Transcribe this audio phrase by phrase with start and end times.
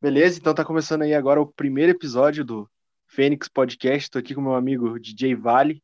[0.00, 2.70] Beleza, então tá começando aí agora o primeiro episódio do
[3.06, 4.10] Fênix Podcast.
[4.10, 5.82] Tô aqui com meu amigo DJ Vale.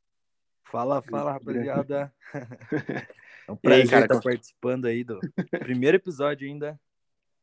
[0.63, 2.13] Fala, fala, rapaziada.
[3.47, 6.81] É um E aí, prazer cara, estar como- participando aí do primeiro episódio ainda.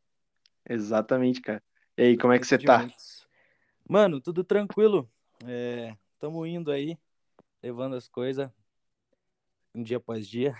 [0.68, 1.62] Exatamente, cara.
[1.96, 2.88] E aí, como é que você tá?
[3.88, 5.08] Mano, tudo tranquilo.
[5.46, 6.98] É, tamo indo aí,
[7.62, 8.50] levando as coisas
[9.76, 10.56] um dia após dia.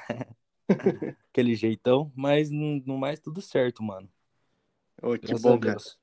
[1.32, 4.08] Aquele jeitão, mas no, mais tudo certo, mano.
[5.02, 5.74] Ô, que Graças bom, cara.
[5.74, 6.00] Deus.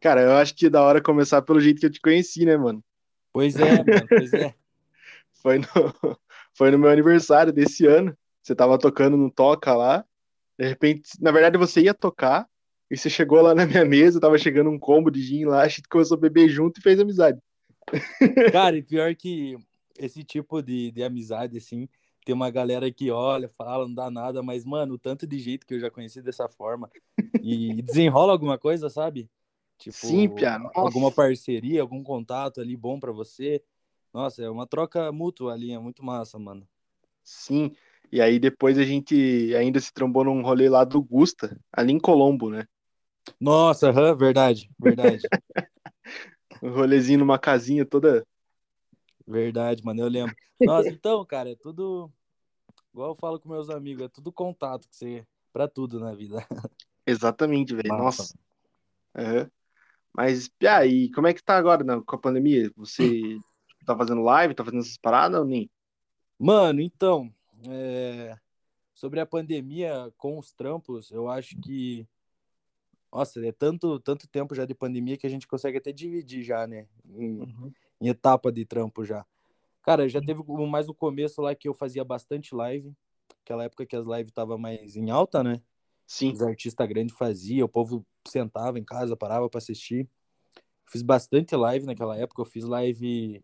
[0.00, 2.82] Cara, eu acho que da hora começar pelo jeito que eu te conheci, né, mano?
[3.32, 4.54] Pois é, mano, pois é.
[5.40, 5.66] Foi no,
[6.52, 8.12] foi no meu aniversário desse ano.
[8.42, 10.04] Você tava tocando no Toca lá.
[10.58, 12.48] De repente, na verdade, você ia tocar.
[12.90, 15.68] E você chegou lá na minha mesa, tava chegando um combo de gin lá, a
[15.68, 17.38] gente começou a beber junto e fez amizade.
[18.52, 19.56] Cara, e pior que
[19.98, 21.88] esse tipo de, de amizade, assim,
[22.24, 25.66] tem uma galera que olha, fala, não dá nada, mas, mano, o tanto de jeito
[25.66, 26.90] que eu já conheci dessa forma
[27.42, 29.28] e desenrola alguma coisa, sabe?
[29.78, 30.80] Tipo, Sim, Pia, nossa.
[30.80, 33.62] alguma parceria, algum contato ali bom pra você.
[34.12, 36.66] Nossa, é uma troca mútua ali, é muito massa, mano.
[37.22, 37.72] Sim.
[38.10, 41.98] E aí depois a gente ainda se trombou num rolê lá do Gusta, ali em
[42.00, 42.66] Colombo, né?
[43.38, 45.28] Nossa, aham, verdade, verdade,
[46.62, 48.26] Um rolezinho numa casinha toda.
[49.26, 50.34] verdade, mano, eu lembro.
[50.60, 52.10] Nossa, então, cara, é tudo,
[52.92, 56.44] igual eu falo com meus amigos, é tudo contato que você, pra tudo na vida.
[57.06, 57.88] Exatamente, velho.
[57.96, 58.34] Nossa.
[59.14, 59.50] Aham.
[60.18, 62.72] Mas, e aí, como é que tá agora né, com a pandemia?
[62.76, 63.38] Você
[63.86, 65.70] tá fazendo live, tá fazendo essas paradas ou nem?
[66.36, 67.32] Mano, então,
[67.68, 68.36] é,
[68.92, 72.04] sobre a pandemia com os trampos, eu acho que,
[73.12, 76.66] nossa, é tanto, tanto tempo já de pandemia que a gente consegue até dividir já,
[76.66, 77.40] né, em,
[78.00, 79.24] em etapa de trampo já.
[79.82, 82.92] Cara, já teve um- mais no começo lá que eu fazia bastante live,
[83.44, 85.62] aquela época que as lives estavam mais em alta, né,
[86.08, 86.32] Sim.
[86.32, 90.08] os artistas grandes faziam, o povo sentava em casa, parava para assistir.
[90.86, 93.42] Fiz bastante live naquela época, eu fiz live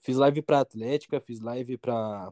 [0.00, 2.30] fiz live para Atlética, fiz live para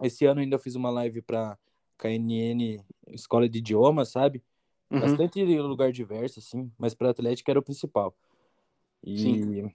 [0.00, 1.58] esse ano ainda fiz uma live para
[1.98, 4.42] KNN Escola de Idiomas, sabe?
[4.90, 5.00] Uhum.
[5.00, 8.16] Bastante lugar diverso assim, mas para Atlética era o principal.
[9.04, 9.74] E Sim.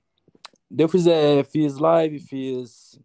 [0.76, 3.00] eu fiz, é, fiz live, fiz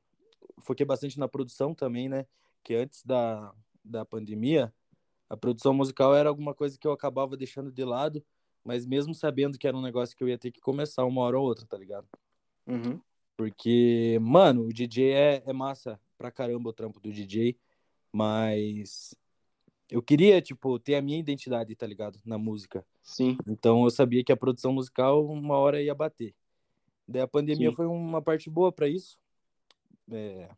[0.61, 2.25] foquei bastante na produção também, né?
[2.65, 3.53] Que antes da,
[3.85, 4.73] da pandemia,
[5.29, 8.25] a produção musical era alguma coisa que eu acabava deixando de lado,
[8.65, 11.39] mas mesmo sabendo que era um negócio que eu ia ter que começar uma hora
[11.39, 12.09] ou outra, tá ligado?
[12.67, 13.01] Uhum.
[13.37, 17.57] Porque, mano, o DJ é, é massa pra caramba o trampo do DJ,
[18.13, 19.15] mas
[19.91, 22.19] eu queria, tipo, ter a minha identidade, tá ligado?
[22.25, 22.85] Na música.
[23.03, 23.39] Sim.
[23.47, 26.35] Então eu sabia que a produção musical uma hora ia bater.
[27.07, 27.77] Daí a pandemia Sim.
[27.77, 29.19] foi uma parte boa pra isso.
[30.11, 30.51] É,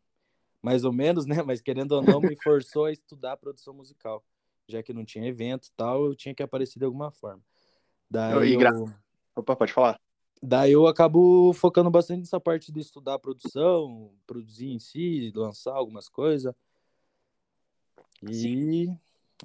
[0.61, 1.41] mais ou menos, né?
[1.43, 4.23] Mas querendo ou não, me forçou a estudar produção musical.
[4.71, 7.41] Já que não tinha evento e tal, eu tinha que aparecer de alguma forma.
[8.09, 8.89] Daí gra- eu,
[9.35, 9.99] Opa, pode falar.
[10.41, 15.73] daí eu acabo focando bastante nessa parte de estudar a produção, produzir em si, lançar
[15.73, 16.53] algumas coisas.
[18.29, 18.89] E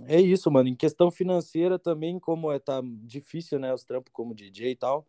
[0.06, 0.68] é isso, mano.
[0.68, 5.06] Em questão financeira também, como é tá difícil, né, os trampos como DJ e tal,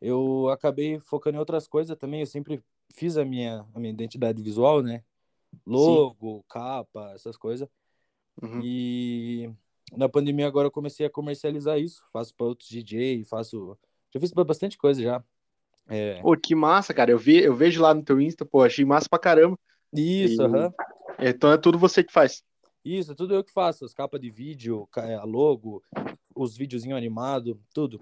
[0.00, 2.20] eu acabei focando em outras coisas também.
[2.20, 2.62] Eu sempre
[2.94, 5.02] fiz a minha, a minha identidade visual, né?
[5.66, 7.68] Logo, capa, essas coisas.
[8.42, 8.60] Uhum.
[8.62, 9.50] E
[9.96, 12.04] na pandemia agora eu comecei a comercializar isso.
[12.12, 13.76] Faço para outros DJ, faço.
[14.12, 15.24] Já fiz bastante coisa já.
[15.88, 16.20] É.
[16.22, 17.10] Pô, que massa, cara.
[17.10, 19.58] Eu, vi, eu vejo lá no teu Insta, pô, achei massa pra caramba.
[19.92, 20.72] Isso, E- aham.
[21.18, 22.42] Então é tudo você que faz.
[22.84, 23.84] Isso, tudo eu que faço.
[23.84, 25.82] As capas de vídeo, a logo,
[26.34, 28.00] os videozinhos animados, tudo.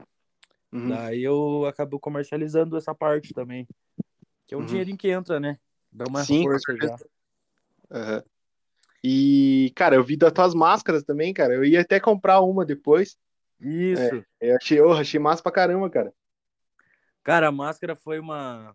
[0.70, 0.88] Uhum.
[0.88, 3.66] Daí eu acabo comercializando essa parte também.
[4.47, 4.66] Que é um Uhum.
[4.66, 5.59] dinheirinho que entra, né?
[5.91, 6.97] Dá uma Sim, força já.
[7.91, 8.22] Aham.
[9.03, 11.54] E, cara, eu vi das tuas máscaras também, cara.
[11.54, 13.16] Eu ia até comprar uma depois.
[13.60, 14.25] Isso.
[14.41, 16.12] Eu achei, oh, achei massa pra caramba, cara.
[17.22, 18.75] Cara, a máscara foi uma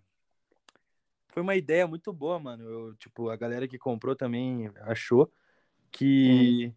[1.29, 2.63] foi uma ideia muito boa, mano.
[2.63, 5.31] Eu, tipo, a galera que comprou também achou
[5.91, 6.71] que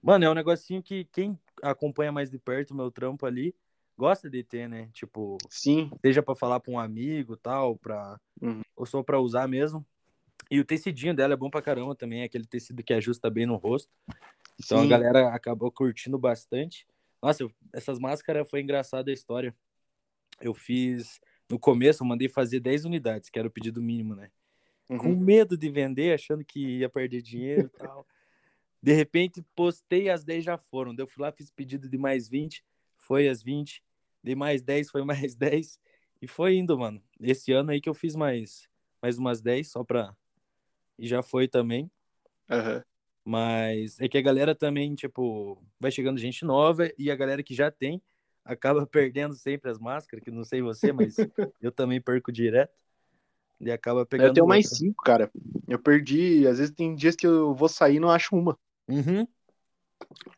[0.00, 3.54] mano, é um negocinho que quem acompanha mais de perto o meu trampo ali
[3.96, 4.88] gosta de ter, né?
[4.92, 5.90] Tipo, Sim.
[6.04, 8.62] seja pra falar pra um amigo, tal, para Uhum.
[8.76, 9.84] ou só pra usar mesmo.
[10.50, 13.46] E o tecidinho dela é bom pra caramba também, é aquele tecido que ajusta bem
[13.46, 13.90] no rosto.
[14.62, 14.88] Então a Sim.
[14.88, 16.86] galera acabou curtindo bastante.
[17.22, 19.54] Nossa, eu- essas máscaras foi engraçada a história.
[20.40, 21.20] Eu fiz
[21.50, 24.30] no começo, eu mandei fazer 10 unidades, que era o pedido mínimo, né?
[24.86, 25.18] Com Uhum.
[25.18, 28.06] medo de vender, achando que ia perder dinheiro e tal.
[28.82, 30.94] De repente, postei as 10 já foram.
[30.94, 32.62] Daí eu fui lá, fiz pedido de mais 20,
[32.98, 33.82] foi as 20.
[34.22, 35.80] Dei mais 10, foi mais 10.
[36.20, 37.02] E foi indo, mano.
[37.20, 38.68] Esse ano aí que eu fiz mais,
[39.02, 40.14] mais umas 10, só pra.
[40.98, 41.90] E já foi também.
[42.50, 42.82] Aham.
[43.24, 47.54] Mas é que a galera também, tipo, vai chegando gente nova e a galera que
[47.54, 48.02] já tem
[48.44, 51.16] acaba perdendo sempre as máscaras, que não sei você, mas
[51.60, 52.72] eu também perco direto.
[53.60, 54.28] E acaba pegando.
[54.28, 55.30] Eu tenho mais cinco, cara.
[55.66, 56.46] Eu perdi.
[56.46, 58.58] Às vezes tem dias que eu vou sair e não acho uma.
[58.88, 59.26] Uhum.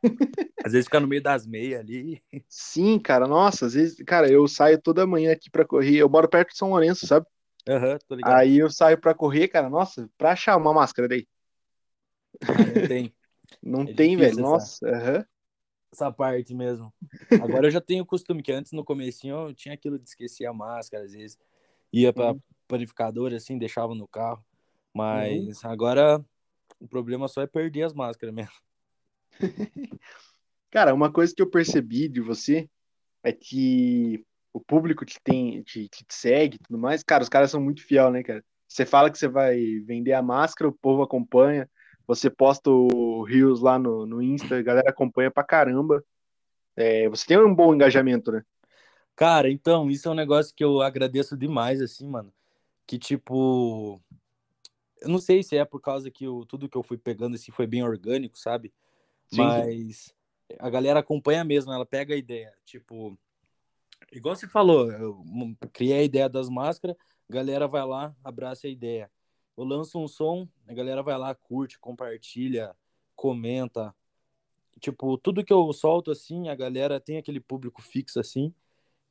[0.64, 2.22] às vezes fica no meio das meias ali.
[2.48, 3.26] Sim, cara.
[3.26, 5.96] Nossa, às vezes, cara, eu saio toda manhã aqui pra correr.
[5.96, 7.26] Eu moro perto de São Lourenço, sabe?
[7.68, 8.36] Aham, tô ligado.
[8.36, 9.68] Aí eu saio pra correr, cara.
[9.68, 11.26] Nossa, pra achar uma máscara daí.
[12.42, 13.12] Ah, não tem.
[13.62, 14.36] Não É tem, velho.
[14.36, 15.24] difícil Nossa, aham.
[15.92, 16.92] essa parte mesmo.
[17.42, 20.46] Agora eu já tenho o costume, que antes no comecinho eu tinha aquilo de esquecer
[20.46, 21.38] a máscara, às vezes
[21.92, 22.40] ia pra Uhum.
[23.36, 24.44] assim, deixava no carro.
[24.92, 26.24] Mas agora
[26.80, 28.52] o problema só é perder as máscaras mesmo.
[30.70, 32.68] Cara, uma coisa que eu percebi de você
[33.22, 34.24] é que
[34.56, 37.60] o público te tem, te, que te segue e tudo mais, cara, os caras são
[37.60, 38.42] muito fiel, né, cara?
[38.66, 41.68] Você fala que você vai vender a máscara, o povo acompanha.
[42.06, 46.02] Você posta o Rios lá no, no Insta, a galera acompanha pra caramba.
[46.74, 48.42] É, você tem um bom engajamento, né?
[49.14, 52.32] Cara, então, isso é um negócio que eu agradeço demais, assim, mano.
[52.86, 54.00] Que tipo.
[55.02, 57.52] Eu não sei se é por causa que eu, tudo que eu fui pegando assim
[57.52, 58.72] foi bem orgânico, sabe?
[59.26, 59.36] Sim.
[59.38, 60.14] Mas
[60.58, 62.52] a galera acompanha mesmo, ela pega a ideia.
[62.64, 63.18] Tipo,
[64.12, 65.24] igual você falou, eu
[65.72, 66.96] criei a ideia das máscaras,
[67.28, 69.10] galera vai lá, abraça a ideia.
[69.56, 72.76] Eu lanço um som, a galera vai lá, curte, compartilha,
[73.14, 73.94] comenta.
[74.78, 78.52] Tipo, tudo que eu solto assim, a galera tem aquele público fixo assim,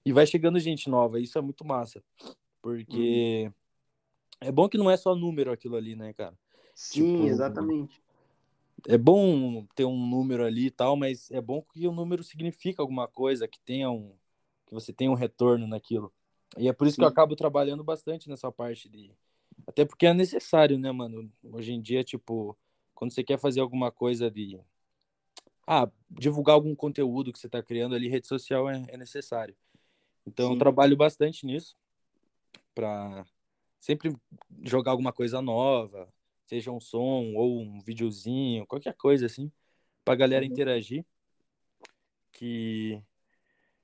[0.05, 1.19] e vai chegando gente nova.
[1.19, 2.03] Isso é muito massa.
[2.61, 3.51] Porque
[4.39, 6.37] é bom que não é só número aquilo ali, né, cara?
[6.75, 8.03] Sim, Tipo, exatamente.
[8.87, 12.83] é bom ter um número ali e tal, mas é bom que o número significa
[12.83, 14.15] alguma coisa, que tenha um
[14.65, 16.13] que você tenha um retorno naquilo.
[16.57, 17.13] E é por isso que eu Sim.
[17.13, 19.11] acabo trabalhando bastante nessa parte de
[19.67, 21.31] até porque é necessário, né, mano?
[21.43, 22.57] Hoje em dia, tipo,
[22.93, 24.59] quando você quer fazer alguma coisa de
[25.65, 29.55] ah, divulgar algum conteúdo que você tá criando ali, rede social é, é necessário.
[30.25, 30.59] Então, eu Sim.
[30.59, 31.75] trabalho bastante nisso
[32.73, 33.25] para
[33.79, 34.15] sempre
[34.63, 36.11] jogar alguma coisa nova,
[36.45, 39.51] seja um som ou um videozinho, qualquer coisa assim,
[40.03, 40.51] pra galera Uhum.
[40.51, 41.05] interagir.
[42.31, 43.01] Que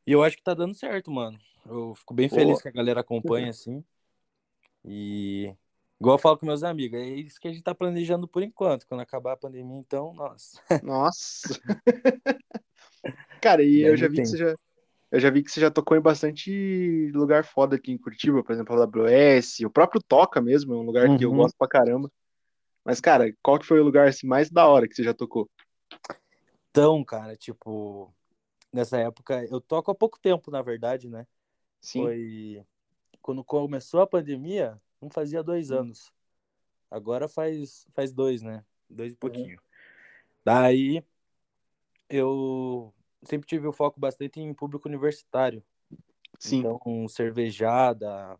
[0.06, 1.40] e eu acho que tá dando certo, mano.
[1.66, 2.36] Eu fico bem Pô.
[2.36, 3.84] feliz que a galera acompanha assim.
[4.84, 5.54] E
[6.00, 8.88] igual eu falo com meus amigos, é isso que a gente tá planejando por enquanto.
[8.88, 10.60] Quando acabar a pandemia, então, nossa.
[10.84, 11.62] Nossa.
[13.40, 14.56] Cara, e eu já vi que você já,
[15.12, 18.52] eu já vi que você já tocou em bastante lugar foda aqui em Curitiba, por
[18.54, 21.38] exemplo, a AWS, o próprio Toca mesmo, é um lugar que eu Uhum.
[21.38, 22.12] gosto pra caramba.
[22.84, 25.48] Mas, cara, qual que foi o lugar assim, mais da hora que você já tocou?
[26.72, 28.12] Então, cara, tipo,
[28.74, 31.28] nessa época, eu toco há pouco tempo, na verdade, né?
[31.82, 32.02] Sim.
[32.02, 32.66] Foi
[33.22, 35.78] quando começou a pandemia, não fazia dois Hum.
[35.78, 36.12] anos.
[36.90, 38.66] Agora faz, faz dois, né?
[38.90, 39.20] Dois e Uhum.
[39.20, 39.62] pouquinho.
[40.44, 41.04] Daí
[42.10, 45.64] eu sempre tive o foco bastante em público universitário.
[46.40, 46.60] Sim.
[46.60, 48.38] Então, cervejada,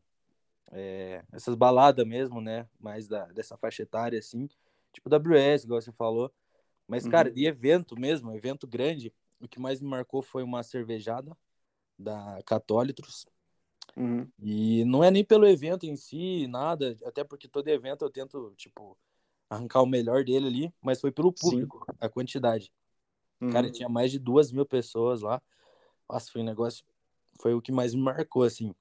[0.72, 2.68] é, essas baladas mesmo, né?
[2.80, 4.50] Mais da, dessa faixa etária, assim.
[4.94, 6.34] Tipo WS, igual você falou.
[6.88, 7.36] Mas, cara, Uhum.
[7.36, 11.36] de evento mesmo, evento grande, o que mais me marcou foi uma cervejada
[11.98, 13.26] da Católitros.
[13.96, 14.28] Uhum.
[14.40, 18.54] E não é nem pelo evento em si, nada, até porque todo evento eu tento,
[18.56, 18.98] tipo,
[19.50, 21.50] arrancar o melhor dele ali, mas foi pelo Sim.
[21.50, 22.72] público, a quantidade.
[23.52, 23.72] Cara, Uhum.
[23.72, 25.42] tinha mais de duas mil pessoas lá.
[26.10, 26.86] Nossa, foi um negócio,
[27.40, 28.74] foi o que mais me marcou, assim.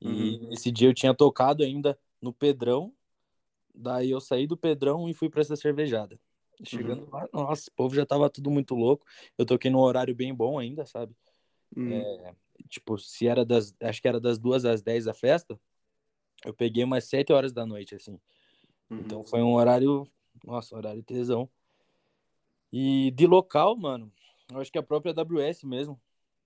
[0.00, 0.52] E Uhum.
[0.52, 2.92] esse dia eu tinha tocado ainda no Pedrão,
[3.74, 6.18] daí eu saí do Pedrão e fui pra essa cervejada.
[6.64, 7.10] Chegando Uhum.
[7.10, 9.06] lá, nossa, o povo já tava tudo muito louco.
[9.36, 11.14] Eu toquei num horário bem bom ainda, sabe?
[11.76, 12.34] Uhum.
[12.68, 15.58] Tipo, se era das, acho que era das duas às dez a festa,
[16.44, 18.18] eu peguei umas sete horas da noite, assim.
[18.90, 19.24] Então Uhum.
[19.24, 20.10] foi um horário,
[20.44, 21.48] nossa, horário tesão.
[22.72, 24.12] E de local, mano,
[24.50, 26.00] eu acho que a própria AWS mesmo,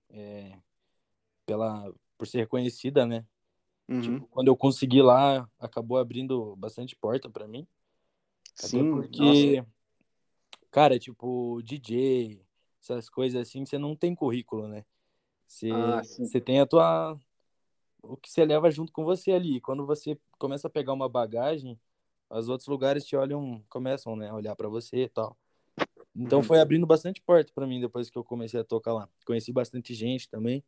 [0.09, 0.57] é,
[1.45, 3.25] pela, por ser reconhecida, né?
[3.89, 4.01] Uhum.
[4.01, 7.67] Tipo, quando eu consegui lá, acabou abrindo bastante porta pra mim.
[8.55, 8.83] Sim,
[9.17, 9.67] nossa.
[10.73, 12.41] Cara, tipo, DJ,
[12.81, 14.83] essas coisas assim, você não tem currículo, né?
[15.47, 17.17] Você, Ah, você tem a tua.
[18.01, 19.61] O que você leva junto com você ali.
[19.61, 21.79] Quando você começa a pegar uma bagagem,
[22.27, 25.37] os outros lugares te olham, começam, né, a olhar pra você e tal.
[26.15, 26.43] Então Uhum.
[26.43, 29.07] foi abrindo bastante porta pra mim depois que eu comecei a tocar lá.
[29.25, 30.63] Conheci bastante gente também.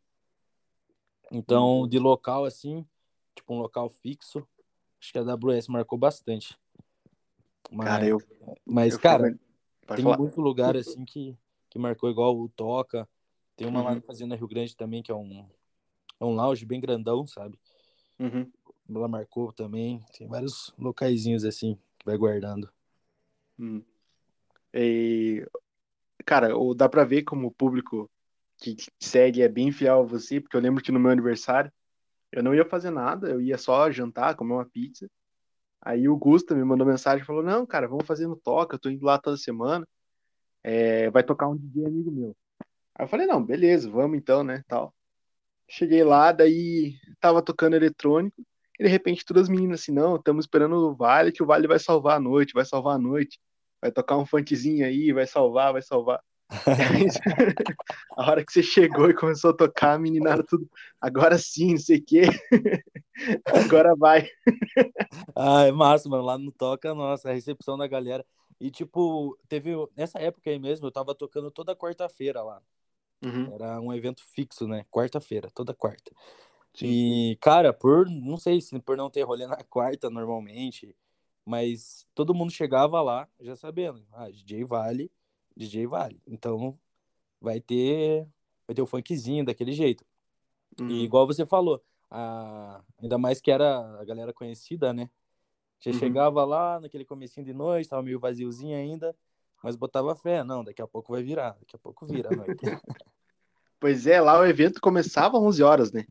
[1.31, 1.87] Então, Uhum.
[1.87, 2.85] de local assim,
[3.35, 4.47] tipo um local fixo,
[5.01, 6.57] acho que a AWS marcou bastante.
[7.79, 8.21] Cara, Mas, eu,
[8.63, 9.37] mas eu cara.
[9.85, 10.17] Pode tem falar.
[10.17, 11.37] muito lugar assim que,
[11.69, 13.07] que marcou igual o Toca.
[13.55, 13.95] Tem uma lá Uhum.
[13.95, 15.47] na Fazenda Rio Grande também, que é um,
[16.19, 17.59] é um lounge bem grandão, sabe?
[18.19, 18.51] Uhum.
[18.89, 20.03] Ela marcou também.
[20.17, 22.69] Tem vários locaizinhos assim que vai guardando.
[23.57, 23.83] Uhum.
[24.73, 25.47] E,
[26.25, 28.09] cara, dá pra ver como o público
[28.57, 31.71] que segue é bem fiel a você, porque eu lembro que no meu aniversário
[32.31, 35.09] eu não ia fazer nada, eu ia só jantar, comer uma pizza.
[35.85, 38.79] Aí o Gusta me mandou mensagem e falou: Não, cara, vamos fazer no Toca, eu
[38.79, 39.87] tô indo lá toda semana.
[40.63, 42.35] É, vai tocar um DJ amigo meu.
[42.95, 44.63] Aí eu falei: Não, beleza, vamos então, né?
[44.67, 44.93] Tal.
[45.69, 48.41] Cheguei lá, daí tava tocando eletrônico,
[48.79, 51.67] e de repente todas as meninas assim: Não, estamos esperando o Vale, que o Vale
[51.67, 53.39] vai salvar a noite, vai salvar a noite.
[53.81, 56.19] Vai tocar um funkzinho aí, vai salvar, vai salvar.
[58.17, 60.69] A hora que você chegou e começou a tocar, a meninada tudo,
[61.01, 62.21] agora sim, não sei o quê.
[63.45, 64.29] agora vai.
[65.35, 66.23] ah, é massa, mano.
[66.23, 68.25] Lá no Toca, nossa, a recepção da galera.
[68.59, 69.71] E, tipo, teve.
[69.95, 72.61] Nessa época aí mesmo, eu tava tocando toda quarta-feira lá.
[73.23, 73.51] Uhum.
[73.53, 74.85] Era um evento fixo, né?
[74.91, 76.11] Quarta-feira, toda quarta.
[76.73, 76.85] Sim.
[76.87, 78.07] E, cara, por.
[78.07, 80.95] Não sei se por não ter rolê na quarta normalmente,
[81.43, 84.05] mas todo mundo chegava lá já sabendo.
[84.13, 85.11] Ah, DJ Vale
[85.55, 86.21] DJ Vale.
[86.27, 86.77] Então
[87.41, 88.27] vai ter
[88.67, 90.03] vai ter o funkzinho daquele jeito.
[90.79, 90.89] Uhum.
[90.89, 92.81] E igual você falou, a...
[93.01, 95.09] ainda mais que era a galera conhecida, né?
[95.79, 95.99] Já uhum.
[95.99, 99.15] chegava lá naquele comecinho de noite, tava meio vaziozinho ainda,
[99.63, 102.61] mas botava fé, não, daqui a pouco vai virar, daqui a pouco vira a noite.
[103.79, 106.05] pois é, lá o evento começava às 11 horas, né?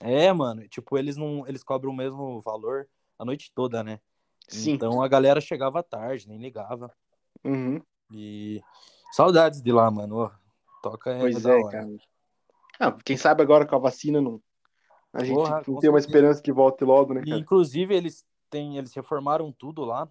[0.00, 2.88] É, mano, tipo, eles não eles cobram o mesmo valor
[3.18, 4.00] a noite toda, né?
[4.48, 4.72] Sim.
[4.72, 6.90] Então a galera chegava tarde, nem ligava.
[7.44, 7.80] Uhum.
[8.12, 8.62] E
[9.12, 10.30] saudades de lá, mano.
[10.82, 11.88] toca é pois é, cara.
[12.80, 14.40] Não, quem sabe agora com a vacina não.
[15.12, 17.36] A gente Porra, não tem uma esperança que volte logo, né, cara?
[17.36, 20.08] E, inclusive, eles têm, eles reformaram tudo lá.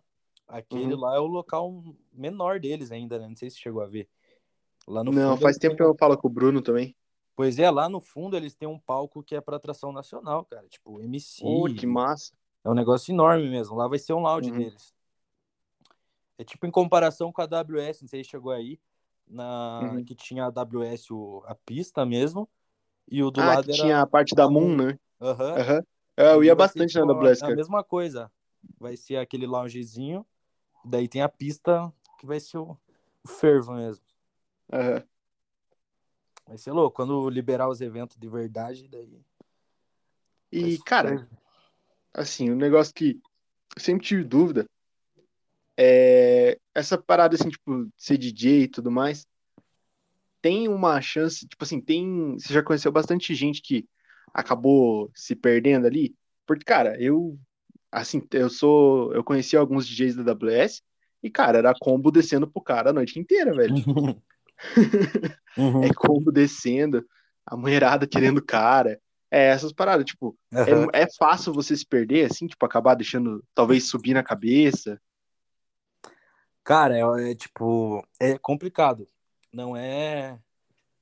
[0.48, 1.00] Aquele uhum.
[1.00, 3.28] lá é o local menor deles ainda, né?
[3.28, 4.10] Não sei se chegou a ver.
[4.88, 6.96] Lá no não, fundo, faz tempo que eu falo com o Bruno também.
[7.36, 10.68] Pois é, lá no fundo eles têm um palco que é para atração nacional, cara.
[10.68, 11.42] Tipo, MC.
[11.46, 12.34] Oh, que massa.
[12.66, 13.78] É um negócio enorme mesmo.
[13.78, 14.58] Lá vai ser um lounge uhum.
[14.58, 14.94] deles.
[16.40, 18.80] É tipo em comparação com a AWS, não sei se chegou aí,
[19.28, 20.06] na uhum.
[20.06, 22.48] que tinha a AWS o, a pista mesmo,
[23.12, 24.98] e o do ah, lado que era tinha a parte da Moon, né?
[25.20, 25.52] Aham.
[25.52, 25.76] Uhum.
[25.76, 25.84] Uhum.
[26.16, 27.52] Eu ia bastante ser, tipo, na AWS, cara.
[27.52, 28.32] É a mesma coisa.
[28.80, 30.26] Vai ser aquele loungezinho,
[30.86, 32.78] daí tem a pista que vai ser o,
[33.22, 34.06] o fervo mesmo.
[34.72, 35.04] Aham.
[36.48, 39.22] Vai ser louco, quando liberar os eventos de verdade, daí.
[40.50, 41.28] E, cara,
[42.14, 43.22] assim, um negócio que
[43.76, 44.66] eu sempre tive dúvida
[45.82, 49.26] é, essa parada, assim, tipo, ser DJ e tudo mais,
[50.42, 52.34] tem uma chance, tipo assim, tem.
[52.38, 53.88] Você já conheceu bastante gente que
[54.34, 56.14] acabou se perdendo ali?
[56.46, 57.40] Porque, cara, eu.
[57.90, 59.14] Assim, eu sou.
[59.14, 60.82] Eu conheci alguns DJs da AWS
[61.24, 63.74] e, cara, era combo descendo pro cara a noite inteira, velho.
[65.58, 65.84] uhum.
[65.84, 67.06] é combo descendo,
[67.46, 69.00] a mulherada querendo cara.
[69.32, 70.90] É essas paradas, tipo, uhum.
[70.92, 75.00] é, é fácil você se perder, assim, tipo, acabar deixando, talvez subir na cabeça.
[76.70, 79.08] Cara, é, é, tipo, é complicado.
[79.52, 80.40] Não é.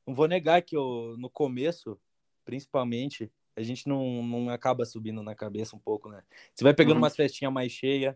[0.07, 1.99] Não vou negar que eu, no começo,
[2.45, 6.23] principalmente, a gente não, não acaba subindo na cabeça um pouco, né?
[6.55, 7.01] Você vai pegando uhum.
[7.01, 8.15] umas festinhas mais cheias,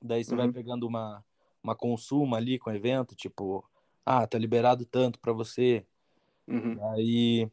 [0.00, 0.36] daí você uhum.
[0.36, 1.24] vai pegando uma,
[1.64, 3.68] uma consuma ali com o evento, tipo,
[4.06, 5.84] ah, tá liberado tanto para você.
[6.46, 6.78] Uhum.
[6.92, 7.50] Aí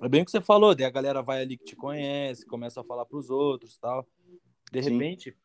[0.00, 2.80] é bem o que você falou, daí a galera vai ali que te conhece, começa
[2.80, 4.04] a falar pros outros tal.
[4.72, 4.94] De Sim.
[4.94, 5.36] repente,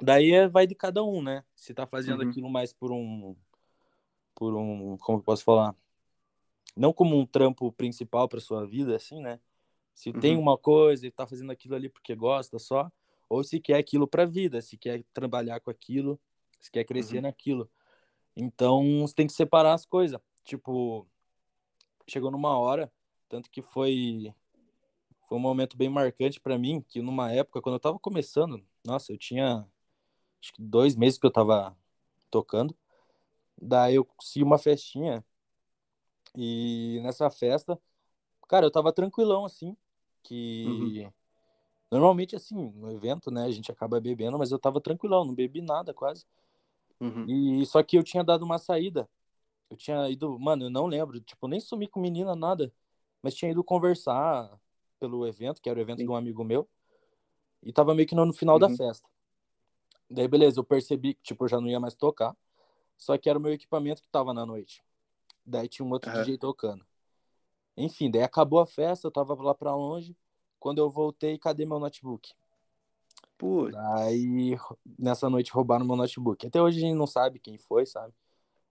[0.00, 1.44] Daí é, vai de cada um, né?
[1.54, 2.28] Se tá fazendo uhum.
[2.28, 3.34] aquilo mais por um.
[4.34, 4.96] Por um.
[4.98, 5.74] Como eu posso falar?
[6.76, 9.40] Não como um trampo principal para sua vida, assim, né?
[9.94, 10.20] Se uhum.
[10.20, 12.92] tem uma coisa e tá fazendo aquilo ali porque gosta só,
[13.30, 16.20] ou se quer aquilo pra vida, se quer trabalhar com aquilo,
[16.60, 17.22] se quer crescer uhum.
[17.22, 17.70] naquilo.
[18.36, 20.20] Então, você tem que separar as coisas.
[20.44, 21.08] Tipo,
[22.06, 22.92] chegou numa hora,
[23.28, 24.34] tanto que foi
[25.26, 29.12] foi um momento bem marcante para mim, que numa época quando eu tava começando, nossa,
[29.12, 29.66] eu tinha
[30.46, 31.76] acho que dois meses que eu tava
[32.30, 32.74] tocando.
[33.60, 35.24] Daí eu consegui uma festinha.
[36.36, 37.78] E nessa festa,
[38.48, 39.76] cara, eu tava tranquilão, assim.
[40.22, 41.12] Que uhum.
[41.90, 45.60] normalmente, assim, no evento, né, a gente acaba bebendo, mas eu tava tranquilão, não bebi
[45.60, 46.24] nada quase.
[47.00, 47.26] Uhum.
[47.28, 49.08] E só que eu tinha dado uma saída.
[49.70, 52.72] Eu tinha ido, mano, eu não lembro, tipo, nem sumi com menina, nada.
[53.22, 54.50] Mas tinha ido conversar
[55.00, 56.04] pelo evento, que era o evento Sim.
[56.04, 56.68] de um amigo meu.
[57.62, 58.60] E tava meio que no, final uhum.
[58.60, 59.08] da festa.
[60.08, 62.36] Daí, beleza, eu percebi que, tipo, eu já não ia mais tocar.
[62.96, 64.82] Só que era o meu equipamento que tava na noite.
[65.44, 66.22] Daí tinha um outro uhum.
[66.22, 66.84] DJ tocando.
[67.76, 70.16] Enfim, daí acabou a festa, eu tava lá pra longe.
[70.58, 72.32] Quando eu voltei, cadê meu notebook?
[73.36, 73.72] Putz.
[73.72, 74.56] Daí,
[74.98, 76.46] nessa noite, roubaram meu notebook.
[76.46, 78.14] Até hoje a gente não sabe quem foi, sabe?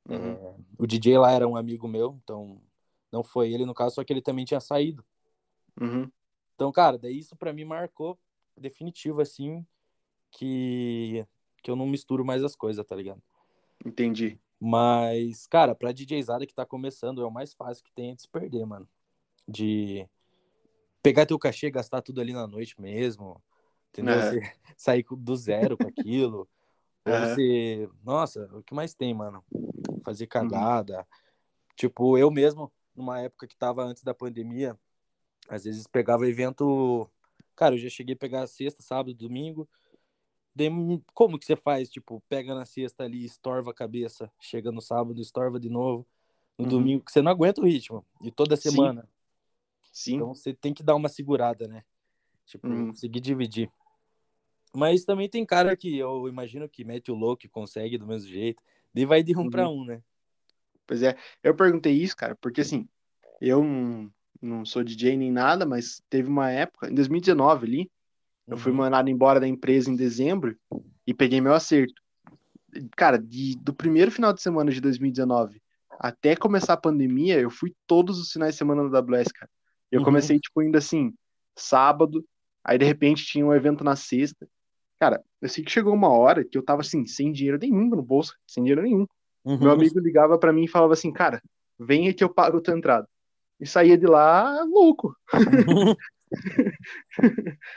[0.09, 0.33] Uhum.
[0.33, 2.61] É, o DJ lá era um amigo meu, então
[3.11, 5.05] não foi ele no caso, só que ele também tinha saído.
[5.79, 6.09] Uhum.
[6.55, 8.17] Então, cara, daí isso pra mim marcou
[8.57, 9.65] definitivo, assim,
[10.35, 11.25] que,
[11.63, 13.21] que eu não misturo mais as coisas, tá ligado?
[13.85, 14.39] Entendi.
[14.59, 18.21] Mas, cara, pra DJzada que tá começando, é o mais fácil que tem é de
[18.23, 18.87] se perder, mano.
[19.47, 20.07] de
[21.01, 23.41] pegar teu cachê, gastar tudo ali na noite mesmo,
[23.89, 24.15] entendeu?
[24.15, 24.31] Aham.
[24.31, 24.41] Você
[24.77, 26.47] sair do zero com aquilo.
[27.07, 27.35] Aham.
[27.35, 29.43] você, nossa, o que mais tem, mano?
[29.51, 30.01] Uhum.
[30.03, 31.07] Fazer cagada.
[31.75, 34.75] Tipo, eu mesmo, numa época que tava antes da pandemia,
[35.47, 37.07] às vezes pegava evento.
[37.55, 39.69] Cara, eu já cheguei a pegar sexta, sábado, domingo.
[40.55, 40.69] Daí,
[41.13, 41.89] como que você faz?
[41.89, 46.07] Tipo, pega na sexta ali, estorva a cabeça, chega no sábado, estorva de novo.
[46.57, 46.69] No Uhum.
[46.69, 48.05] domingo, que você não aguenta o ritmo.
[48.21, 48.69] E toda Sim.
[48.71, 49.09] semana.
[49.91, 50.15] Sim.
[50.15, 51.83] Então você tem que dar uma segurada, né?
[52.45, 52.87] Tipo, Uhum.
[52.87, 53.69] conseguir dividir.
[54.73, 58.29] Mas também tem cara que eu imagino que mete o louco e consegue do mesmo
[58.29, 58.63] jeito.
[58.93, 59.49] Daí vai de um Uhum.
[59.49, 60.01] pra um, né?
[60.87, 62.87] Pois é, eu perguntei isso, cara, porque assim,
[63.41, 67.91] eu não, não sou DJ nem nada, mas teve uma época, em 2019 ali,
[68.47, 68.77] eu fui Uhum.
[68.79, 70.55] mandado embora da empresa em dezembro
[71.05, 71.93] e peguei meu acerto.
[72.95, 75.61] Cara, de, do primeiro final de semana de 2019
[75.97, 79.49] até começar a pandemia, eu fui todos os finais de semana no AWS, cara.
[79.89, 80.05] Eu Uhum.
[80.05, 81.13] comecei, tipo, indo assim,
[81.55, 82.25] sábado,
[82.63, 84.45] aí de repente tinha um evento na sexta.
[84.99, 88.01] Cara, eu sei que chegou uma hora que eu tava assim, sem dinheiro nenhum no
[88.01, 89.05] bolso, sem dinheiro nenhum.
[89.45, 89.57] Uhum.
[89.57, 91.41] Meu amigo ligava pra mim e falava assim, cara,
[91.79, 93.07] venha que eu pago a tua entrada.
[93.59, 95.15] E saía de lá louco.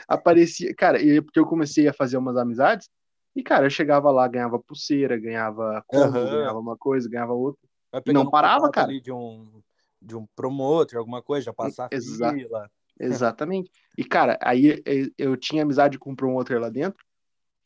[0.09, 2.89] Aparecia, cara, e porque eu comecei a fazer umas amizades,
[3.35, 6.39] e cara, eu chegava lá, ganhava pulseira, ganhava combo, Aham.
[6.39, 7.61] ganhava uma coisa, ganhava outra.
[7.93, 8.93] Vai Não parava, cara.
[9.01, 9.61] de um,
[10.01, 12.71] de um promotor, alguma coisa, já passar a Exa- fila.
[13.01, 13.71] Exatamente.
[13.97, 14.83] E cara, aí
[15.17, 17.05] eu tinha amizade com um promotor lá dentro,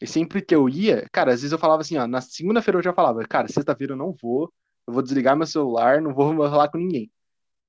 [0.01, 2.83] e sempre que eu ia, cara, às vezes eu falava assim, ó, na segunda-feira eu
[2.83, 4.53] já falava, cara, sexta-feira eu não vou,
[4.87, 7.11] eu vou desligar meu celular, não vou falar com ninguém.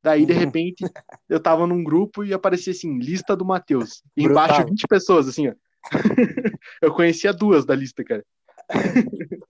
[0.03, 0.39] Daí, de Uhum.
[0.39, 0.83] repente,
[1.29, 4.03] eu tava num grupo e aparecia assim, lista do Matheus.
[4.17, 4.69] E embaixo Brotava.
[4.69, 5.53] 20 pessoas, assim, ó.
[6.81, 8.25] eu conhecia duas da lista, cara.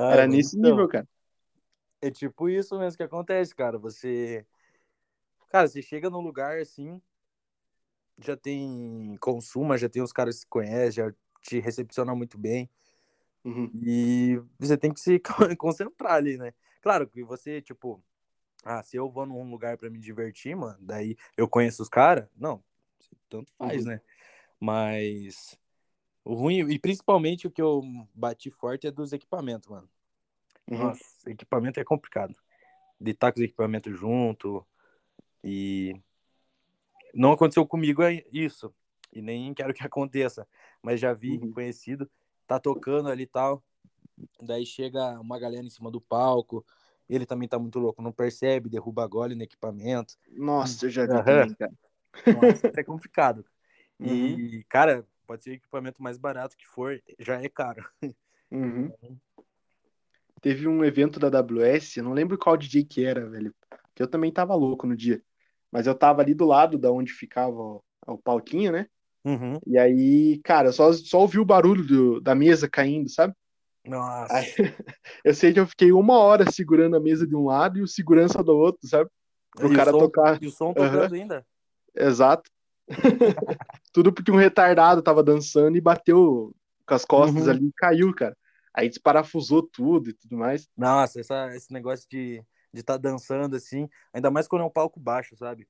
[0.00, 1.08] Ah, Era nesse então, nível, cara.
[2.00, 3.76] É tipo isso mesmo que acontece, cara.
[3.78, 4.46] Você.
[5.48, 7.02] Cara, você chega num lugar assim,
[8.16, 12.70] já tem consumo, já tem os caras que se conhecem, já te recepcionam muito bem.
[13.44, 13.68] Uhum.
[13.82, 15.20] E você tem que se
[15.58, 16.54] concentrar ali, né?
[16.80, 18.00] Claro que você, tipo,
[18.68, 22.28] ah, se eu vou num lugar pra me divertir, mano, daí eu conheço os caras,
[22.36, 22.62] não,
[23.28, 23.90] tanto faz, Uhum.
[23.92, 24.00] né?
[24.60, 25.58] Mas
[26.24, 27.82] o ruim, e principalmente o que eu
[28.14, 29.88] bati forte é dos equipamentos, mano.
[30.70, 30.78] Uhum.
[30.80, 32.34] Nossa, equipamento é complicado.
[33.00, 34.66] De estar com os equipamentos junto
[35.42, 35.98] e
[37.14, 38.02] não aconteceu comigo
[38.32, 38.74] isso
[39.12, 40.46] e nem quero que aconteça,
[40.82, 41.52] mas já vi Uhum.
[41.52, 42.10] conhecido
[42.46, 43.62] tá tocando ali e tal,
[44.40, 46.64] daí chega uma galera em cima do palco,
[47.08, 50.14] ele também tá muito louco, não percebe, derruba gole no equipamento.
[50.32, 51.72] Nossa, eu já vi também, cara.
[52.26, 53.44] Nossa, é complicado.
[54.00, 54.36] Uhum.
[54.36, 57.84] E, cara, pode ser o equipamento mais barato que for, já é caro.
[58.52, 58.92] Uhum.
[60.40, 63.52] Teve um evento da AWS, eu não lembro qual DJ que era, velho.
[63.94, 65.20] Que eu também tava louco no dia.
[65.70, 68.86] Mas eu tava ali do lado da onde ficava o, o palquinho, né?
[69.24, 69.58] Uhum.
[69.66, 73.34] E aí, cara, eu só, só ouvi o barulho do- da mesa caindo, sabe?
[73.88, 74.34] Nossa.
[74.34, 74.46] Aí,
[75.24, 77.86] eu sei que eu fiquei uma hora segurando a mesa de um lado e o
[77.88, 79.10] segurança do outro, sabe?
[79.52, 80.42] Pro E o cara som- tocar.
[80.42, 81.46] E o som tocando ainda.
[81.94, 82.50] Exato.
[83.92, 86.54] Tudo porque um retardado tava dançando e bateu
[86.86, 87.50] com as costas Uhum.
[87.50, 88.36] ali e caiu, cara.
[88.72, 90.68] Aí desparafusou tudo e tudo mais.
[90.76, 95.00] Nossa, essa, esse negócio de de estar dançando assim, ainda mais quando é um palco
[95.00, 95.66] baixo, sabe?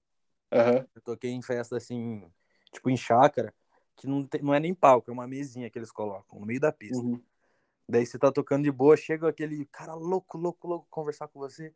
[0.52, 0.84] Aham.
[0.92, 2.28] Eu toquei em festa assim,
[2.72, 3.54] tipo em chácara,
[3.94, 6.58] que não, tem, não é nem palco, é uma mesinha que eles colocam no meio
[6.58, 6.96] da pista.
[6.98, 7.22] Uhum.
[7.88, 11.74] Daí você tá tocando de boa, chega aquele cara louco, louco, louco conversar com você.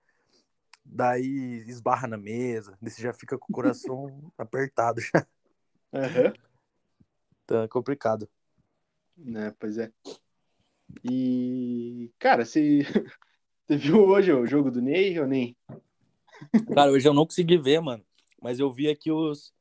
[0.85, 5.27] Daí esbarra na mesa, daí você já fica com o coração apertado já.
[5.93, 6.33] Aham.
[7.47, 8.29] Tá complicado.
[9.17, 9.91] Né, pois é.
[11.03, 12.81] E, cara, você,
[13.67, 15.57] você viu hoje o jogo do Ney ou nem?
[16.75, 18.05] Cara, hoje eu não consegui ver, mano,
[18.41, 19.55] mas eu vi aqui os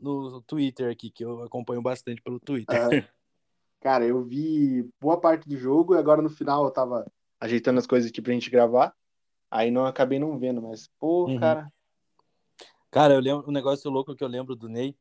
[0.00, 2.80] no Twitter aqui, que eu acompanho bastante pelo Twitter.
[2.80, 3.17] Aham.
[3.80, 7.06] Cara, eu vi boa parte do jogo e agora no final eu tava
[7.40, 8.94] ajeitando as coisas aqui pra gente gravar.
[9.50, 11.38] Aí não acabei não vendo, mas, pô, Uhum.
[11.38, 11.72] cara.
[12.90, 14.96] Cara, eu lembro um negócio louco que eu lembro do Ney,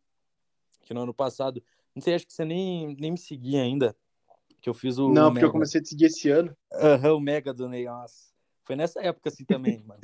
[0.83, 1.63] que no ano passado,
[1.95, 3.95] não sei, acho que você nem, nem me seguia ainda,
[4.61, 5.51] que eu fiz o Não, o porque eu Mega.
[5.53, 6.55] comecei a te seguir esse ano.
[6.71, 8.31] Aham, o Mega do Ney, nossa.
[8.63, 10.01] Foi nessa época assim também, mano.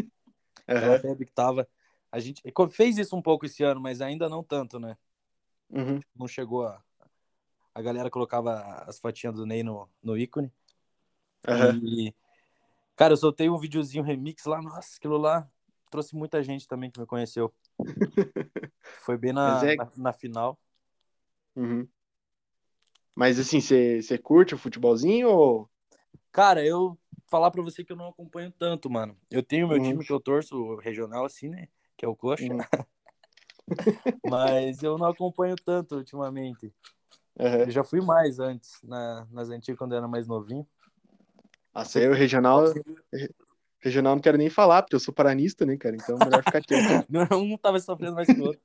[0.65, 0.99] Aquela Aham.
[0.99, 1.67] febre que tava.
[2.11, 4.97] A gente fez isso um pouco esse ano, mas ainda não tanto, né?
[5.69, 5.99] Uhum.
[6.15, 6.81] Não chegou a.
[7.75, 10.51] A galera colocava as fotinhas do Ney no, no ícone.
[11.47, 11.79] Aham.
[11.83, 12.13] E,
[12.95, 15.49] cara, eu soltei um videozinho remix lá, nossa, aquilo lá
[15.89, 17.53] trouxe muita gente também que me conheceu.
[19.05, 20.59] Foi bem na, é- na, na final.
[21.55, 21.87] Uhum.
[23.15, 25.69] Mas assim, você curte o futebolzinho ou.
[26.31, 29.15] Cara, eu falar pra você que eu não acompanho tanto, mano.
[29.29, 29.83] Eu tenho meu Uhum.
[29.83, 31.67] time que eu torço, regional, assim, né?
[31.95, 32.43] Que é o Coxa.
[32.43, 32.57] Uhum.
[34.25, 36.73] Mas eu não acompanho tanto ultimamente.
[37.39, 37.61] Uhum.
[37.61, 40.67] Eu já fui mais antes, na, nas antigas, quando eu era mais novinho.
[41.73, 42.65] Nossa, aí o regional.
[43.79, 45.95] Regional não quero nem falar, porque eu sou paranista, né, cara?
[45.95, 47.05] Então melhor ficar quieto.
[47.35, 48.61] um tava sofrendo mais que o outro.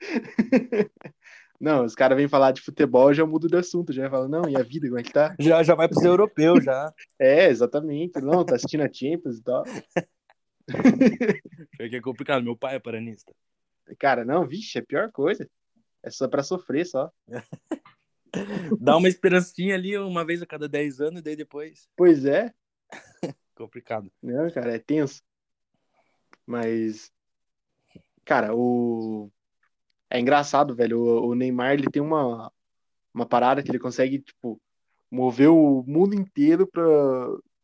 [1.62, 4.48] Não, os caras vêm falar de futebol, eu já mudo de assunto, já falo, não,
[4.48, 5.32] e a vida, como é que tá?
[5.38, 6.92] Já, já vai pros europeus, já.
[7.20, 8.20] É, exatamente.
[8.20, 9.62] Não, tá assistindo a Champions e tal.
[11.78, 13.32] É que é complicado, meu pai é paranista.
[13.96, 15.48] Cara, não, vixe, é a pior coisa.
[16.02, 17.12] É só pra sofrer, só.
[18.80, 21.88] Dá uma esperancinha ali uma vez a cada 10 anos, e daí depois.
[21.96, 22.52] Pois é.
[23.54, 24.10] Complicado.
[24.22, 25.22] Não, cara, é tenso.
[26.46, 27.12] Mas,
[28.24, 29.30] cara, o.
[30.10, 30.98] É engraçado, velho.
[30.98, 32.52] O, o Neymar, ele tem uma,
[33.14, 34.60] uma parada que ele consegue, tipo,
[35.10, 36.82] mover o mundo inteiro pra.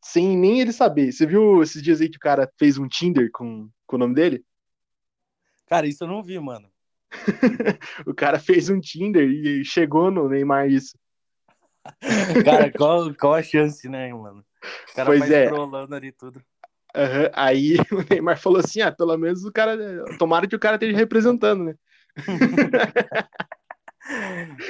[0.02, 1.12] Sem nem ele saber.
[1.12, 4.14] Você viu esses dias aí que o cara fez um Tinder com, com o nome
[4.14, 4.44] dele?
[5.66, 6.70] Cara, isso eu não vi, mano.
[8.06, 10.98] o cara fez um Tinder e chegou no Neymar isso.
[12.44, 14.44] Cara, qual, qual a chance, né, mano?
[14.90, 15.46] O cara Pois é.
[15.46, 16.42] trolando ali tudo.
[16.94, 19.76] Aham, Aí o Neymar falou assim: ah, pelo menos o cara.
[20.18, 21.74] Tomara que o cara esteja representando, né?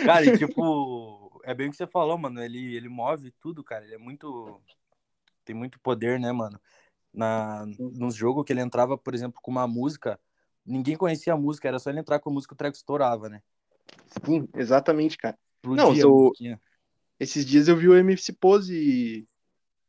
[0.05, 2.43] Cara, e tipo, é bem o que você falou, mano.
[2.43, 3.85] Ele, ele move tudo, cara.
[3.85, 4.61] Ele é muito.
[5.45, 6.61] Tem muito poder, né, mano?
[7.13, 10.21] Na, nos jogos que ele entrava, por exemplo, com uma música,
[10.69, 13.41] ninguém conhecia a música, era só ele entrar com a música, o treco estourava, né?
[14.25, 15.37] Sim, exatamente, cara.
[15.57, 16.61] Explodia Não, a sou- musiquinha.
[17.19, 19.27] Esses dias eu vi o MC Pose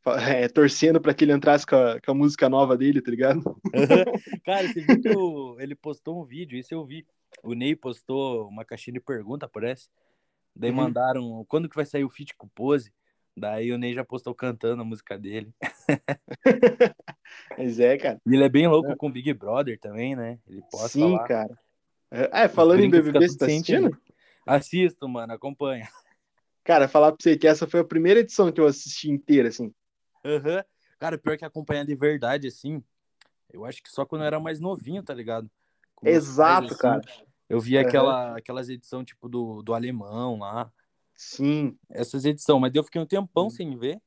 [0.46, 3.42] é, torcendo pra que ele entrasse com a, com a música nova dele, tá ligado?
[4.46, 7.06] Cara, você viu que o- ele postou um vídeo, isso eu vi.
[7.44, 9.90] O Ney postou uma caixinha de pergunta, parece.
[10.56, 10.78] Daí Uhum.
[10.78, 12.92] mandaram com que vai sair o feat com o Pose.
[13.40, 15.54] Daí o Ney já postou cantando a música dele.
[17.58, 18.20] Mas é, cara.
[18.26, 20.40] E ele é bem louco com o Big Brother também, né?
[20.48, 21.58] Ele posta Sim, cara.
[22.12, 23.98] É, falando em BBB, você tá assistindo?
[24.46, 25.88] Assisto, mano, acompanha.
[26.64, 29.74] Cara, falar pra você que essa foi a primeira edição que eu assisti inteira, assim.
[30.24, 30.64] Aham.
[31.00, 32.84] Cara, pior que acompanhar de verdade, assim,
[33.52, 35.50] eu acho que só quando eu era mais novinho, tá ligado?
[35.96, 37.02] Com meus Exato, pais, assim, cara.
[37.50, 37.80] Eu Aham.
[37.80, 40.72] aquela, aquelas edições, tipo, do, do alemão lá.
[41.20, 41.78] Sim.
[41.90, 43.50] Essas edições, mas eu fiquei um tempão Hum.
[43.50, 44.02] sem ver.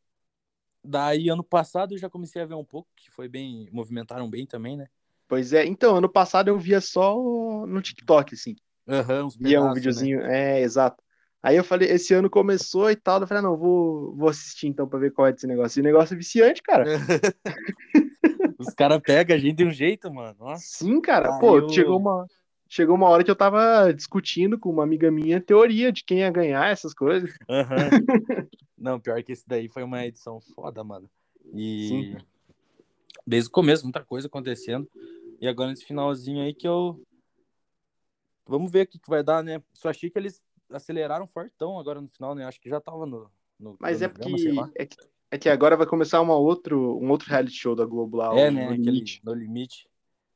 [0.83, 3.69] Daí, ano passado, eu já comecei a ver um pouco, que foi bem.
[3.71, 4.89] Movimentaram bem também, né?
[5.29, 5.65] Pois é.
[5.67, 7.15] Então, ano passado eu via só
[7.67, 8.57] no TikTok, assim.
[8.89, 9.75] Aham, uns Via um né?
[9.75, 10.23] videozinho.
[10.23, 11.03] É, exato.
[11.43, 13.21] Aí eu falei, esse ano começou e tal.
[13.21, 15.79] Eu falei, ah, não, vou, vou assistir então pra ver qual é desse negócio.
[15.79, 16.85] E o negócio é viciante, cara.
[18.59, 20.37] Os caras pegam a gente de um jeito, mano.
[20.39, 20.63] Nossa.
[20.79, 21.33] Sim, cara.
[21.39, 22.27] Pô, eu- chegou uma.
[22.73, 26.31] Chegou uma hora que eu tava discutindo com uma amiga minha teoria de quem ia
[26.31, 27.37] ganhar essas coisas.
[27.47, 27.91] Aham.
[28.79, 31.07] Não, pior que esse daí foi uma edição foda, mano.
[31.53, 32.17] E Sim.
[33.27, 34.91] desde o começo, muita coisa acontecendo.
[35.39, 36.99] E agora nesse finalzinho aí que eu.
[38.47, 39.63] Vamos ver o que, que vai dar, né?
[39.75, 42.47] Só achei que eles aceleraram fortão agora no final, né?
[42.47, 43.31] Acho que já tava no.
[43.61, 44.97] no Mas é cronograma, porque é que,
[45.31, 48.51] é que agora vai começar uma outro, um outro reality show da Globo lá, É,
[48.51, 48.65] né?
[48.65, 49.21] No Aquele Limite.
[49.23, 49.87] No Limite.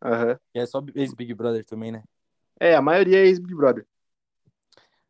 [0.04, 0.38] Aham.
[0.52, 2.04] Que é só ex-Big Brother também, né?
[2.58, 3.86] É, a maioria é ex-Big Brother.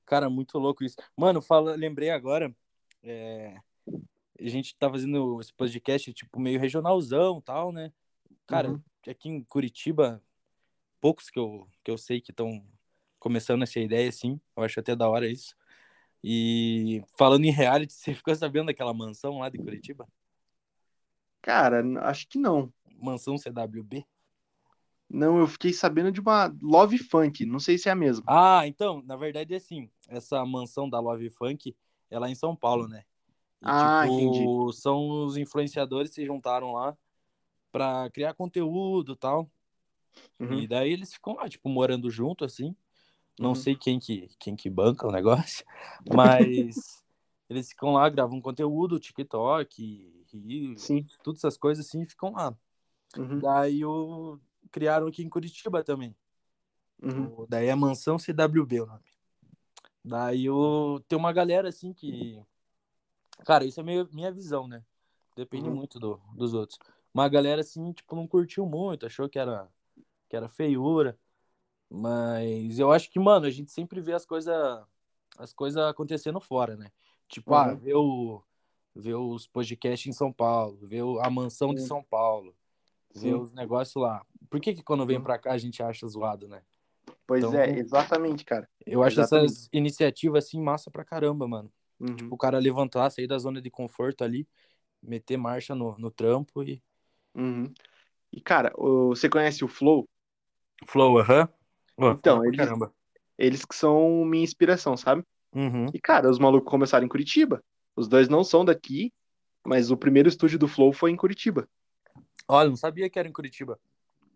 [0.04, 0.96] Cara, muito louco isso.
[1.16, 2.54] Mano, fala, lembrei agora.
[3.02, 3.56] é,
[4.38, 7.92] a gente tá fazendo esse podcast, tipo, meio regionalzão e tal, né?
[8.46, 8.82] Cara, Uhum.
[9.08, 10.22] aqui em Curitiba,
[11.00, 12.64] poucos que eu, que eu sei que estão
[13.18, 14.40] começando essa ideia, assim.
[14.56, 15.56] Eu acho até da hora isso.
[16.22, 20.06] E falando em reality, você ficou sabendo daquela mansão lá de Curitiba?
[21.40, 22.72] Cara, acho que não.
[23.00, 24.04] Mansão CWB?
[25.08, 28.24] Não, eu fiquei sabendo de uma Love Funk, não sei se é a mesma.
[28.26, 31.76] Ah, então, na verdade é assim, essa mansão da Love Funk
[32.10, 33.04] é lá em São Paulo, né?
[33.62, 36.96] E, Ah, tipo, são os influenciadores que se juntaram lá
[37.72, 39.50] pra criar conteúdo e tal.
[40.40, 40.60] Uhum.
[40.60, 42.74] E daí eles ficam lá, tipo, morando junto, assim.
[43.38, 43.54] Não Uhum.
[43.54, 45.64] sei quem que, quem que banca o negócio,
[46.16, 47.04] mas
[47.50, 51.06] eles ficam lá, gravam conteúdo, TikTok, Rio, Sim.
[51.22, 52.56] todas essas coisas assim, e ficam lá.
[53.16, 53.40] Uhum.
[53.40, 54.38] Daí o...
[54.70, 56.14] criaram aqui em Curitiba também.
[57.02, 57.46] Uhum.
[57.48, 59.04] Daí é Mansão CWB o nome.
[60.04, 61.00] Daí o...
[61.08, 62.42] tem uma galera assim que.
[63.44, 64.82] Cara, isso é meio minha visão, né?
[65.36, 65.76] Depende Uhum.
[65.76, 66.78] muito do, dos outros.
[67.12, 69.68] Uma galera assim, tipo, não curtiu muito, achou que era,
[70.28, 71.18] que era feiura.
[71.88, 74.54] Mas eu acho que, mano, a gente sempre vê as coisas
[75.38, 76.90] as coisas acontecendo fora, né?
[77.28, 77.76] Tipo, ah, Uhum.
[77.76, 78.42] vê, o,
[78.94, 81.88] vê os podcasts em São Paulo, o- a mansão de Sim.
[81.88, 82.54] São Paulo,
[83.20, 83.34] Sim.
[83.34, 84.24] os negócios lá.
[84.50, 85.22] Por que que quando vem Uhum.
[85.22, 86.62] pra cá a gente acha zoado, né?
[87.26, 88.68] Pois Então- é, exatamente, cara.
[88.86, 89.50] Eu acho Exatamente.
[89.52, 91.70] essas iniciativas assim massa pra caramba, mano.
[91.98, 92.28] Uhum.
[92.30, 94.46] O cara levantar, sair da zona de conforto ali,
[95.02, 96.82] meter marcha no, no trampo e.
[97.34, 97.72] Uhum.
[98.32, 100.08] E, cara, você conhece o Flow?
[100.86, 101.48] Flow, aham.
[101.96, 102.92] Pô, Então, eles- caramba.
[103.38, 105.22] Eles que são minha inspiração, sabe?
[105.54, 105.86] Uhum.
[105.92, 107.62] E, cara, os malucos começaram em Curitiba.
[107.94, 109.12] Os dois não são daqui,
[109.64, 111.68] mas o primeiro estúdio do Flow foi em Curitiba.
[112.48, 113.78] Olha, não sabia que era em Curitiba.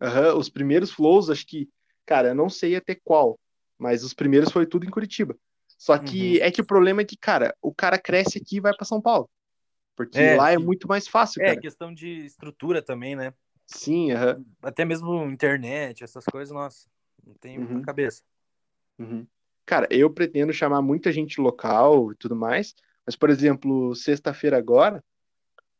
[0.00, 1.68] Aham, os primeiros flows, acho que,
[2.06, 3.38] cara, eu não sei até qual,
[3.78, 5.36] mas os primeiros foi tudo em Curitiba.
[5.78, 6.46] Só que Uhum.
[6.46, 9.00] é que o problema é que, cara, o cara cresce aqui e vai pra São
[9.00, 9.28] Paulo.
[9.96, 11.60] Porque É, lá é muito mais fácil, É, cara.
[11.60, 13.32] questão de estrutura também, né?
[13.66, 14.44] Sim, aham.
[14.62, 16.88] Até mesmo internet, essas coisas, nossa,
[17.26, 17.82] não tem Uhum.
[17.82, 18.22] cabeça.
[18.98, 19.26] uhum.
[19.66, 22.74] Cara, eu pretendo chamar muita gente local e tudo mais,
[23.06, 25.04] mas, por exemplo, sexta-feira agora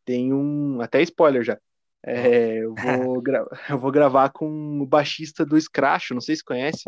[0.04, 0.80] tem um.
[0.80, 1.58] Até spoiler já.
[2.02, 3.22] É, eu, vou
[3.68, 6.84] eu vou gravar com o baixista do Scratch, não sei se conhece.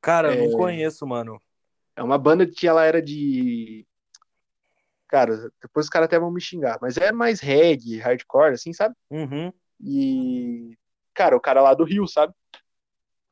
[0.00, 0.38] Cara, eu É.
[0.46, 1.40] não conheço, mano.
[1.96, 3.86] É uma banda que ela era de.
[5.08, 8.94] Cara, depois os caras até vão me xingar, mas é mais reggae, hardcore, assim, sabe?
[9.10, 9.52] Uhum.
[9.80, 10.76] E.
[11.14, 12.34] Cara, o cara lá do Rio, sabe?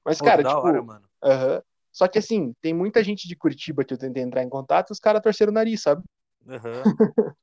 [0.05, 0.61] Mas, Pô, cara, tipo.
[0.61, 1.09] hora, mano.
[1.23, 1.63] aham.
[1.93, 4.93] Só que assim, tem muita gente de Curitiba que eu tentei entrar em contato e
[4.93, 6.03] os caras torceram o nariz, sabe?
[6.49, 6.85] Aham.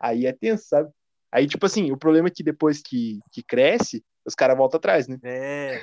[0.00, 0.90] Aí é tenso, sabe?
[1.30, 5.06] Aí, tipo assim, o problema é que depois que, que cresce, os caras voltam atrás,
[5.08, 5.18] né?
[5.22, 5.78] É,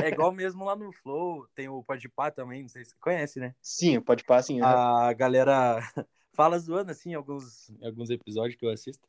[0.00, 3.40] é igual mesmo lá no Flow, tem o Podpah também, não sei se você conhece,
[3.40, 3.54] né?
[3.62, 4.60] Sim, pode passar assim.
[4.60, 5.08] aham.
[5.08, 5.78] A galera
[6.34, 9.06] fala zoando assim em alguns, alguns episódios que eu assisto.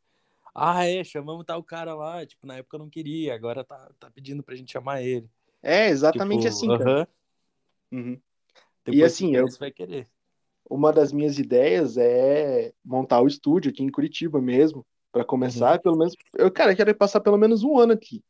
[0.55, 4.11] Ah, é, chamamos tal cara lá, tipo, na época eu não queria, agora tá, tá
[4.11, 5.27] pedindo pra gente chamar ele.
[5.61, 7.09] É exatamente Tipo, assim, cara.
[7.91, 8.21] Uhum.
[8.85, 10.09] depois assim, que eu- vai querer.
[10.69, 15.95] Uma das minhas ideias é montar o estúdio aqui em Curitiba mesmo, para começar, pelo
[15.95, 16.15] menos.
[16.35, 18.21] Eu, cara, quero passar pelo menos um ano aqui.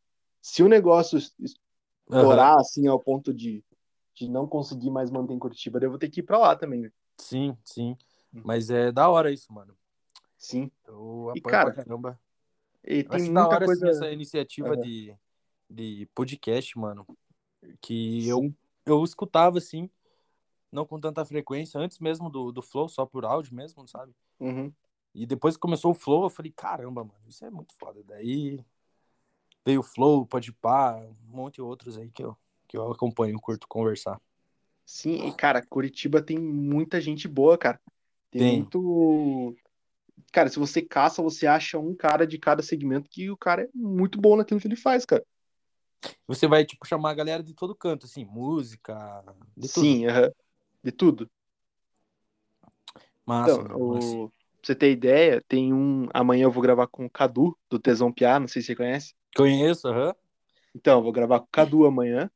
[0.42, 3.64] Se o negócio estourar assim ao ponto de,
[4.14, 6.82] de não conseguir mais manter em Curitiba, eu vou ter que ir pra lá também,
[6.82, 6.92] né?
[7.18, 7.98] Sim, sim.
[8.34, 8.42] Uhum.
[8.44, 9.74] Mas é da hora isso, mano.
[10.38, 10.70] Sim.
[10.86, 12.20] Eu E, apoio cara, pra caramba.
[12.84, 13.88] E Eu tem acho da muita hora coisa.
[13.88, 14.82] assim, essa iniciativa Aham.
[14.82, 15.16] de,
[15.70, 17.08] de podcast, mano.
[17.80, 18.54] Que eu,
[18.86, 19.90] eu escutava assim,
[20.70, 24.14] não com tanta frequência, antes mesmo do, do Flow, só por áudio mesmo, sabe?
[24.42, 24.74] Uhum.
[25.14, 28.02] E depois que começou o Flow, eu falei, caramba, mano, isso é muito foda.
[28.04, 28.60] Daí
[29.66, 32.36] veio o Flow, o Podpah, um monte de outros aí que eu,
[32.68, 34.20] que eu acompanho, curto conversar.
[34.86, 37.80] Sim, e cara, Curitiba tem muita gente boa, cara.
[38.30, 38.58] Tem, Tem.
[38.58, 39.56] muito.
[40.32, 43.70] Cara, se você caça, você acha um cara de cada segmento que o cara é
[43.74, 45.24] muito bom naquilo que ele faz, cara.
[46.28, 49.24] Você vai, tipo, chamar a galera de todo canto, assim, música,
[49.56, 49.86] de tudo.
[49.86, 50.32] Sim, aham.
[50.84, 51.30] De tudo.
[53.26, 54.32] Massa, Então, mano, o...
[54.68, 56.08] você ter ideia, tem um.
[56.14, 59.14] Amanhã eu vou gravar com o Cadu, do Tesão Piá, não sei se você conhece.
[59.36, 60.14] Conheço, aham.
[60.76, 62.30] Então, eu vou gravar com o Cadu amanhã.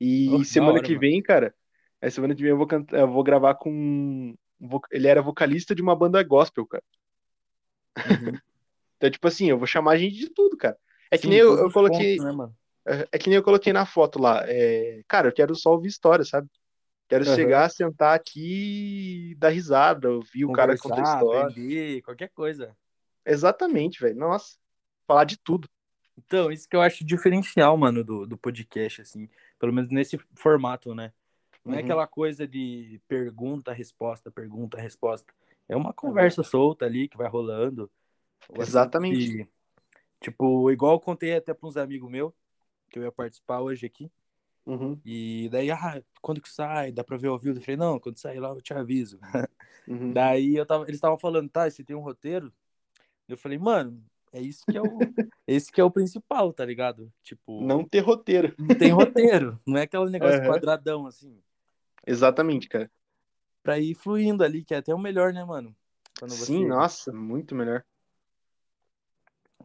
[0.00, 1.00] E Oh, que semana hora, que mano.
[1.00, 1.54] vem, cara,
[2.00, 2.96] é semana que vem eu vou, canta...
[2.96, 4.34] eu vou gravar com.
[4.90, 6.84] Ele era vocalista de uma banda gospel, cara.
[7.96, 8.38] Uhum.
[9.00, 10.76] Então, tipo assim, eu vou chamar gente de tudo, cara.
[11.10, 12.18] É que Sim, nem eu, eu coloquei.
[12.18, 12.54] pontos, né, mano?
[12.86, 14.44] É é que nem eu coloquei na foto lá.
[14.46, 16.46] É, cara, eu quero só ouvir história, sabe?
[17.10, 17.34] Quero Aham.
[17.34, 21.50] chegar, sentar aqui e dar risada, ouvir o cara contar história.
[21.50, 22.76] aprender, qualquer coisa.
[23.26, 24.14] Exatamente, velho.
[24.16, 24.56] Nossa,
[25.08, 25.68] falar de tudo.
[26.16, 29.28] Então, isso que eu acho diferencial, mano, do, do podcast, assim.
[29.58, 31.12] Pelo menos nesse formato, né?
[31.64, 31.84] Não é Uhum.
[31.84, 35.34] aquela coisa de pergunta, resposta, pergunta, resposta.
[35.68, 37.90] É uma conversa solta ali que vai rolando.
[38.56, 39.48] Exatamente.
[40.20, 42.32] tipo, igual eu contei até para uns amigos meus,
[42.88, 44.08] que eu ia participar hoje aqui.
[44.66, 46.92] Uhum, E daí, ah, quando que sai?
[46.92, 47.58] Dá pra ver ao vivo?
[47.58, 49.18] Eu falei, não, quando sair lá eu te aviso.
[49.88, 50.12] uhum.
[50.12, 52.52] Daí eu tava, eles estavam falando, tá, você tem um roteiro?
[53.28, 55.00] Eu falei, mano, é isso que é o,
[55.46, 57.12] esse que é o principal, tá ligado?
[57.22, 58.54] Tipo, Não ter roteiro.
[58.58, 60.52] não tem roteiro, não é aquele negócio Aham.
[60.52, 61.40] quadradão assim,
[62.06, 62.90] Exatamente, cara.
[63.62, 65.74] pra ir fluindo ali, que é até o melhor, né, mano?
[66.18, 67.84] Quando você- Sim, nossa, muito melhor.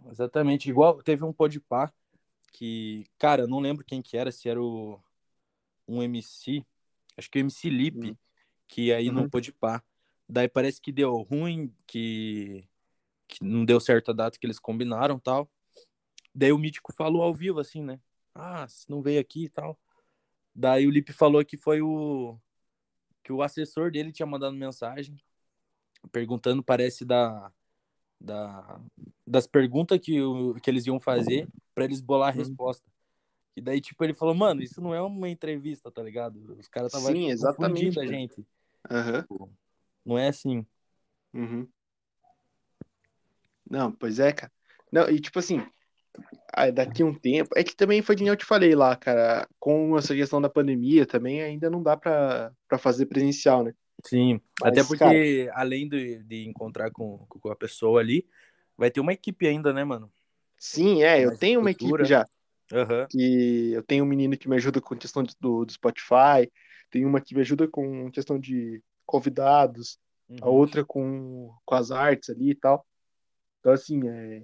[0.10, 1.94] Exatamente, igual teve um podpar
[2.56, 4.98] que, cara, eu não lembro quem que era, se era o
[5.86, 6.66] um MC,
[7.18, 8.18] acho que o MC Lipe, Hum.
[8.68, 9.30] que aí Uhum.
[9.30, 9.84] podpar.
[10.28, 12.66] Daí parece que deu ruim, que,
[13.28, 15.52] que não deu certo a data que eles combinaram tal.
[16.34, 18.00] Daí o Mítico falou ao vivo, assim, né?
[18.34, 19.78] Ah, se não veio aqui e tal.
[20.56, 22.40] Daí o Lipe falou que foi o.
[23.22, 25.18] que o assessor dele tinha mandado mensagem
[26.12, 27.52] perguntando, parece, da.
[28.20, 28.80] Da
[29.26, 32.38] das perguntas que, o, que eles iam fazer pra eles bolar a Uhum.
[32.40, 32.90] resposta.
[33.56, 36.58] E daí, tipo, ele falou, mano, isso não é uma entrevista, tá ligado?
[36.60, 38.48] Os caras estavam Sim, exatamente, confundindo a gente.
[38.90, 39.26] Aham.
[40.06, 40.66] Não é assim.
[41.34, 41.68] Uhum.
[43.70, 44.52] Não, pois é, cara.
[44.92, 45.66] Não, e tipo assim,
[46.74, 47.50] daqui a um tempo.
[47.56, 49.48] É que também foi que eu te falei lá, cara.
[49.60, 53.74] Com essa questão da pandemia também ainda não dá pra, pra fazer presencial, né?
[54.06, 58.28] Sim, Mas, até porque além de, de encontrar com, com a pessoa ali,
[58.78, 60.12] vai ter uma equipe ainda, né, mano?
[60.58, 62.26] Sim, é, eu Mais tenho uma equipe já.
[62.72, 63.08] Aham.
[63.10, 66.52] Que eu tenho um menino que me ajuda com questão de- do, do Spotify,
[66.90, 70.00] tem uma que me ajuda com questão de convidados,
[70.42, 70.52] a Uhum.
[70.54, 72.86] outra com, com as artes ali e tal.
[73.60, 74.44] Então, assim, é,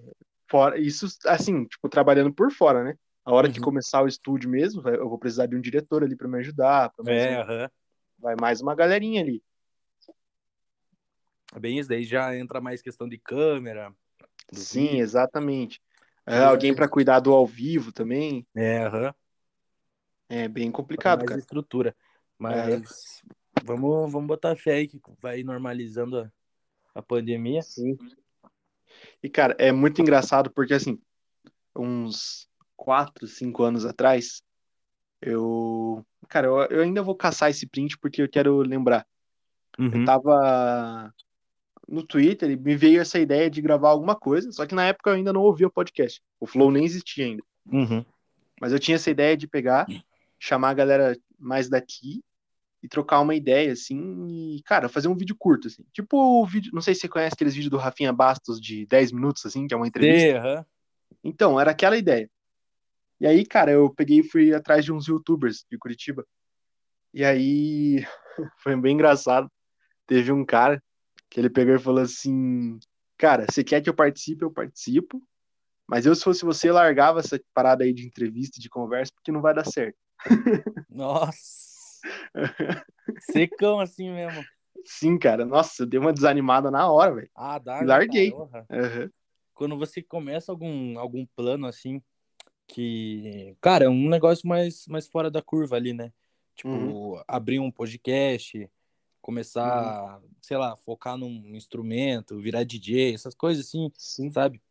[0.50, 2.96] fora, isso, assim, tipo, trabalhando por fora, né?
[3.26, 3.66] A hora que Uhum.
[3.66, 7.12] começar o estúdio mesmo, eu vou precisar de um diretor ali para me ajudar, pra
[7.12, 7.70] É, um- aham.
[8.20, 9.42] vai mais uma galerinha ali.
[11.54, 13.94] É Bem isso daí já entra mais questão de câmera.
[14.52, 15.02] Sim, vídeo.
[15.02, 15.82] exatamente.
[16.26, 18.46] É, Tudo alguém para cuidar do ao vivo também.
[18.56, 19.14] É, aham.
[20.30, 21.40] É bem complicado, mais cara.
[21.40, 21.96] estrutura.
[22.38, 23.22] Mas
[23.64, 26.32] vamos, vamos botar fé aí que vai normalizando a,
[26.96, 27.62] a pandemia.
[27.62, 27.98] Sim.
[29.22, 31.00] E, cara, é muito engraçado porque, assim,
[31.76, 34.42] uns 4, 5 anos atrás,
[35.22, 36.06] eu.
[36.30, 39.06] Cara, eu, eu ainda vou caçar esse print porque eu quero lembrar.
[39.78, 40.06] Eu Uhum.
[40.06, 41.14] tava
[41.92, 45.10] no Twitter e me veio essa ideia de gravar alguma coisa, só que na época
[45.10, 46.22] eu ainda não ouvia o podcast.
[46.40, 47.44] O Flow nem existia ainda.
[47.66, 48.06] Uhum.
[48.60, 49.86] Mas eu tinha essa ideia de pegar,
[50.40, 52.24] chamar a galera mais daqui
[52.82, 55.84] e trocar uma ideia, assim, e, cara, fazer um vídeo curto, assim.
[55.94, 59.12] Tipo o vídeo, não sei se você conhece aqueles vídeos do Rafinha Bastos de 10
[59.12, 60.40] minutos, assim, que é uma entrevista.
[60.40, 60.66] Aham.
[61.24, 62.30] Então, era aquela ideia.
[63.20, 66.26] E aí, cara, eu peguei e fui atrás de uns youtubers de Curitiba.
[67.14, 68.04] E aí,
[68.64, 69.52] foi bem engraçado.
[70.08, 70.82] Teve um cara
[71.32, 72.78] que ele pegou e falou assim:
[73.18, 74.44] Cara, você quer que eu participe?
[74.44, 75.20] Eu participo.
[75.88, 79.42] Mas eu, se fosse você, largava essa parada aí de entrevista, de conversa, porque não
[79.42, 79.98] vai dar certo.
[80.90, 82.02] Nossa.
[83.32, 84.44] Secão assim mesmo.
[84.86, 85.46] Sim, cara.
[85.46, 87.30] Nossa, eu dei uma desanimada na hora, velho.
[87.36, 87.82] Ah, dá.
[87.82, 88.32] Larguei.
[88.70, 89.10] Aham.
[89.54, 92.02] Quando você começa algum, algum plano assim,
[92.68, 93.56] que.
[93.62, 96.12] Cara, é um negócio mais, mais fora da curva ali, né?
[96.56, 97.24] Tipo, Uhum.
[97.28, 98.70] abrir um podcast,
[99.22, 104.32] começar, sei lá, focar num instrumento, virar DJ, essas coisas assim, Sim.
[104.32, 104.62] sabe?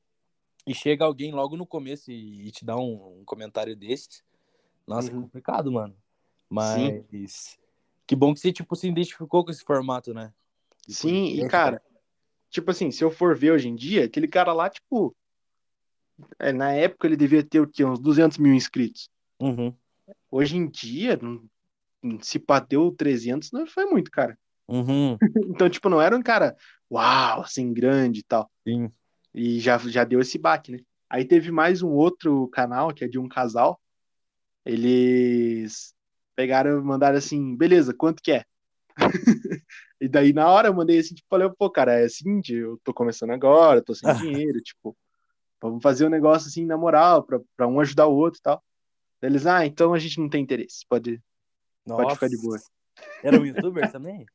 [0.66, 4.22] E chega alguém logo no começo e, e te dá um, um comentário desses.
[4.86, 5.22] Nossa, é Uhum.
[5.22, 5.96] complicado, mano.
[6.48, 7.58] Mas
[8.06, 10.32] que bom que você, tipo, se identificou com esse formato, né?
[10.86, 11.80] De Sim, e cara,
[12.50, 15.14] tipo assim, se eu for ver hoje em dia, aquele cara lá, tipo,
[16.38, 17.84] é, na época ele devia ter o quê?
[17.84, 19.08] Uns 200 mil inscritos.
[19.40, 19.74] Uhum,
[20.30, 21.44] Hoje em dia, não-
[22.22, 24.38] se bateu 300, não foi muito, cara.
[24.68, 26.56] uhum, Então, tipo, não era um cara,
[26.90, 28.50] uau, assim, grande e tal.
[28.66, 28.88] sim.
[29.34, 30.80] E já, já deu esse baque, né?
[31.08, 33.80] Aí teve mais um outro canal, que é de um casal.
[34.64, 35.94] Eles
[36.36, 38.44] pegaram e mandaram assim, beleza, quanto que é?
[40.00, 42.94] E daí, na hora, eu mandei assim, tipo, falei, pô, cara, é seguinte, eu tô
[42.94, 44.96] começando agora, tô sem dinheiro, tipo,
[45.60, 48.64] vamos fazer um negócio assim, na moral, pra, pra um ajudar o outro e tal.
[49.22, 51.20] Eles, ah, então a gente não tem interesse, pode,
[51.86, 52.56] pode ficar de boa.
[52.56, 52.70] Nossa.
[53.22, 54.26] Era um youtuber também?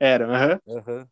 [0.00, 0.60] Era, aham.
[0.68, 1.08] Aham.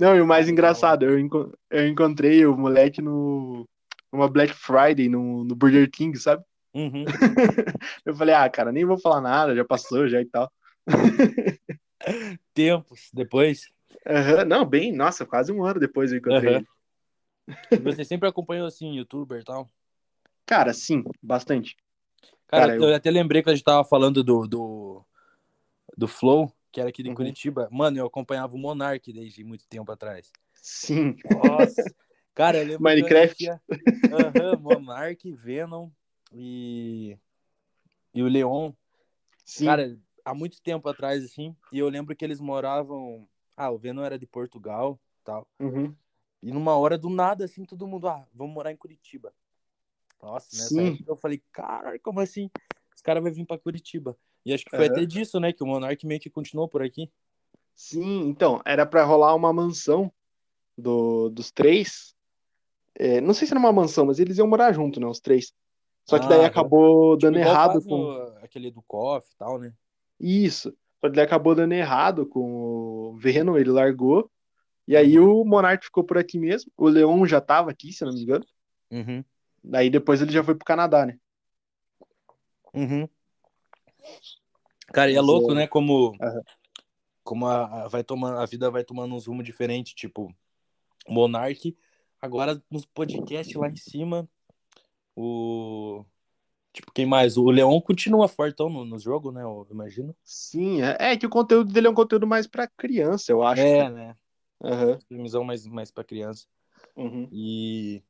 [0.00, 3.68] Não, e o mais engraçado, eu, enco- eu encontrei o moleque no
[4.12, 6.42] numa Black Friday no, no Burger King, sabe?
[6.74, 7.04] Uhum.
[8.04, 10.50] Eu falei, ah, cara, nem vou falar nada, já passou já e tal.
[12.54, 13.68] Tempos depois.
[14.06, 16.66] Aham, Não, bem, nossa, quase um ano depois eu encontrei ele.
[17.84, 19.68] Você sempre acompanhou assim, youtuber e tal?
[20.46, 21.76] Cara, sim, bastante.
[22.46, 22.84] Cara, Cara, eu...
[22.88, 25.04] eu- até lembrei que a gente tava falando do, do,
[25.98, 27.16] do Flow, que era aqui de Uhum.
[27.16, 27.68] Curitiba.
[27.72, 30.30] Mano, eu acompanhava o Monark desde muito tempo atrás.
[30.54, 31.16] Sim.
[31.24, 31.92] Nossa.
[32.32, 33.36] Cara, eu lembro Minecraft.
[33.36, 33.62] que eu assistia
[34.12, 35.90] Aham, Monark, Venom
[36.32, 37.18] e...
[38.14, 38.72] e o Leon.
[39.44, 39.64] Sim.
[39.64, 43.28] Cara, há muito tempo atrás, assim, e eu lembro que eles moravam.
[43.56, 45.48] Ah, o Venom era de Portugal tal.
[45.58, 45.92] Uhum.
[46.40, 49.34] E numa hora do nada, assim, todo mundo, ah, vamos morar em Curitiba.
[50.22, 50.94] Nossa, nessa Sim.
[50.94, 52.48] época eu falei, caralho, como assim?
[52.94, 54.16] Os caras vão vir pra Curitiba.
[54.48, 54.92] E acho que foi Aham.
[54.94, 57.10] até disso, né, que o Monark meio que continuou por aqui.
[57.74, 60.10] Sim, então, era pra rolar uma mansão
[60.76, 62.16] do, dos três.
[62.94, 65.52] É, não sei se era uma mansão, mas eles iam morar junto, né, os três.
[66.06, 68.10] Só que daí Ah, acabou dando Tipo, igual errado com.
[68.42, 69.74] aquele do KOF e tal, né?
[70.18, 70.74] Isso.
[70.98, 72.40] Só que daí acabou dando errado com
[73.12, 74.30] o Venom, ele largou.
[74.86, 76.72] E aí o Monark ficou por aqui mesmo.
[76.74, 78.46] O Leon já tava aqui, se eu não me engano.
[78.90, 79.22] Uhum.
[79.62, 81.18] Daí depois ele já foi pro Canadá, né?
[82.72, 83.06] Uhum.
[84.92, 85.66] Cara, e é louco, é- né?
[85.66, 86.42] Como, Aham.
[87.22, 89.94] como a, a- vai tomando, a vida vai tomando uns rumos diferentes.
[89.94, 90.34] Tipo,
[91.08, 91.76] Monark,
[92.20, 94.28] agora nos podcasts lá em cima,
[95.16, 96.04] o.
[96.72, 97.36] Tipo, quem mais?
[97.36, 99.42] O Leon continua fortão no, no jogo, né?
[99.42, 100.14] Eu imagino.
[100.22, 103.60] Sim, é, é que o conteúdo dele é um conteúdo mais pra criança, eu acho.
[103.62, 104.16] É, né?
[104.62, 104.98] Aham.
[105.08, 106.46] Filmezão mais, mais pra criança.
[106.94, 107.28] Uhum.
[107.32, 108.02] E.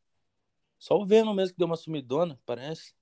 [0.79, 2.95] Só o Venom mesmo que deu uma sumidona, parece.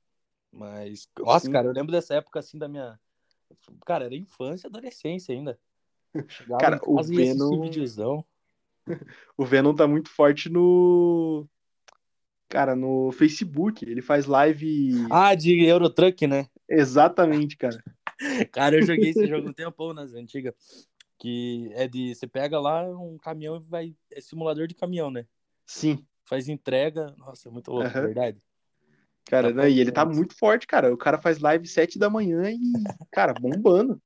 [0.52, 1.08] Mas.
[1.18, 1.52] Nossa, Sim.
[1.52, 2.98] cara, eu lembro dessa época assim da minha.
[3.84, 5.59] Cara, era infância, adolescência ainda.
[6.28, 8.24] Chegava Cara, o e Venom-.
[9.36, 11.47] O Venom tá muito forte no.
[12.49, 15.07] Cara, no Facebook, ele faz live.
[15.11, 16.49] Ah, de Eurotruck, né?
[16.68, 17.82] Exatamente, cara.
[18.53, 20.55] Cara, eu joguei esse jogo um tempão nas antigas.
[21.18, 22.14] Que é de.
[22.14, 23.97] Você pega lá um caminhão e vai.
[24.12, 25.26] É simulador de caminhão, né?
[25.66, 26.07] Sim.
[26.24, 27.14] Faz entrega.
[27.18, 28.07] Nossa, é muito louco, Aham.
[28.07, 28.42] verdade.
[29.26, 30.92] Cara, Tá né, e ele tá muito forte, cara.
[30.92, 32.58] O cara faz live sete da manhã e,
[33.10, 34.00] cara, bombando.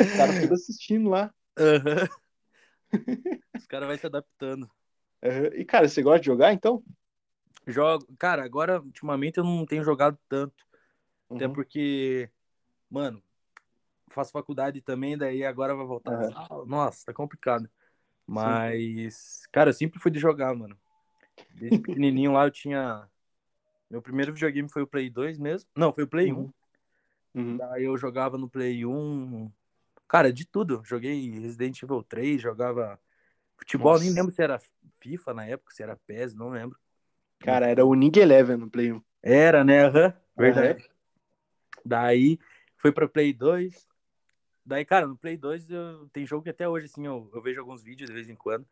[0.00, 1.32] Os caras tudo assistindo lá.
[1.58, 2.08] Aham.
[3.54, 4.70] Os caras vão se adaptando.
[5.22, 5.46] Aham.
[5.54, 6.82] E, cara, você gosta de jogar, então?
[7.66, 8.06] Jogo.
[8.18, 10.64] Cara, agora, ultimamente, eu não tenho jogado tanto.
[11.30, 11.52] Até Uhum.
[11.52, 12.30] porque,
[12.88, 13.22] mano,
[14.08, 16.32] faço faculdade também, daí agora vai voltar.
[16.34, 17.68] Ah, Nossa, tá complicado.
[18.26, 20.78] Mas, cara, eu sempre fui de jogar, mano.
[21.50, 23.08] Desde pequenininho lá eu tinha.
[23.90, 25.68] Meu primeiro videogame foi o Play 2 mesmo.
[25.76, 26.36] Não, foi o Play 1.
[26.36, 26.52] Uhum.
[27.34, 27.56] Uhum.
[27.56, 29.50] Daí eu jogava no Play 1.
[30.08, 30.82] Cara, de tudo.
[30.84, 32.98] Joguei Resident Evil 3, jogava
[33.56, 34.20] futebol, nem Nossa.
[34.20, 34.60] lembro se era
[35.00, 36.78] FIFA na época, se era PES, não lembro.
[37.38, 39.02] Cara, era o Ning Eleven no Play 1.
[39.22, 39.86] Era, né?
[39.86, 40.88] Aham, verdade.
[41.84, 42.38] Daí
[42.76, 43.86] foi pra Play 2.
[44.64, 46.08] Daí, cara, no Play 2 eu...
[46.12, 48.66] tem jogo que até hoje, assim, eu, eu vejo alguns vídeos de vez em quando.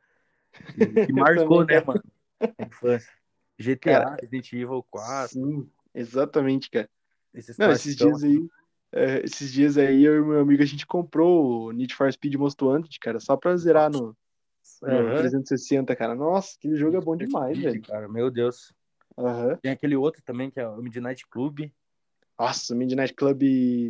[1.06, 2.02] Que, marcou, né, mano?
[2.60, 3.12] Infância.
[3.58, 6.88] GTA, Cara, Resident Evil 4, Sim, exatamente, cara.
[7.34, 8.48] esses Não, esses dias aí,
[8.92, 12.34] é, esses dias aí, eu e meu amigo, a gente comprou o Need for Speed
[12.34, 14.16] Most Wanted, cara, só pra zerar no,
[14.82, 15.16] no Aham.
[15.16, 16.14] 360, cara.
[16.14, 17.82] Nossa, aquele jogo é bom demais, Speed, velho.
[17.82, 18.72] Cara, meu Deus.
[19.16, 19.56] Aham.
[19.62, 21.70] Tem aquele outro também, que é o Midnight Club.
[22.38, 23.42] Nossa, o Midnight Club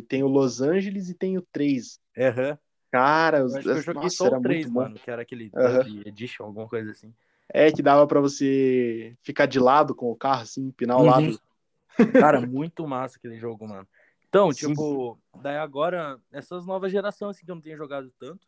[0.07, 1.99] tem o Los Angeles e tem o 3.
[2.17, 2.57] Aham.
[2.91, 4.81] Cara, os, Eu acho que eu joguei nossa, só o 3, muito bom.
[4.81, 5.49] mano, que era aquele.
[5.49, 7.13] Dub Edition, alguma coisa assim.
[7.49, 11.07] É que dava pra você ficar de lado com o carro, assim, empinar o Uhum.
[11.07, 11.41] lado.
[12.35, 13.87] Cara, muito massa aquele jogo, mano.
[14.27, 14.69] Então, Sim.
[14.69, 18.47] tipo, daí agora, essas novas gerações assim, que eu não tenho jogado tanto,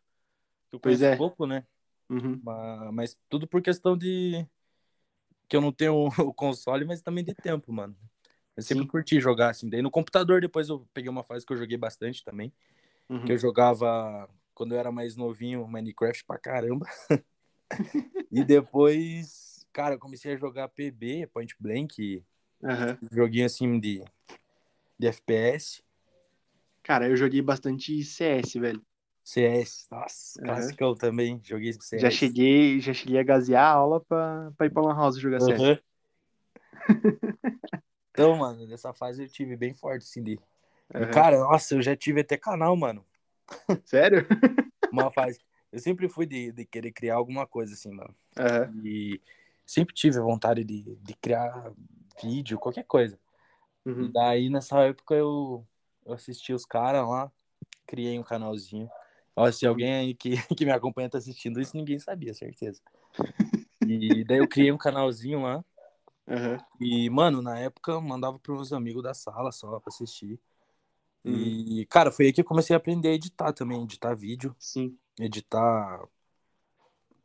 [0.68, 1.16] que eu conheço é.
[1.16, 1.64] pouco, né?
[2.10, 2.40] Uhum.
[2.42, 4.46] Mas, mas tudo por questão de
[5.48, 7.96] que eu não tenho o console, mas também de tempo, mano.
[8.56, 8.88] Eu sempre Sim.
[8.88, 9.70] curti jogar assim.
[9.70, 12.52] Daí no computador depois eu peguei uma fase que eu joguei bastante também,
[13.08, 13.24] Uhum.
[13.24, 16.86] que eu jogava quando eu era mais novinho Minecraft pra caramba.
[18.30, 22.24] e depois, cara, eu comecei a jogar PB, Point Blank,
[22.62, 22.98] Aham.
[23.10, 24.04] joguinho assim de
[24.98, 25.82] de FPS.
[26.82, 28.82] Cara, eu joguei bastante CS, velho.
[29.24, 32.00] CS, nossa, classicão também, joguei CS.
[32.00, 35.40] Já cheguei, já cheguei a gasear a aula pra, pra ir pra Lan House jogar
[35.40, 35.60] CS.
[35.60, 35.78] Aham.
[38.10, 40.40] então, mano, nessa fase eu tive bem forte, assim, de...
[40.94, 41.12] Aham.
[41.12, 43.04] Cara, nossa, eu já tive até canal, mano.
[43.84, 44.26] Sério?
[44.90, 45.38] Uma fase.
[45.70, 48.14] Eu sempre fui de, de querer criar alguma coisa, assim, mano.
[48.38, 48.72] Aham.
[48.84, 49.20] E
[49.66, 51.72] sempre tive vontade de, de criar
[52.22, 53.18] vídeo, qualquer coisa.
[53.86, 54.12] E Uhum.
[54.12, 55.66] daí, nessa época, eu,
[56.04, 57.32] eu assisti os caras lá,
[57.86, 58.90] criei um canalzinho.
[59.34, 62.82] Ó, se alguém aí que, que me acompanha tá assistindo isso, ninguém sabia, certeza.
[63.86, 65.64] E daí eu criei um canalzinho lá.
[66.28, 66.58] Aham.
[66.80, 70.38] E, mano, na época eu mandava pros meus amigos da sala só pra assistir.
[71.24, 71.32] Uhum.
[71.32, 74.96] E, cara, foi aí que eu comecei a aprender a editar também, editar vídeo, Sim.
[75.20, 76.06] Editar,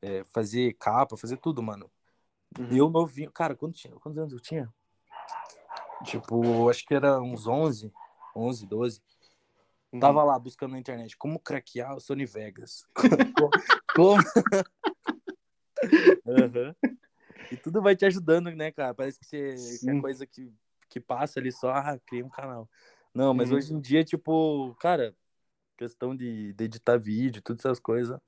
[0.01, 1.89] é, fazer capa, fazer tudo, mano.
[2.57, 2.75] Uhum.
[2.75, 4.73] Eu novinho, cara, quando tinha, quantos anos eu tinha?
[6.03, 7.91] Tipo, acho que era uns 11,
[8.35, 9.01] 11, 12.
[9.91, 9.99] Uhum.
[9.99, 12.85] Tava lá buscando na internet como craquear o Sony Vegas.
[13.95, 14.17] como?
[16.27, 16.75] Aham.
[17.51, 18.93] E tudo vai te ajudando, né, cara?
[18.93, 20.51] Parece que, você, que é coisa que,
[20.89, 22.69] que passa ali só, ah, cria um canal.
[23.13, 23.57] Não, mas Uhum.
[23.57, 25.15] hoje em dia, tipo, cara,
[25.77, 28.19] questão de, de editar vídeo, todas essas coisas.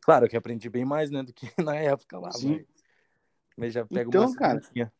[0.00, 2.56] Claro que aprendi bem mais, né, do que na época lá, Sim.
[2.56, 2.66] mas,
[3.56, 4.92] mas já pego Então, uma cara, sementinha.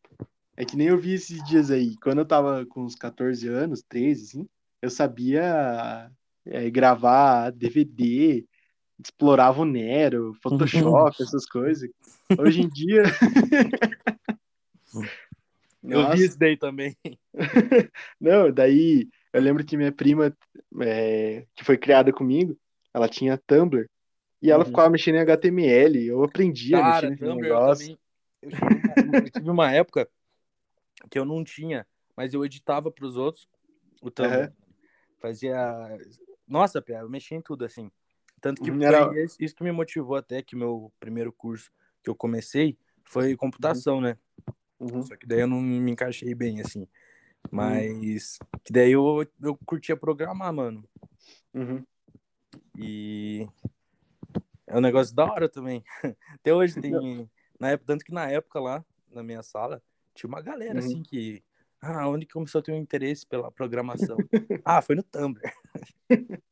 [0.55, 1.95] É que nem eu vi esses dias aí.
[1.97, 4.49] Quando eu tava com uns 14 anos, 13, assim,
[4.81, 6.11] eu sabia
[6.45, 8.45] é, gravar DVD,
[8.99, 11.89] explorava o Nero, Photoshop, essas coisas.
[12.37, 13.03] Hoje em dia.
[15.83, 16.15] Eu Nossa.
[16.15, 16.95] vi isso daí também.
[18.19, 20.35] Não, daí eu lembro que minha prima,
[20.81, 22.57] é, que foi criada comigo,
[22.93, 23.87] ela tinha Tumblr.
[24.41, 24.69] E ela Uhum.
[24.71, 26.07] ficava mexendo em HTML.
[26.07, 27.85] Eu aprendi a Cara, mexer nesse Tumblr eu negócio.
[27.85, 27.99] também.
[28.41, 28.67] Eu, cheguei
[29.05, 30.09] uma- eu tive uma época
[31.09, 31.85] que eu não tinha,
[32.17, 33.47] mas eu editava pros outros
[34.01, 34.35] o Tumblr.
[34.45, 34.53] Aham.
[35.19, 35.97] Fazia.
[36.47, 37.91] Nossa, eu mexia em tudo assim.
[38.41, 39.07] Tanto que Uhum, era-
[39.39, 41.71] isso que me motivou até que meu primeiro curso
[42.03, 44.17] que eu comecei foi computação, né?
[44.79, 45.03] Uhum.
[45.03, 46.87] Só que daí eu não me encaixei bem, assim.
[47.49, 50.83] Mas que daí eu, eu curtia programar, mano.
[51.53, 51.83] Uhum.
[52.77, 53.47] E
[54.67, 55.83] é um negócio da hora também.
[56.33, 57.29] Até hoje tem.
[57.59, 59.81] Na época, tanto que na época lá, na minha sala,
[60.15, 60.85] tinha uma galera Uhum.
[60.85, 61.43] assim que.
[61.81, 64.17] Ah, onde começou a ter um interesse pela programação?
[64.63, 65.41] ah, foi no Tumblr.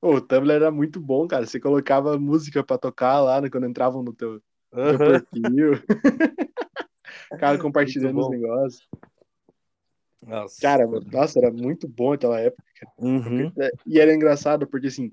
[0.00, 1.46] Ô, o Tumblr era muito bom, cara.
[1.46, 4.34] Você colocava música pra tocar lá né, quando entravam no teu,
[4.72, 4.98] no Aham.
[4.98, 5.72] perfil.
[7.32, 8.88] O cara compartilhando os negócios.
[10.26, 10.60] Nossa.
[10.60, 12.62] Cara, nossa, era muito bom aquela época.
[12.98, 13.52] Uhum.
[13.86, 15.10] E era engraçado, porque assim,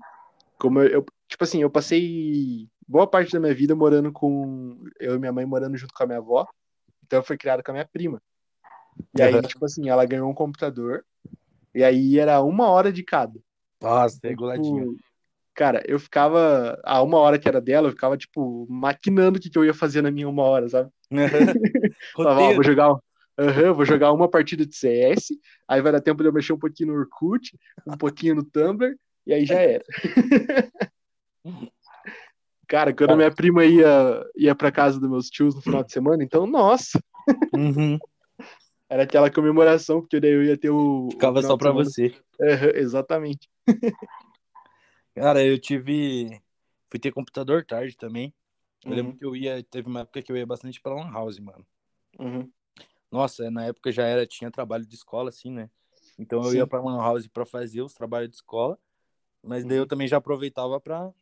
[0.58, 4.76] como eu, eu, tipo assim, eu passei boa parte da minha vida morando com.
[4.98, 6.46] Eu e minha mãe morando junto com a minha avó.
[7.06, 8.20] Então eu fui criado com a minha prima.
[9.16, 9.42] E aí, Uhum.
[9.42, 11.04] tipo assim, ela ganhou um computador.
[11.74, 13.38] E aí era uma hora de cada.
[13.80, 14.96] Nossa, Então, reguladinho.
[15.54, 16.80] cara, eu ficava.
[16.84, 19.74] A uma hora que era dela, eu ficava, tipo, maquinando o que, que eu ia
[19.74, 20.90] fazer na minha uma hora, sabe?
[22.16, 22.54] Falava, ó, Roteiro.
[22.54, 22.96] vou jogar.
[23.38, 26.58] Aham, vou jogar uma partida de CS, aí vai dar tempo de eu mexer um
[26.58, 28.94] pouquinho no Orkut, um pouquinho no Tumblr,
[29.26, 29.84] e aí já era.
[32.66, 35.92] Cara, quando a minha prima ia, ia pra casa dos meus tios no final de
[35.92, 36.98] semana, então, nossa,
[37.52, 37.98] Uhum.
[38.88, 41.08] era aquela comemoração, porque daí eu ia ter o.
[41.08, 42.14] o Ficava final só pra você.
[42.40, 43.48] Aham, exatamente.
[45.14, 46.40] Cara, eu tive.
[46.90, 48.32] Fui ter computador tarde também.
[48.84, 49.62] Eu Uhum, lembro que eu ia.
[49.64, 51.66] Teve uma época que eu ia bastante pra Lan House, mano.
[52.18, 52.50] uhum,
[53.14, 55.70] Nossa, na época já era, tinha trabalho de escola, assim, né?
[56.18, 56.56] Então eu Sim.
[56.56, 58.76] ia pra Lan House pra fazer os trabalhos de escola.
[59.40, 59.88] Mas daí eu Uhum.
[59.88, 61.12] também já aproveitava pra,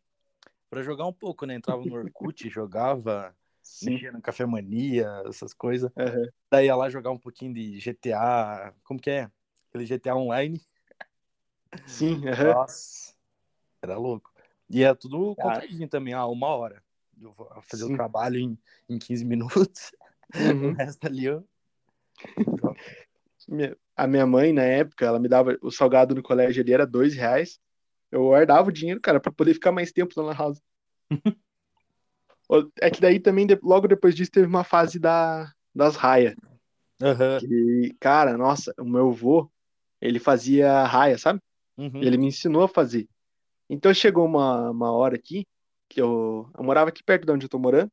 [0.70, 1.54] pra jogar um pouco, né?
[1.54, 3.90] Entrava no Orkut, jogava, sim.
[3.90, 5.90] mexia no Café Mania, essas coisas.
[5.98, 6.28] aham.
[6.50, 8.72] Daí ia lá jogar um pouquinho de GTA.
[8.84, 9.30] Como que é?
[9.68, 10.62] Aquele GTA Online.
[11.84, 12.54] Sim, aham.
[12.54, 13.14] Nossa,
[13.82, 14.32] era louco.
[14.70, 15.60] E é tudo Cara.
[15.60, 16.82] contadinho também, ah, uma hora.
[17.20, 17.92] Eu vou fazer Sim.
[17.92, 19.92] o trabalho em, em 15 minutos.
[20.34, 20.72] O Uhum.
[20.72, 21.46] resto ali eu.
[23.94, 27.14] A minha mãe, na época, ela me dava o salgado no colégio ali, era dois
[27.14, 27.58] reais.
[28.10, 30.60] Eu guardava o dinheiro, cara, pra poder ficar mais tempo na house.
[32.82, 36.34] É que daí também, logo depois disso, teve uma fase da, das raias.
[37.40, 39.50] Que, cara, nossa, o meu avô,
[40.00, 41.40] ele fazia raia, sabe?
[41.78, 42.02] Uhum.
[42.02, 43.08] Ele me ensinou a fazer.
[43.70, 45.46] Então chegou uma, uma hora aqui,
[45.88, 47.90] que eu, eu morava aqui perto de onde eu tô morando.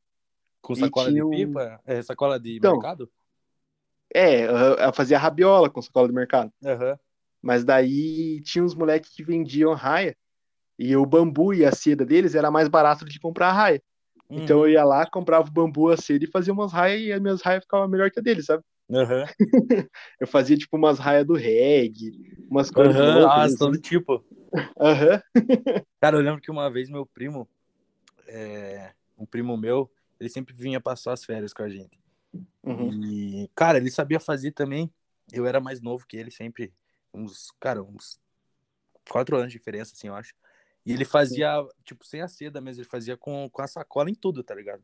[0.62, 1.80] Com sacola de um- pipa?
[1.86, 2.74] É, sacola de Então.
[2.74, 3.10] mercado?
[4.14, 6.52] É, eu, fazia rabiola com sacola do mercado.
[6.66, 6.98] Aham.
[7.42, 10.16] Mas daí tinha uns moleques que vendiam raia.
[10.78, 13.84] E o bambu e a seda deles era mais barato do que comprar a raia.
[14.30, 14.66] Então Uhum.
[14.66, 17.42] eu ia lá, comprava o bambu, a seda e fazia umas raias e as minhas
[17.42, 18.64] raias ficavam melhor que a deles, sabe?
[18.92, 19.26] Aham.
[20.20, 22.12] Eu fazia tipo umas raias do reggae,
[22.50, 23.38] umas coisas loucas.
[23.38, 23.58] Ah, assim.
[23.58, 24.26] todo tipo.
[24.80, 25.22] Aham.
[26.02, 27.48] Cara, eu lembro que uma vez meu primo,
[28.28, 32.00] é, um primo meu, ele sempre vinha passar as férias com a gente.
[32.64, 32.90] Uhum.
[33.04, 34.92] E, cara, ele sabia fazer também.
[35.32, 36.74] Eu era mais novo que ele, sempre.
[37.14, 38.20] Uns, cara, uns
[39.10, 40.34] quatro anos de diferença, assim, eu acho.
[40.86, 41.52] E ele fazia,
[41.84, 44.84] tipo, sem a seda mesmo, ele fazia com, com a sacola em tudo, tá ligado?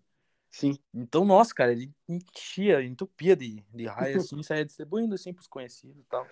[0.50, 0.78] Sim.
[0.94, 6.02] Então, nossa, cara, ele enchia, entupia de, de raia, assim, saía distribuindo, assim, pros conhecidos
[6.02, 6.30] e tal.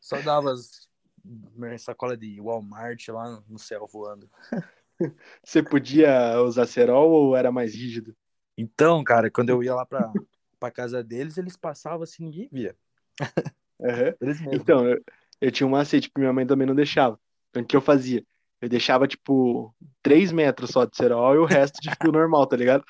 [0.00, 0.90] Só dava as
[1.24, 4.28] minha sacola de Walmart lá no céu voando.
[5.42, 8.16] Você podia usar cerol ou era mais rígido?
[8.56, 10.12] Então, cara, quando eu ia lá pra,
[10.62, 12.76] pra casa deles, eles passavam assim, ninguém via.
[14.20, 14.54] Mesmos.
[14.54, 15.02] Então, eu,
[15.40, 17.18] eu tinha um macete, porque minha mãe também não deixava.
[17.50, 18.24] Então, o que eu fazia?
[18.60, 22.56] Eu deixava, tipo, 3 metros só de cerol e o resto de fio normal, tá
[22.56, 22.84] ligado?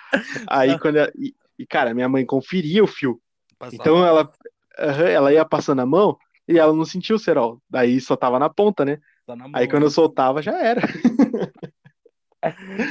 [0.47, 3.19] Aí, quando ela, e, e, cara, minha mãe conferia o fio.
[3.59, 4.31] Passava- Então, ela,
[4.79, 7.59] aham, ela ia passando a mão e ela não sentia o cerol.
[7.71, 8.99] Daí só tava na ponta, né?
[9.25, 10.83] tá na mão, Aí, quando eu soltava, já era.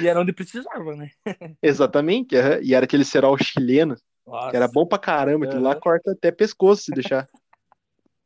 [0.02, 1.12] E era onde precisava, né?
[1.62, 2.36] Exatamente.
[2.36, 2.60] aham.
[2.64, 3.96] E era aquele cerol chileno,
[4.26, 5.46] Nossa, que era bom pra caramba.
[5.46, 7.28] Aquilo lá corta até pescoço se deixar.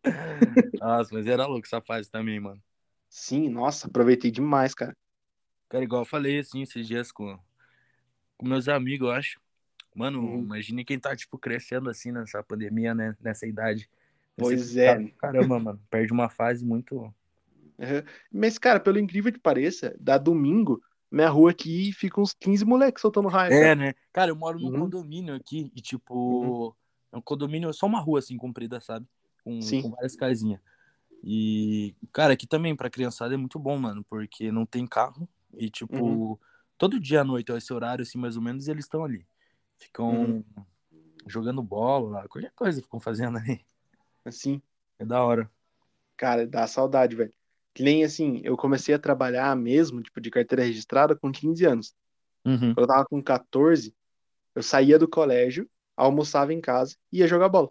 [0.80, 2.62] Nossa, mas era louco essa fase também, mano.
[3.10, 4.96] Sim, nossa, aproveitei demais, cara.
[5.70, 7.38] Cara, igual eu falei, assim, esses dias com,
[8.38, 9.40] com meus amigos, eu acho.
[9.96, 10.40] Mano, Uhum.
[10.44, 13.16] imagine quem tá, tipo, crescendo assim nessa pandemia, né?
[13.22, 13.90] Nessa idade.
[14.38, 15.08] Pois Você é.
[15.18, 15.82] Caramba, mano.
[15.90, 17.14] Perde uma fase muito.
[17.80, 18.04] Aham.
[18.32, 20.82] Mas, cara, pelo incrível que pareça, dá domingo,
[21.16, 23.54] minha rua aqui fica uns 15 moleques soltando raio.
[23.54, 23.76] É, cara.
[23.76, 23.94] né?
[24.12, 24.82] Cara, eu moro num Uhum.
[24.82, 26.76] condomínio aqui e, tipo,
[27.12, 29.08] é um condomínio, só uma rua assim, comprida, sabe?
[29.44, 29.82] Com, Sim.
[29.82, 30.60] com várias casinhas.
[31.24, 35.70] E, cara, aqui também pra criançada é muito bom, mano, porque não tem carro e,
[35.70, 36.38] tipo, Uhum.
[36.78, 39.26] todo dia à noite, a esse horário, assim, mais ou menos, eles estão ali.
[39.78, 40.44] Ficam Uhum.
[41.26, 43.66] jogando bola, qualquer coisa ficam fazendo ali.
[44.26, 44.62] Assim,
[45.00, 45.50] É da hora.
[46.18, 47.34] cara, dá saudade, velho.
[47.76, 51.94] Que nem assim, eu comecei a trabalhar mesmo, tipo, de carteira registrada com 15 anos.
[52.46, 52.74] Uhum.
[52.74, 53.94] Quando eu tava com 14,
[54.56, 57.70] eu saía do colégio, almoçava em casa e ia jogar bola.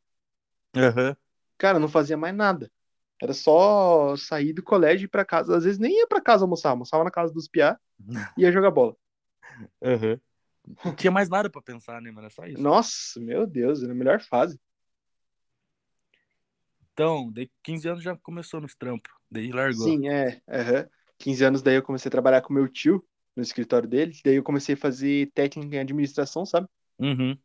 [0.76, 1.16] Aham.
[1.56, 2.70] Cara, não fazia mais nada.
[3.22, 5.56] Era só sair do colégio e ir pra casa.
[5.56, 7.80] Às vezes nem ia pra casa almoçar, almoçava na casa dos piá
[8.36, 8.94] e ia jogar bola.
[9.82, 10.20] Aham.
[10.84, 12.26] Não tinha mais nada pra pensar, né, mano?
[12.26, 12.60] É só isso.
[12.60, 14.60] Nossa, meu Deus, era a melhor fase.
[16.92, 19.10] Então, daí 15 anos já começou nos trampos.
[19.34, 19.88] Daí largou.
[19.88, 20.40] Sim, é.
[20.48, 20.88] aham.
[21.18, 23.04] 15 anos daí eu comecei a trabalhar com meu tio
[23.34, 24.16] no escritório dele.
[24.24, 26.68] Daí eu comecei a fazer técnica em administração, sabe?
[27.00, 27.36] Uhum.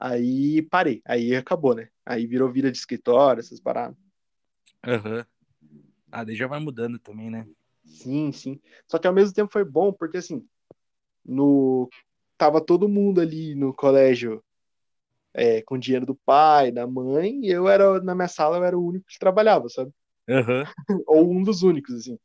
[0.00, 1.02] Aí parei.
[1.04, 1.88] Aí acabou, né?
[2.04, 3.96] Aí virou vida de escritório, essas paradas.
[4.86, 5.26] Aham.
[6.12, 7.44] Ah, daí já vai mudando também, né?
[7.84, 8.60] Sim, sim.
[8.86, 10.46] Só que ao mesmo tempo foi bom, porque assim,
[11.24, 11.88] no
[12.38, 14.44] tava todo mundo ali no colégio
[15.34, 18.78] é, com dinheiro do pai, da mãe, e eu era, na minha sala, eu era
[18.78, 19.92] o único que trabalhava, sabe?
[20.28, 20.64] Aham.
[21.06, 22.18] Ou um dos únicos, assim.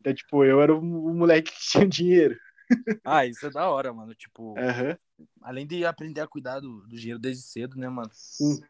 [0.00, 2.38] Então, tipo, eu era o, moleque que tinha dinheiro.
[3.04, 4.14] Ah, isso é da hora, mano.
[4.14, 4.98] Tipo, Aham.
[5.42, 8.10] além de aprender a cuidar do, do dinheiro desde cedo, né, mano?
[8.12, 8.62] Sim.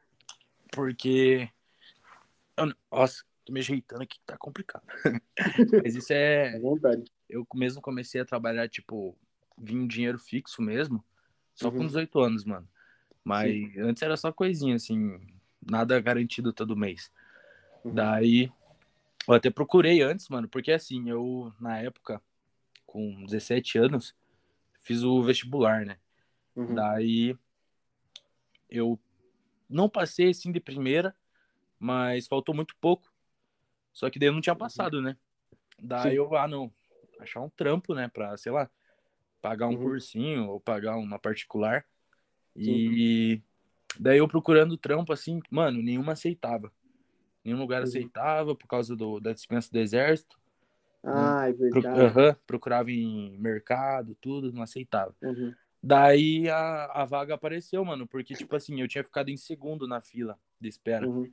[0.73, 1.49] Porque.
[2.57, 4.85] eu Nossa, tô me ajeitando aqui que tá complicado.
[5.85, 6.59] Mas isso À é.
[6.61, 7.05] vontade.
[7.29, 9.17] Eu mesmo comecei a trabalhar, tipo,
[9.59, 11.05] vim um dinheiro fixo mesmo,
[11.55, 11.87] só com Uhum.
[11.87, 12.69] 18 anos, mano.
[13.25, 15.19] Mas antes era só coisinha, assim,
[15.61, 17.11] nada garantido todo mês.
[17.85, 17.95] Uhum.
[17.95, 18.53] Daí,
[19.27, 22.23] eu até procurei antes, mano, porque assim, eu, na época,
[22.87, 24.15] com 17 anos,
[24.81, 25.99] fiz o vestibular, né?
[26.55, 26.75] Uhum.
[26.75, 27.37] Daí,
[28.69, 28.99] eu
[29.69, 31.17] não passei assim de primeira,
[31.79, 33.13] mas faltou muito pouco.
[33.93, 35.17] Só que daí eu não tinha passado, né?
[35.79, 36.17] Daí Sim.
[36.17, 36.73] eu, ah, não,
[37.19, 38.71] achar um trampo, né, pra, sei lá,
[39.41, 39.83] pagar um Uhum.
[39.83, 41.85] cursinho ou pagar uma particular.
[42.57, 43.43] E
[43.99, 46.73] daí eu procurando trampo assim, mano, nenhuma aceitava.
[47.45, 47.89] Nenhum lugar Uhum.
[47.89, 50.39] aceitava por causa do, da dispensa do exército.
[51.03, 52.01] Ah, é Pro- verdade.
[52.01, 55.15] aham, procurava em mercado, tudo, não aceitava.
[55.23, 55.55] Uhum.
[55.83, 60.01] Daí a, a vaga apareceu, mano, porque, tipo assim, eu tinha ficado em segundo na
[60.01, 61.07] fila de espera.
[61.07, 61.31] Uhum.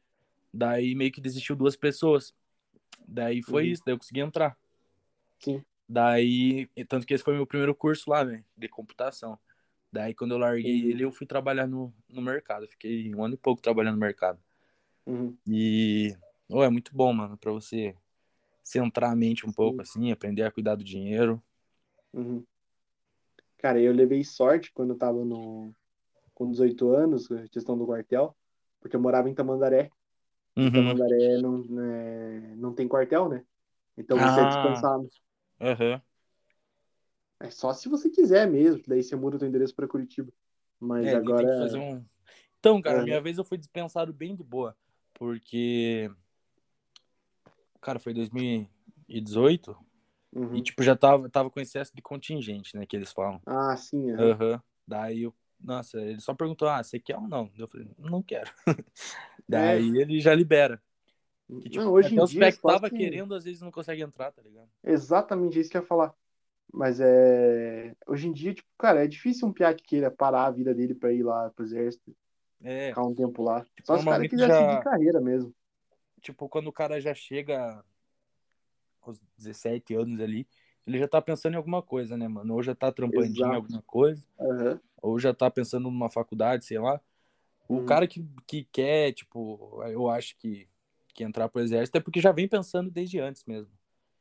[0.54, 2.34] Daí meio que desistiu duas pessoas.
[3.08, 3.72] Daí foi Uhum.
[3.72, 4.58] isso, daí eu consegui entrar.
[5.40, 5.64] Sim.
[5.88, 9.40] Daí, tanto que esse foi meu primeiro curso lá, né, de computação.
[9.92, 10.90] Daí quando eu larguei Uhum.
[10.90, 12.68] ele, eu fui trabalhar no, no mercado.
[12.68, 14.40] Fiquei um ano e pouco trabalhando no mercado.
[15.06, 15.38] Uhum.
[15.48, 16.16] E,
[16.50, 17.96] oh, é muito bom, mano, pra você
[18.64, 19.82] centrar a mente um pouco, Sim.
[19.82, 21.42] assim, aprender a cuidar do dinheiro.
[22.14, 22.46] Uhum.
[23.58, 25.74] Cara, eu levei sorte quando eu tava no...
[26.34, 28.36] com 18 anos, a questão do quartel,
[28.80, 29.90] porque eu morava em Tamandaré.
[30.58, 30.72] Uhum.
[30.72, 33.46] Tamandaré não, é, não tem quartel, né?
[33.98, 34.48] Então você é Ah.
[34.48, 35.10] dispensado.
[35.60, 36.02] Aham.
[37.40, 40.32] É só se você quiser mesmo, daí você muda o teu endereço para Curitiba.
[40.80, 41.76] Mas É, agora.
[41.76, 42.04] um.
[42.60, 43.06] Então, cara, Aham.
[43.06, 44.76] minha vez eu fui dispensado bem de boa,
[45.22, 46.10] porque.
[47.80, 49.78] Cara, foi 2018
[50.34, 50.56] Uhum.
[50.56, 53.40] e, tipo, já tava, tava com excesso de contingente, né, que eles falam.
[53.46, 54.10] Ah, sim.
[54.14, 54.32] aham.
[54.32, 54.64] Aham.
[54.88, 55.34] Daí eu.
[55.60, 57.52] Nossa, ele só perguntou: ah, você quer ou não?
[57.56, 58.50] Eu falei: não quero.
[59.48, 60.82] Daí ele já libera.
[61.62, 62.52] Que, tipo, não, hoje até em os dia.
[62.52, 64.70] que tava que- querendo, às vezes não consegue entrar, tá ligado?
[64.84, 66.16] Exatamente isso que eu ia falar.
[66.74, 67.96] Mas é.
[68.08, 70.96] Hoje em dia, tipo, cara, é difícil um piá que queira parar a vida dele
[70.96, 72.16] pra ir lá pro exército,
[72.64, 73.66] É, ficar um tempo lá.
[73.84, 75.54] Só se o cara normalmente quiser já- seguir carreira mesmo.
[76.22, 77.84] tipo, quando o cara já chega
[79.02, 80.48] aos 17 anos ali,
[80.86, 82.54] ele já tá pensando em alguma coisa, né, mano?
[82.54, 84.80] Ou já tá trampandinho em alguma coisa, Aham.
[85.02, 87.02] ou já tá pensando numa faculdade, sei lá.
[87.68, 87.86] O Uhum.
[87.86, 90.68] cara que, que quer, tipo, eu acho que,
[91.14, 93.72] que entrar pro exército é porque já vem pensando desde antes mesmo.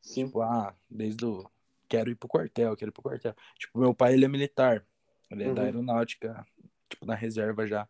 [0.00, 0.26] Sim.
[0.26, 1.50] Tipo, ah, desde o.
[1.88, 3.34] Quero ir pro quartel, quero ir pro quartel.
[3.58, 4.86] Tipo, meu pai, ele é militar.
[5.28, 5.66] Ele é da Uhum.
[5.66, 6.46] aeronáutica,
[6.88, 7.88] tipo, na reserva já.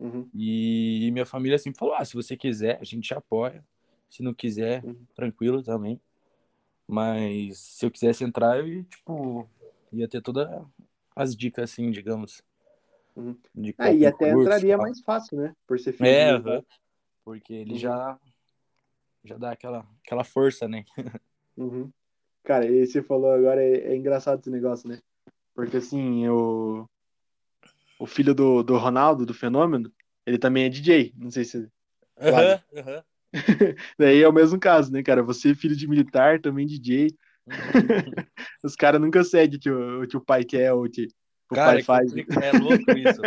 [0.00, 0.28] Uhum.
[0.34, 3.62] E minha família sempre falou: ah, se você quiser, a gente te apoia.
[4.08, 5.04] Se não quiser, Uhum.
[5.14, 6.00] tranquilo também.
[6.88, 9.48] Mas se eu quisesse entrar, eu ia, tipo,
[9.92, 10.48] ia ter todas
[11.14, 12.42] as dicas, assim, digamos.
[13.14, 13.36] Uhum.
[13.54, 14.86] De Ah, e até curso, entraria tal.
[14.86, 15.54] mais fácil, né?
[15.66, 16.64] Por ser filho É, aham.
[17.24, 17.78] Porque ele Uhum.
[17.78, 18.20] já,
[19.22, 20.84] já dá aquela, aquela força, né?
[21.56, 21.92] Uhum.
[22.42, 24.98] Cara, e você falou agora, é, é engraçado esse negócio, né?
[25.54, 26.88] Porque assim, o,
[28.00, 29.92] o filho do, do Ronaldo, do Fenômeno,
[30.24, 31.12] ele também é DJ.
[31.14, 31.68] Não sei se.
[32.18, 33.04] Aham, aham.
[33.98, 35.22] Daí é o mesmo caso, né, cara?
[35.22, 37.14] Você, filho de militar, também DJ.
[37.46, 37.52] Uhum.
[38.64, 39.60] Os caras nunca seguem o
[40.08, 41.08] que o, o pai quer ou o que
[41.50, 42.12] o Cara, pai é, faz.
[42.40, 43.22] é louco isso.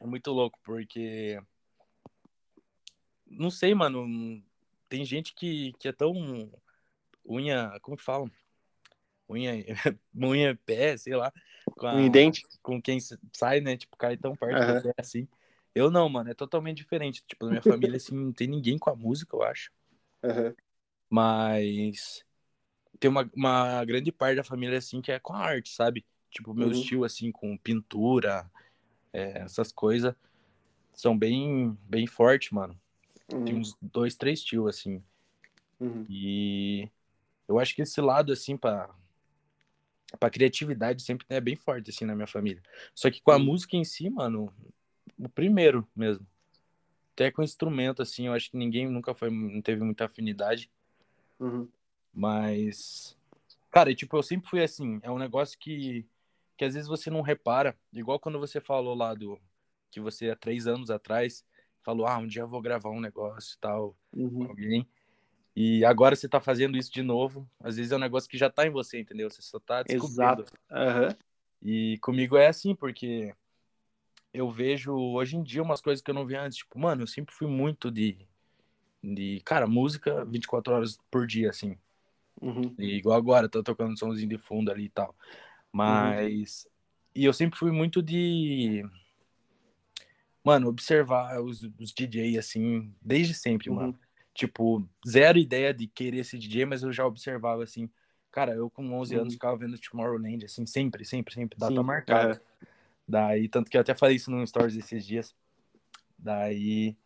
[0.00, 1.38] É muito louco, porque.
[3.26, 4.42] Não sei, mano.
[4.88, 6.12] Tem gente que, que é tão
[7.28, 7.78] unha.
[7.82, 8.30] Como que falam?
[9.28, 9.52] Unha,
[10.16, 11.30] unha pé, sei lá.
[11.76, 12.10] Com, a- Um
[12.62, 12.98] com quem
[13.32, 13.76] sai, né?
[13.76, 14.74] Tipo, cai tão perto Aham.
[14.76, 15.28] do pé assim.
[15.74, 16.30] Eu não, mano.
[16.30, 17.24] É totalmente diferente.
[17.26, 19.70] Tipo, na minha família, assim, não tem ninguém com a música, eu acho.
[20.22, 20.54] Aham.
[21.08, 22.24] Mas
[23.00, 26.06] tem uma, uma grande parte da família, assim, que é com a arte, sabe?
[26.30, 26.82] Tipo, meus Uhum.
[26.82, 28.50] tios, assim, com pintura,
[29.12, 30.14] é, essas coisas,
[30.92, 32.80] são bem, bem fortes, mano.
[33.44, 33.60] Tem Uhum.
[33.60, 35.02] uns dois, três tios, assim.
[35.80, 36.08] Uhum.
[36.08, 36.88] E
[37.48, 38.90] eu acho que esse lado, assim, pra,
[40.16, 42.62] pra criatividade sempre é bem forte, assim, na minha família.
[42.94, 44.52] Só que com a música em si, mano,
[45.18, 46.26] o primeiro mesmo.
[47.12, 50.70] Até com instrumento, assim, eu acho que ninguém nunca foi, não teve muita afinidade.
[51.38, 51.68] Uhum.
[52.12, 53.16] Mas,
[53.70, 54.98] cara, e, tipo, eu sempre fui assim.
[55.02, 56.06] É um negócio que,
[56.56, 57.76] que às vezes você não repara.
[57.92, 59.38] Igual quando você falou lá do
[59.90, 61.44] que você há três anos atrás
[61.82, 64.30] falou, ah, um dia eu vou gravar um negócio e tal, Uhum.
[64.30, 64.88] com alguém.
[65.56, 67.48] E agora você tá fazendo isso de novo.
[67.60, 69.30] Às vezes é um negócio que já tá em você, entendeu?
[69.30, 70.42] Você só tá descobrindo.
[70.42, 70.52] Exato.
[70.70, 71.16] Aham.
[71.62, 73.34] E comigo é assim, porque
[74.32, 76.58] eu vejo hoje em dia umas coisas que eu não via antes.
[76.58, 78.18] Tipo, mano, eu sempre fui muito de,
[79.02, 81.78] de cara, música 24 horas por dia, assim.
[82.42, 82.74] Uhum.
[82.76, 85.14] E igual agora, tô tocando um somzinho de fundo ali e tal.
[85.72, 86.66] Mas.
[87.14, 88.84] E eu sempre fui muito de.
[90.42, 93.76] Mano, observar os, os DJ, assim, desde sempre, Uhum.
[93.76, 93.98] mano.
[94.34, 97.88] Tipo, zero ideia de querer ser DJ, mas eu já observava, assim.
[98.32, 99.34] Cara, eu com 11 anos Uhum.
[99.34, 101.56] ficava vendo Tomorrowland, assim, sempre, sempre, sempre.
[101.56, 102.42] Data Sim, marcada.
[103.06, 105.34] Daí, tanto que eu até falei isso no Stories esses dias.
[106.18, 106.96] Daí,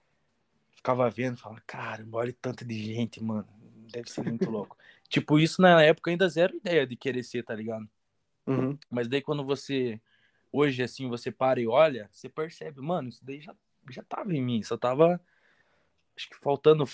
[0.70, 3.46] ficava vendo, falava, caramba, olha tanto de gente, mano.
[3.92, 4.76] Deve ser muito louco.
[5.08, 7.86] tipo, isso na época ainda zero ideia de querer ser, tá ligado?
[8.46, 8.78] Uhum.
[8.90, 10.00] Mas daí quando você,
[10.50, 13.54] hoje assim, você para e olha, você percebe, mano, isso daí já,
[13.90, 15.20] já tava em mim, só tava,
[16.16, 16.84] acho que faltando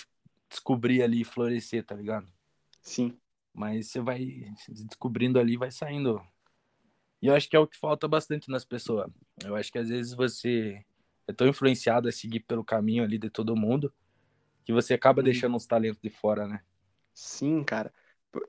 [0.55, 2.27] descobrir ali, e florescer, tá ligado?
[2.81, 3.17] Sim.
[3.53, 4.25] Mas você vai
[4.69, 6.21] descobrindo ali, vai saindo.
[7.21, 9.09] E eu acho que é o que falta bastante nas pessoas.
[9.43, 10.83] Eu acho que às vezes você
[11.27, 13.93] é tão influenciado a seguir pelo caminho ali de todo mundo
[14.63, 15.25] que você acaba Uhum.
[15.25, 16.61] deixando uns talentos de fora, né?
[17.13, 17.93] Sim, cara.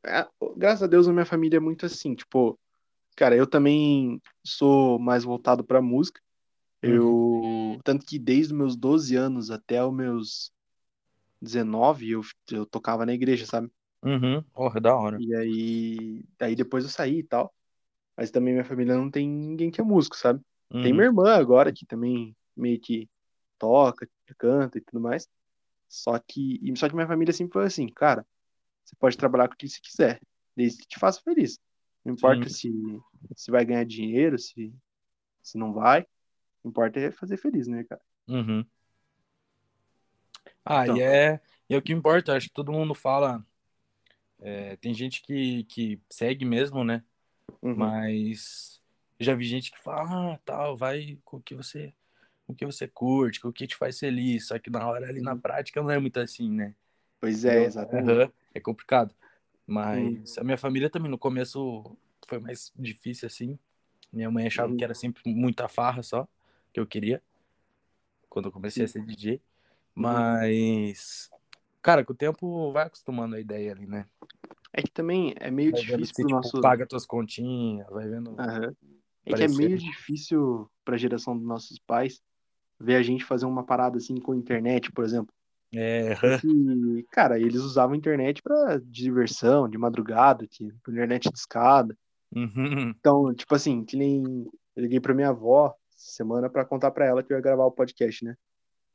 [0.04, 0.26] É,
[0.56, 2.14] Graças a Deus, a minha família é muito assim.
[2.14, 2.58] Tipo,
[3.14, 6.20] cara, eu também sou mais voltado pra música.
[6.82, 7.78] Eu.
[7.84, 10.52] Tanto que desde os meus 12 anos até os meus
[11.40, 13.70] 19, eu, eu tocava na igreja, sabe?
[14.02, 14.42] Uhum.
[14.54, 15.18] Porra, da hora.
[15.20, 16.24] E aí.
[16.40, 17.52] Aí depois eu saí e tal.
[18.16, 20.40] Mas também minha família não tem ninguém que é músico, sabe?
[20.70, 20.96] Tem Uhum.
[20.96, 23.08] minha irmã agora, que também meio que
[23.58, 24.08] toca,
[24.38, 25.28] canta e tudo mais.
[25.88, 28.26] Só que, só que minha família sempre foi assim, cara,
[28.84, 30.20] você pode trabalhar com o que você quiser,
[30.56, 31.58] desde que te faça feliz.
[32.04, 32.70] Não importa se,
[33.36, 34.72] se vai ganhar dinheiro, se,
[35.42, 36.06] se não vai.
[36.62, 38.00] O importa é fazer feliz, né, cara?
[38.28, 38.64] Uhum.
[40.66, 40.98] Ah, Então.
[40.98, 43.44] e é, e é o que importa, acho que todo mundo fala.
[44.40, 47.04] é, tem gente que, que segue mesmo, né?
[47.62, 47.94] Uhum.
[47.94, 48.80] Mas
[49.20, 51.94] já vi gente que fala, ah, tal, vai com o que você,
[52.48, 54.48] o que você curte, com o que te faz feliz.
[54.48, 55.42] Só que na hora ali na Uhum.
[55.42, 56.74] prática não é muito assim, né?
[57.20, 58.18] Pois é, exatamente.
[58.18, 59.14] Aham, é complicado.
[59.66, 61.96] Mas a minha família também no começo
[62.28, 63.58] foi mais difícil assim.
[64.12, 64.76] Minha mãe achava Uhum.
[64.76, 66.28] que era sempre muita farra só
[66.72, 67.22] que eu queria
[68.28, 69.42] quando eu comecei a ser DJ.
[69.96, 70.02] Uhum.
[70.02, 71.30] Mas
[71.82, 74.06] cara, com o tempo vai acostumando a ideia ali, né?
[74.72, 76.60] É que também é meio Vai difícil pro tipo, nosso.
[76.60, 78.74] paga tuas continhas, vai vendo Aham.
[79.24, 82.22] É que é meio difícil pra geração dos nossos pais
[82.78, 85.34] ver a gente fazer uma parada assim com internet, por exemplo.
[85.74, 91.96] é, Porque, cara, eles usavam a internet pra diversão, de madrugada, de internet de escada.
[92.34, 94.22] uhum, Então, tipo assim, que nem
[94.76, 97.64] eu liguei pra minha avó essa semana pra contar pra ela que eu ia gravar
[97.64, 98.36] o podcast, né?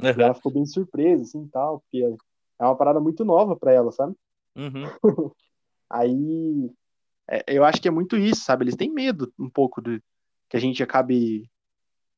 [0.02, 2.04] Aham, ela ficou bem surpresa, assim, tal, porque
[2.60, 4.16] é uma parada muito nova pra ela, sabe?
[4.56, 4.84] uhum,
[5.90, 6.72] Aí,
[7.30, 8.64] é, eu acho que é muito isso, sabe?
[8.66, 10.02] Eles têm medo um pouco de
[10.50, 11.50] que a gente acabe,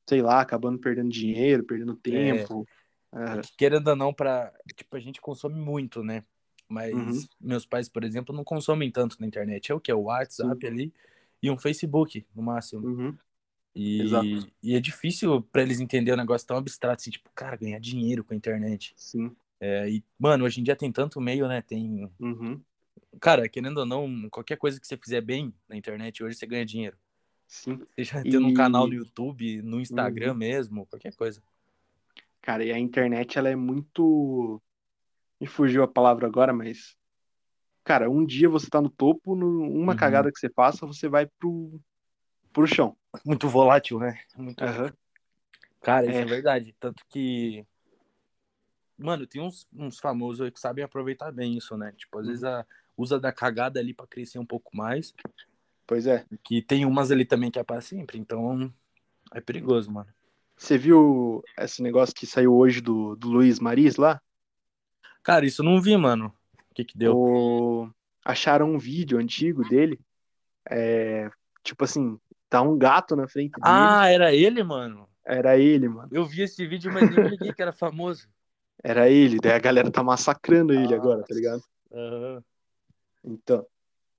[0.08, 2.68] sei lá, acabando perdendo dinheiro, perdendo tempo.
[3.14, 6.24] É, querendo ou não, pra, tipo, a gente consome muito, né?
[6.68, 7.28] Mas Uhum.
[7.40, 9.72] meus pais, por exemplo, não consomem tanto na internet.
[9.72, 9.94] É o que?
[9.94, 10.92] O WhatsApp ali
[11.42, 12.84] e um Facebook, no máximo.
[12.84, 13.18] uhum,
[13.76, 17.80] E, e é difícil pra eles entenderem um negócio tão abstrato, assim, tipo, cara, ganhar
[17.80, 18.94] dinheiro com a internet.
[18.96, 19.36] sim.
[19.60, 21.62] É, e, mano, hoje em dia tem tanto meio, né?
[21.62, 22.10] Tem.
[22.20, 22.60] Uhum,
[23.22, 26.66] Cara, querendo ou não, qualquer coisa que você fizer bem na internet hoje, você ganha
[26.66, 26.98] dinheiro.
[27.48, 27.80] sim.
[27.96, 30.38] Seja tendo um E- canal no YouTube, no Instagram Uhum.
[30.38, 31.42] mesmo, qualquer coisa.
[32.42, 34.62] Cara, e a internet, ela é muito.
[35.40, 36.96] Me fugiu a palavra agora, mas.
[37.86, 39.98] Cara, um dia você tá no topo, no- uma Uhum.
[39.98, 41.80] cagada que você faça, você vai pro,
[42.54, 42.96] pro chão.
[43.26, 44.20] Muito volátil, né?
[44.38, 44.94] Muito Aham.
[45.82, 46.22] Cara, isso é.
[46.22, 46.26] É.
[46.26, 46.76] verdade.
[46.80, 47.66] Tanto que.
[48.98, 51.92] Mano, tem uns, uns famosos aí que sabem aproveitar bem isso, né?
[51.98, 52.30] Tipo, às Uhum.
[52.30, 55.14] vezes a, usa da cagada ali pra crescer um pouco mais.
[55.86, 56.26] Pois é.
[56.44, 58.18] Que tem umas ali também que é pra sempre.
[58.18, 58.74] Então,
[59.34, 60.10] é perigoso, mano.
[60.56, 64.22] Você viu esse negócio que saiu hoje do, do Luiz Maris lá?
[65.22, 66.34] Cara, isso eu não vi, mano.
[66.72, 67.18] O que que deu?
[67.18, 67.90] O...
[68.24, 70.00] Acharam um vídeo antigo dele.
[70.70, 71.30] É...
[71.64, 72.20] Tipo assim,
[72.54, 73.66] tá um gato na frente dele.
[73.66, 75.10] Ah, era ele, mano?
[75.26, 76.08] Era ele, mano.
[76.12, 78.30] Eu vi esse vídeo, mas nem liguei que era famoso.
[78.84, 79.40] Era ele.
[79.40, 81.64] Daí a galera tá massacrando ele agora, tá ligado?
[81.92, 82.44] Aham.
[83.24, 83.66] Então.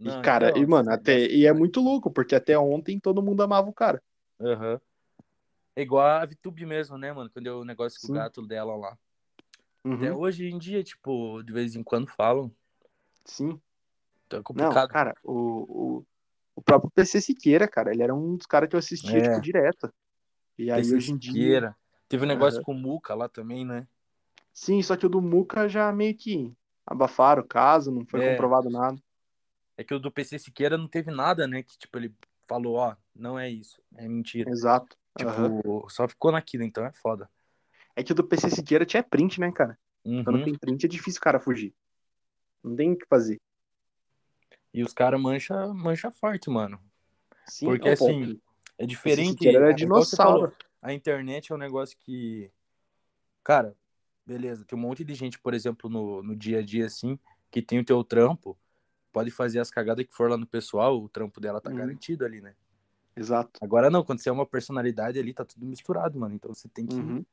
[0.00, 2.98] Não, e, cara, então, e, mano, esse até, e é muito louco, porque até ontem
[2.98, 4.02] todo mundo amava o cara.
[4.40, 4.80] Aham.
[5.76, 7.30] É igual a VTube mesmo, né, mano?
[7.30, 8.12] Quando deu o negócio com Sim.
[8.14, 8.98] o gato dela lá.
[9.84, 12.50] Uhum, Até hoje em dia, tipo, de vez em quando falam.
[13.24, 13.60] Sim.
[14.26, 14.88] Então é Não, complicado.
[14.88, 16.06] cara, o, o,
[16.56, 19.22] o próprio PC Siqueira, cara, ele era um dos caras que eu assistia, É.
[19.22, 19.92] tipo, direto.
[20.58, 21.32] E aí, PC hoje em dia.
[21.32, 21.76] Siqueira.
[22.08, 22.64] Teve um negócio Aham.
[22.64, 23.86] com o Muca lá também, né?
[24.52, 26.52] Sim, só que o do Muca já meio que
[26.86, 28.30] abafaram o caso, não foi É.
[28.30, 28.96] comprovado nada.
[29.76, 31.62] É que o do PC Siqueira não teve nada, né?
[31.62, 32.14] Que, tipo, ele
[32.46, 34.48] falou, ó, não é isso, é mentira.
[34.50, 34.96] Exato.
[35.18, 35.88] Tipo, Aham.
[35.88, 37.28] só ficou naquilo, então é foda.
[37.96, 39.76] É que o do PC Siqueira tinha print, né, cara?
[40.24, 40.44] Quando Uhum.
[40.44, 41.74] tem print é difícil o cara fugir.
[42.62, 43.40] Não tem o que fazer.
[44.74, 46.80] E os caras mancha, mancha forte, mano.
[47.46, 48.40] Sim, Porque, não, pô, assim,
[48.76, 49.46] É diferente.
[49.46, 50.52] Era é falou, dinossauro.
[50.82, 52.50] a internet é um negócio que.
[53.44, 53.76] Cara,
[54.26, 57.16] beleza, tem um monte de gente, por exemplo, no, no dia a dia, assim,
[57.52, 58.58] que tem o teu trampo,
[59.12, 61.76] pode fazer as cagadas que for lá no pessoal, o trampo dela tá Uhum.
[61.76, 62.56] garantido ali, né?
[63.14, 63.60] Exato.
[63.62, 66.34] Agora não, quando você é uma personalidade ali, tá tudo misturado, mano.
[66.34, 66.96] Então você tem que.
[66.96, 67.24] Uhum.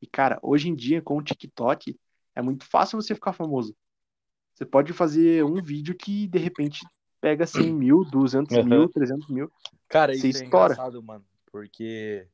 [0.00, 2.00] E, cara, hoje em dia, com o TikTok,
[2.34, 3.76] é muito fácil você ficar famoso.
[4.60, 6.86] Você pode fazer um vídeo que, de repente,
[7.18, 8.64] pega 100 mil, 200 Aham.
[8.68, 9.50] mil, 300 mil.
[9.88, 10.74] Cara, isso é estoura.
[10.74, 11.24] engraçado, mano.
[11.50, 12.28] Porque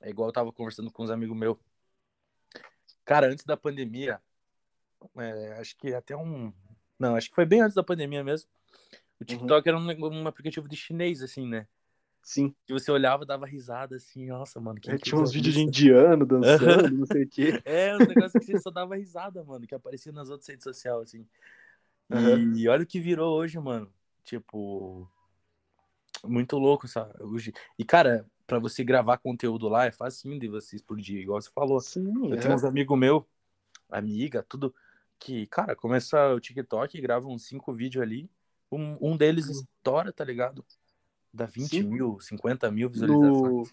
[0.00, 1.58] é igual eu tava conversando com uns amigos meus.
[3.04, 4.22] Cara, antes da pandemia,
[5.18, 6.50] é, acho que até um.
[6.98, 8.48] Não, acho que foi bem antes da pandemia mesmo.
[9.20, 11.68] O TikTok era um, um aplicativo de chinês, assim, né?
[12.24, 12.54] Sim.
[12.66, 14.80] Que você olhava, dava risada, assim, nossa, mano.
[14.86, 17.62] É, tinha uns vídeos de indiano dançando, não sei o quê.
[17.66, 21.02] É, uns negócios que você só dava risada, mano, que aparecia nas outras redes sociais,
[21.02, 21.26] assim.
[22.10, 22.70] E Aham.
[22.70, 23.92] olha o que virou hoje, mano.
[24.24, 25.06] Tipo,
[26.24, 27.12] muito louco, sabe?
[27.22, 27.52] Hoje...
[27.78, 31.80] E, cara, pra você gravar conteúdo lá é facinho de você explodir, igual você falou.
[31.80, 32.40] Sim, Eu aham.
[32.40, 33.22] tenho uns amigos meus,
[33.90, 34.74] amiga, tudo,
[35.18, 38.30] que, cara, começa o TikTok, grava uns cinco vídeos ali,
[38.72, 40.64] um, um deles estoura, tá ligado?
[41.34, 41.82] Dá 20 Sim.
[41.82, 43.32] mil, 50 mil visualizações.
[43.32, 43.66] No,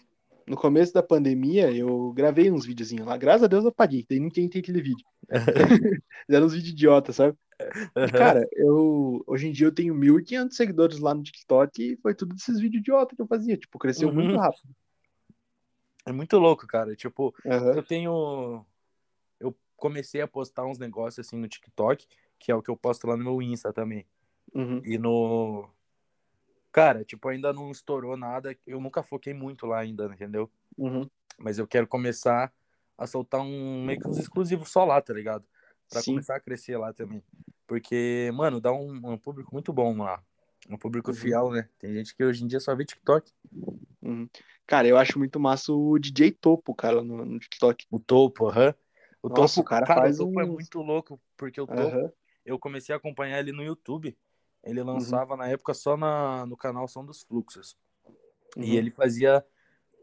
[0.48, 3.16] no começo da pandemia, eu gravei uns videozinhos lá.
[3.16, 5.06] Graças a Deus eu apaguei, daí ninguém tem aquele vídeo.
[6.28, 7.38] Eram uns vídeos idiota, sabe?
[7.60, 12.12] E, cara, eu hoje em dia eu tenho 1.500 seguidores lá no TikTok e foi
[12.16, 13.56] tudo desses vídeos idiota que eu fazia.
[13.56, 14.14] Tipo, cresceu Uhum.
[14.14, 14.68] muito rápido.
[16.04, 16.96] É muito louco, cara.
[16.96, 17.74] Tipo, Aham.
[17.76, 18.66] eu tenho.
[19.38, 22.08] Eu comecei a postar uns negócios assim no TikTok,
[22.40, 24.04] que é o que eu posto lá no meu Insta também.
[24.52, 24.82] Uhum.
[24.84, 25.70] E no.
[26.72, 28.56] Cara, tipo, ainda não estourou nada.
[28.66, 30.50] Eu nunca foquei muito lá ainda, entendeu?
[30.76, 31.08] Uhum.
[31.38, 32.50] Mas eu quero começar
[32.96, 35.44] a soltar um meio que uns exclusivos só lá, tá ligado?
[35.88, 36.12] Pra Sim.
[36.12, 37.22] começar a crescer lá também.
[37.66, 40.22] Porque, mano, dá um, um público muito bom lá.
[40.68, 41.16] Um público Uhum.
[41.16, 41.68] fiel, né?
[41.78, 43.30] Tem gente que hoje em dia só vê TikTok.
[44.00, 44.28] Uhum.
[44.66, 47.86] Cara, eu acho muito massa o DJ Topo, cara, no, no TikTok.
[47.90, 48.74] O topo, aham.
[49.22, 52.14] O Nossa, topo, o cara cara, faz o topo é muito louco, porque o topo,
[52.44, 54.16] eu comecei a acompanhar ele no YouTube.
[54.62, 54.86] Ele Uhum.
[54.86, 57.76] lançava na época só na, no canal Som dos Fluxos.
[58.56, 58.62] Uhum.
[58.64, 59.44] E ele fazia.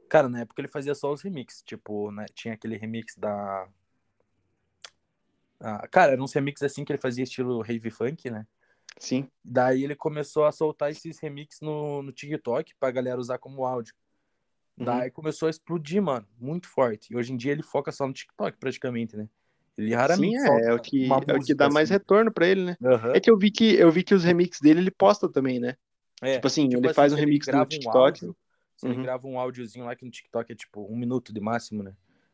[0.09, 1.61] Cara, na época ele fazia só os remixes.
[1.63, 3.67] Tipo, né, tinha aquele remix da.
[5.59, 8.47] Ah, cara, eram uns remixes assim que ele fazia estilo rave funk, né?
[8.97, 9.29] Sim.
[9.43, 13.93] Daí ele começou a soltar esses remixes no, no TikTok pra galera usar como áudio.
[14.77, 14.85] Uhum.
[14.85, 17.13] Daí começou a explodir, mano, muito forte.
[17.13, 19.29] E hoje em dia ele foca só no TikTok, praticamente, né?
[19.79, 21.93] Ele raramente Sim, é, é o que, é o que dá mais assim.
[21.97, 22.77] retorno pra ele, né?
[22.83, 23.13] Aham.
[23.15, 25.77] É que eu vi que eu vi que os remixes dele ele posta também, né?
[26.21, 27.97] É, Tipo assim, tipo ele assim, faz um ele remix no grava um TikTok.
[27.97, 28.37] áudio,
[28.75, 29.01] se ele Uhum.
[29.03, 31.93] grava um áudiozinho lá que no TikTok é tipo um minuto de máximo, né?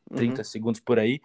[0.10, 0.18] Uhum.
[0.18, 1.22] 30 segundos por aí.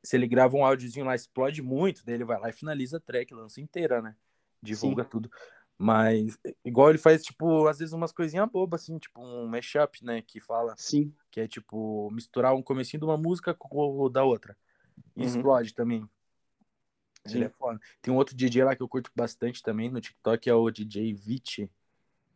[0.00, 3.00] Se ele grava um áudiozinho lá, explode muito, daí ele vai lá e finaliza a
[3.00, 4.14] track, lança inteira, né?
[4.62, 5.28] Divulga tudo.
[5.76, 10.22] Mas, igual ele faz, tipo, às vezes umas coisinhas bobas, assim, tipo um mashup, né?
[10.22, 11.12] Que fala, Sim.
[11.32, 14.56] que é tipo, misturar um comecinho de uma música com o da outra.
[15.16, 15.26] E Uhum.
[15.26, 16.08] explode também.
[17.24, 17.44] Ele Sim.
[17.44, 17.80] é foda.
[18.00, 21.12] Tem um outro DJ lá que eu curto bastante também no TikTok, é o DJ
[21.12, 21.70] Vit.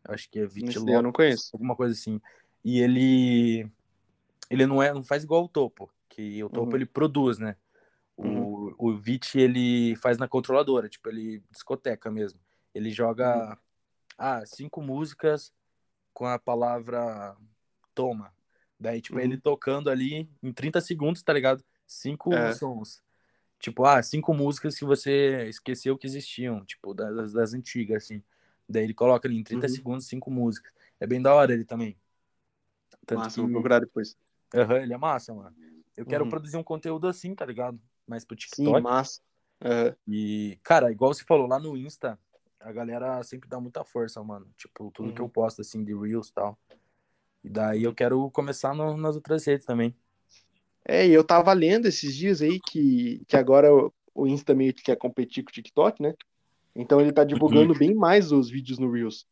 [0.03, 1.49] Acho que é Vit eu não conheço.
[1.53, 2.21] alguma coisa assim.
[2.63, 3.69] E ele
[4.49, 6.75] ele não é, não faz igual o Topo, que o Topo Uhum.
[6.75, 7.55] ele produz, né?
[8.15, 12.39] O, o Vit ele faz na controladora, tipo, ele discoteca mesmo.
[12.75, 13.55] Ele joga Uhum.
[14.17, 15.51] ah, cinco músicas
[16.13, 17.35] com a palavra
[17.95, 18.31] toma.
[18.79, 19.23] Daí, tipo, Uhum.
[19.23, 21.63] ele tocando ali em 30 segundos, tá ligado?
[21.85, 22.51] Cinco É.
[22.53, 23.01] sons.
[23.59, 28.21] Tipo, ah, cinco músicas que você esqueceu que existiam, tipo, das, das antigas, assim.
[28.67, 29.73] Daí ele coloca ali em 30 Uhum.
[29.75, 30.71] segundos, cinco músicas.
[30.99, 31.97] É bem da hora ele também.
[33.05, 33.41] Tanto Massa, que...
[33.41, 34.17] vou procurar depois.
[34.53, 35.55] Aham, ele é massa, mano.
[35.95, 36.29] Eu quero Uhum.
[36.29, 37.79] produzir um conteúdo assim, tá ligado?
[38.07, 38.81] Mais pro Sim, TikTok.
[38.81, 39.21] massa.
[39.63, 39.95] Aham.
[40.07, 42.19] E, cara, igual você falou, lá no Insta,
[42.59, 44.51] a galera sempre dá muita força, mano.
[44.57, 45.27] Tipo, tudo que Uhum.
[45.27, 46.59] eu posto, assim, de Reels e tal.
[47.43, 49.95] E daí eu quero começar no- nas outras redes também.
[50.85, 53.69] É, e eu tava lendo esses dias aí que, que agora
[54.13, 56.13] o, Insta meio que quer competir com o TikTok, né?
[56.75, 57.27] Então ele tá Uhum.
[57.27, 59.25] divulgando bem mais os vídeos no Reels.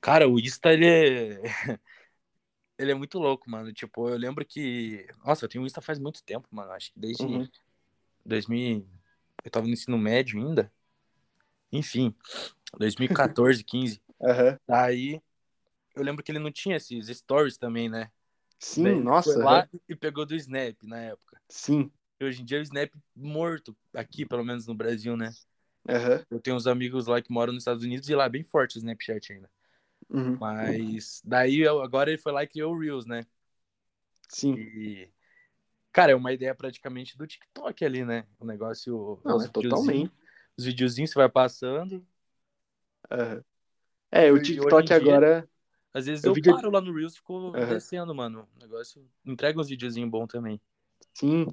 [0.00, 1.42] Cara, o Insta, ele é...
[2.78, 3.72] ele é muito louco, mano.
[3.72, 5.06] Tipo, eu lembro que...
[5.24, 6.72] Nossa, eu tenho o Insta faz muito tempo, mano.
[6.72, 7.48] Acho que desde Uhum.
[8.24, 8.86] 2000...
[9.44, 10.72] Eu tava no ensino médio ainda.
[11.70, 12.12] Enfim,
[12.78, 14.02] 2014, 15.
[14.20, 14.58] Aham.
[14.66, 15.20] Daí,
[15.94, 18.10] eu lembro que ele não tinha esses stories também, né?
[18.58, 19.34] Sim, Daí nossa.
[19.34, 21.40] Foi lá e pegou do Snap na época.
[21.48, 21.90] Sim.
[22.20, 25.32] E hoje em dia o Snap morto, aqui, pelo menos no Brasil, né?
[25.88, 26.24] Aham.
[26.30, 28.76] Eu tenho uns amigos lá que moram nos Estados Unidos e lá é bem forte
[28.76, 29.50] o Snapchat ainda.
[30.10, 30.36] Uhum.
[30.40, 33.24] Mas daí eu- agora ele foi lá e criou o Reels, né?
[34.28, 34.56] Sim.
[34.56, 35.08] E,
[35.92, 38.26] cara, é uma ideia praticamente do TikTok ali, né?
[38.38, 39.20] O negócio.
[39.24, 40.10] Não, os é totalmente.
[40.56, 42.06] Os videozinhos você vai passando.
[43.10, 43.44] Aham.
[44.10, 45.48] É, o TikTok dia- agora.
[45.96, 47.68] Às vezes Eu eu, paro lá no Reels e fico Aham.
[47.68, 48.46] descendo, mano.
[48.54, 50.60] O negócio entrega uns videozinhos bons também.
[51.14, 51.46] Sim.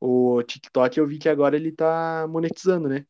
[0.00, 3.06] O TikTok eu vi que agora ele tá monetizando, né?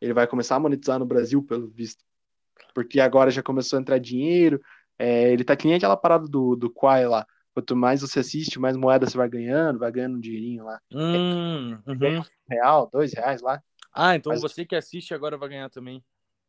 [0.00, 2.02] Ele vai começar a monetizar no Brasil, pelo visto.
[2.74, 4.58] Porque agora já começou a entrar dinheiro.
[4.98, 7.26] É, ele tá que nem aquela parada do, do Quai lá.
[7.52, 10.80] Quanto mais você assiste, mais moeda você vai ganhando, vai ganhando um dinheirinho lá.
[10.90, 11.98] Hum, uhum.
[11.98, 13.62] Ganha um real, dois reais lá.
[13.92, 16.02] Ah, então Mas- você que assiste agora vai ganhar também.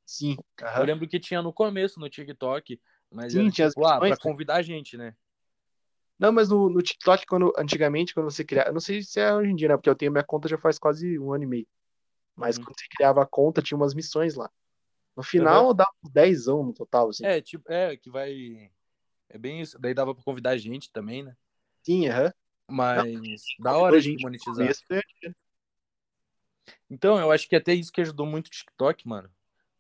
[0.06, 0.38] Sim.
[0.60, 0.84] Eu aham.
[0.84, 2.80] lembro que tinha no começo no TikTok,
[3.12, 4.16] mas Sim, era tinha tipo, ah, pra né?
[4.18, 5.16] convidar a gente, né?
[6.18, 8.70] Não, mas no, no TikTok, quando, antigamente, quando você criava.
[8.70, 9.76] Eu não sei se é hoje em dia, né?
[9.76, 11.68] Porque eu tenho minha conta já faz quase um ano e meio.
[12.36, 12.66] Mas Uhum.
[12.66, 14.50] quando você criava a conta, tinha umas missões lá.
[15.16, 17.26] No final, dava uns 10 no total, assim.
[17.26, 18.70] É, tipo, é, que vai.
[19.30, 19.80] É bem isso.
[19.80, 21.36] Daí dava pra convidar a gente também, né?
[21.84, 22.34] Sim, aham.
[22.70, 23.14] Mas
[23.60, 24.76] da Convidou hora a de monetizar.
[24.90, 25.02] né?
[26.90, 29.30] Então, eu acho que até isso que ajudou muito o TikTok, mano,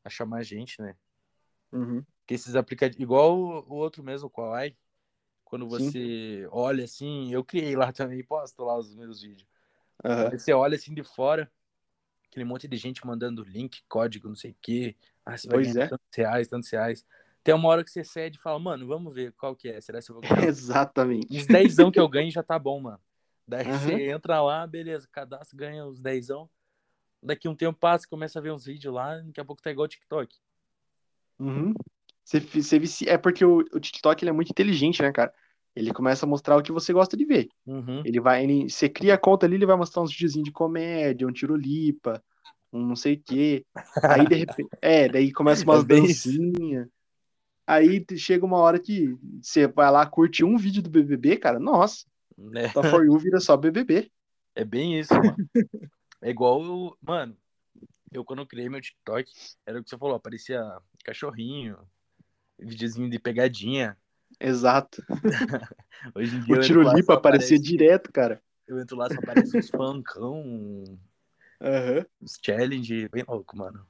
[0.03, 0.95] a chamar a gente, né?
[1.71, 2.05] Uhum.
[2.26, 4.76] Que esses aplicativos, igual o, o outro mesmo, o Kawaii,
[5.43, 5.91] quando Sim.
[5.91, 9.47] você olha assim, eu criei lá também, posto lá os meus vídeos.
[10.03, 11.51] Aí você olha assim de fora,
[12.28, 14.95] aquele monte de gente mandando link, código, não sei o quê.
[15.26, 15.89] Ah, você vai Pois ganhar é.
[15.89, 17.05] tantos reais, tantos reais.
[17.43, 19.80] Tem uma hora que você cede e fala, mano, vamos ver qual que é.
[19.80, 20.43] Será que eu vou ganhar?
[20.49, 21.38] Exatamente.
[21.38, 22.99] Uns dezão que eu ganho já tá bom, mano.
[23.47, 23.78] Daí Aham.
[23.78, 26.49] você entra lá, beleza, cadastro, ganha os dezão.
[27.21, 29.86] Daqui um tempo passa, começa a ver uns vídeos lá, daqui a pouco tá igual
[29.86, 30.36] o TikTok.
[31.39, 31.73] Uhum.
[32.26, 33.11] Você, vicia...
[33.11, 35.32] É porque o, o TikTok ele é muito inteligente, né, cara?
[35.76, 37.49] Ele começa a mostrar o que você gosta de ver.
[37.65, 38.01] Uhum.
[38.03, 41.28] Ele vai, ele, você cria a conta ali, ele vai mostrar uns videozinhos de comédia,
[41.28, 42.23] um tiro-lipa,
[42.73, 43.63] um não sei o quê.
[44.03, 46.30] Aí, de repente, é, daí começa umas É bem isso.
[46.30, 46.88] dancinhas.
[47.67, 52.05] Aí chega uma hora que você vai lá, curte um vídeo do BBB, cara, nossa,
[52.38, 52.69] Né?
[52.69, 54.09] sua For You vira só BBB.
[54.55, 55.36] É bem isso, mano.
[56.21, 57.36] É igual eu, mano,
[58.11, 59.30] eu quando eu criei meu TikTok,
[59.65, 60.61] era o que você falou, aparecia
[61.03, 61.78] cachorrinho,
[62.60, 63.97] videozinho de pegadinha.
[64.39, 65.03] Exato.
[66.16, 68.41] Hoje em dia O tiro-lipa só aparecia aparece- direto, cara.
[68.68, 70.84] Eu entro lá, só aparece uns funkão,
[71.62, 72.06] Aham.
[72.22, 73.86] uns challenge, bem louco, mano.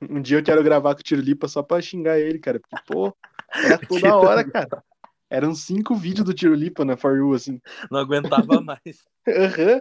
[0.00, 2.58] Um dia eu quero gravar com o tiro-lipa só pra xingar ele, cara.
[2.60, 3.14] Porque, pô,
[3.54, 4.82] era toda hora, cara.
[5.30, 7.60] Eram cinco vídeos do tiro-lipa na For You, assim.
[7.90, 9.04] Não aguentava mais.
[9.28, 9.80] Aham.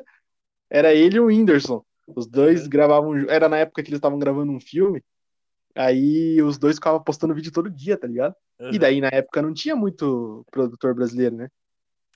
[0.70, 1.84] Era ele e o Whindersson.
[2.06, 2.70] Os dois Uhum.
[2.70, 3.18] gravavam.
[3.30, 5.02] Era na época que eles estavam gravando um filme.
[5.78, 8.36] Aí os dois ficavam postando vídeo todo dia, tá ligado?
[8.60, 11.50] E daí na época não tinha muito produtor brasileiro, né?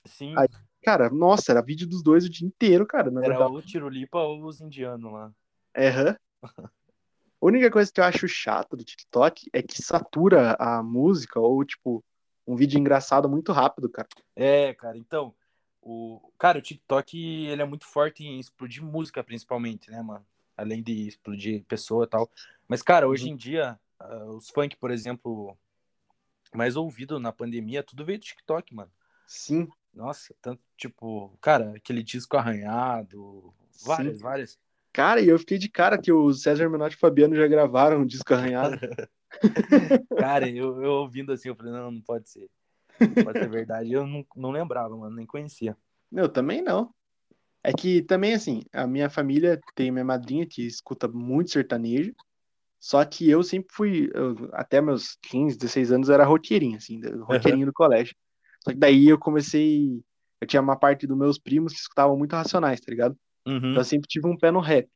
[0.05, 0.47] Sim, Aí,
[0.83, 3.09] Cara, nossa, era vídeo dos dois o dia inteiro, cara.
[3.09, 3.51] Era aguentava.
[3.51, 5.31] o Tirolipa ou os indianos lá.
[5.77, 6.15] Aham.
[7.41, 11.65] A única coisa que eu acho chata do TikTok é que satura a música ou,
[11.65, 12.03] tipo,
[12.45, 14.07] um vídeo engraçado muito rápido, cara.
[14.35, 15.33] É, cara, então,
[15.81, 20.23] o cara, o TikTok, ele é muito forte em explodir música, principalmente, né, mano?
[20.61, 22.29] Além de explodir pessoa e tal.
[22.67, 25.57] Mas, cara, hoje em dia, ah, os funk, por exemplo,
[26.53, 28.91] mais ouvido na pandemia, tudo veio do TikTok, mano.
[29.25, 33.53] Sim, Nossa, tanto, tipo, cara, aquele disco arranhado,
[33.83, 34.23] várias, Sim.
[34.23, 34.59] várias.
[34.93, 38.01] Cara, e eu fiquei de cara que o César Menotti e o Fabiano já gravaram
[38.01, 38.77] um disco arranhado.
[40.17, 42.49] Cara, eu, eu ouvindo assim, eu falei, não, não pode ser.
[42.99, 43.91] Não pode ser verdade.
[43.91, 45.77] Eu não, não lembrava, mano, nem conhecia.
[46.11, 46.93] Eu também não.
[47.63, 52.13] É que também, assim, a minha família tem minha madrinha que escuta muito sertanejo,
[52.79, 57.65] só que eu sempre fui, eu- até meus 15, 16 anos, era roqueirinho, assim, roqueirinho
[57.67, 58.15] do colégio.
[58.63, 60.03] Só que daí eu comecei,
[60.41, 63.17] eu tinha uma parte dos meus primos que escutavam muito Racionais, tá ligado?
[63.45, 63.71] Uhum.
[63.71, 64.89] Então eu sempre tive um pé no rap.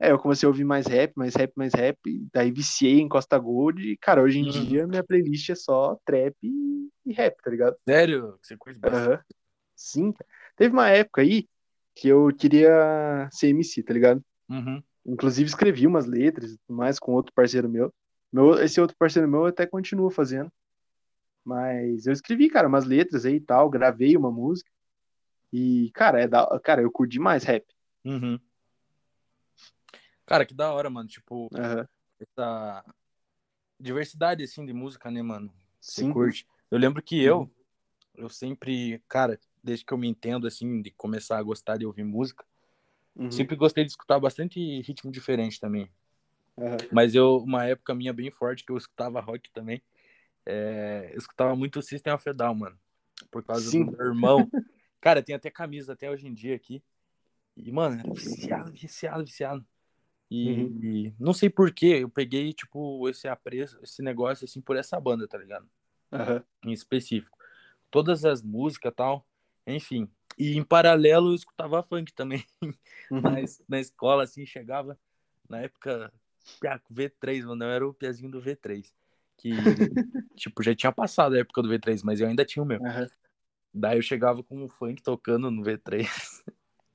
[0.00, 1.98] É, eu comecei a ouvir mais rap, mais rap, mais rap,
[2.32, 4.64] daí viciei em Costa Gold, e, cara, hoje em Uhum.
[4.66, 7.76] dia minha playlist é só trap e, e rap, tá ligado?
[7.88, 8.38] Sério?
[8.42, 9.16] Você curte bastante?
[9.16, 9.22] Aham.
[9.76, 10.14] Sim.
[10.56, 11.48] Teve uma época aí
[11.94, 14.24] que eu queria ser MC, tá ligado?
[14.48, 14.82] Uhum.
[15.06, 17.92] Inclusive escrevi umas letras e tudo mais com outro parceiro meu.
[18.32, 18.60] meu.
[18.62, 20.50] Esse outro parceiro meu até continua fazendo.
[21.44, 24.70] Mas eu escrevi, cara, umas letras aí e tal, gravei uma música.
[25.52, 26.58] E, cara, é da...
[26.60, 27.64] cara, eu curti demais rap.
[28.04, 28.40] Uhum.
[30.26, 31.08] Cara, que da hora, mano.
[31.08, 31.86] Tipo, Aham.
[32.18, 32.84] essa
[33.78, 35.52] diversidade, assim, de música, né, mano?
[35.80, 36.12] Você Sim.
[36.12, 36.46] curte.
[36.70, 37.50] Eu lembro que eu, Uhum.
[38.14, 42.04] eu sempre, cara, desde que eu me entendo, assim, de começar a gostar de ouvir
[42.04, 42.44] música,
[43.16, 43.30] Uhum.
[43.30, 45.88] sempre gostei de escutar bastante ritmo diferente também.
[46.58, 46.76] Aham.
[46.92, 49.82] Mas eu, uma época minha bem forte, que eu escutava rock também,
[50.44, 52.78] é, eu escutava muito System of a Down, mano.
[53.30, 53.84] por causa Sim.
[53.84, 54.50] do meu irmão.
[55.00, 56.82] Cara, tem até camisa até hoje em dia aqui.
[57.56, 59.66] E, mano, era viciado, viciado, viciado.
[60.30, 60.80] E, Uhum.
[60.82, 64.98] e não sei por que eu peguei, tipo, esse apreço, esse negócio, assim, por essa
[65.00, 65.68] banda, tá ligado?
[66.64, 67.38] Em específico.
[67.90, 69.26] Todas as músicas e tal,
[69.66, 70.08] enfim.
[70.38, 72.44] E em paralelo eu escutava funk também.
[73.10, 73.20] Uhum.
[73.20, 73.32] na,
[73.68, 74.98] na escola, assim, chegava,
[75.46, 76.10] na época,
[76.58, 78.90] piá, com V3, mano, eu era o piazinho do V3.
[79.36, 79.50] Que,
[80.34, 82.82] tipo, já tinha passado a época do V3, mas eu ainda tinha o meu.
[82.82, 83.06] Aham.
[83.74, 86.08] Daí eu chegava com um funk tocando no V3.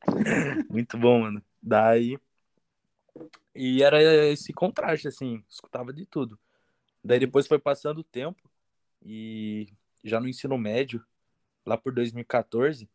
[0.70, 1.43] Muito bom, mano.
[1.61, 2.17] Daí.
[3.53, 4.01] E era
[4.32, 6.39] esse contraste, assim, escutava de tudo.
[7.03, 8.49] Daí depois foi passando o tempo
[9.03, 9.67] e
[10.03, 11.03] já no ensino médio,
[11.66, 12.89] lá por 2014,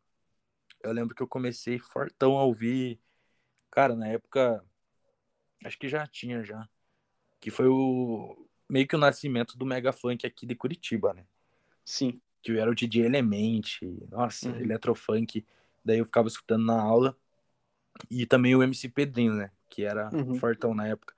[0.82, 3.00] eu lembro que eu comecei fortão a ouvir.
[3.70, 4.64] Cara, na época,
[5.64, 6.68] acho que já tinha já.
[7.40, 11.26] Que foi o meio que o nascimento do Mega Funk aqui de Curitiba, né?
[11.84, 12.20] Sim.
[12.42, 14.60] que era o DJ Element, nossa, Uhum.
[14.60, 15.46] Eletrofunk.
[15.84, 17.16] Daí eu ficava escutando na aula.
[18.10, 19.50] E também o MC Pedrinho, né?
[19.70, 20.34] Que era Uhum.
[20.34, 21.14] fortão na época.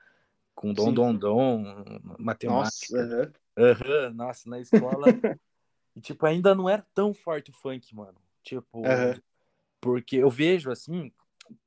[0.55, 0.95] Com Dom Sim.
[0.95, 2.99] Dom Dom, Nossa, matemática.
[2.99, 3.33] aham.
[3.59, 5.07] Aham, nossa, na escola.
[5.97, 8.19] e, tipo, ainda não era tão forte o funk, mano.
[8.43, 9.21] Tipo, Aham.
[9.81, 11.11] porque eu vejo assim,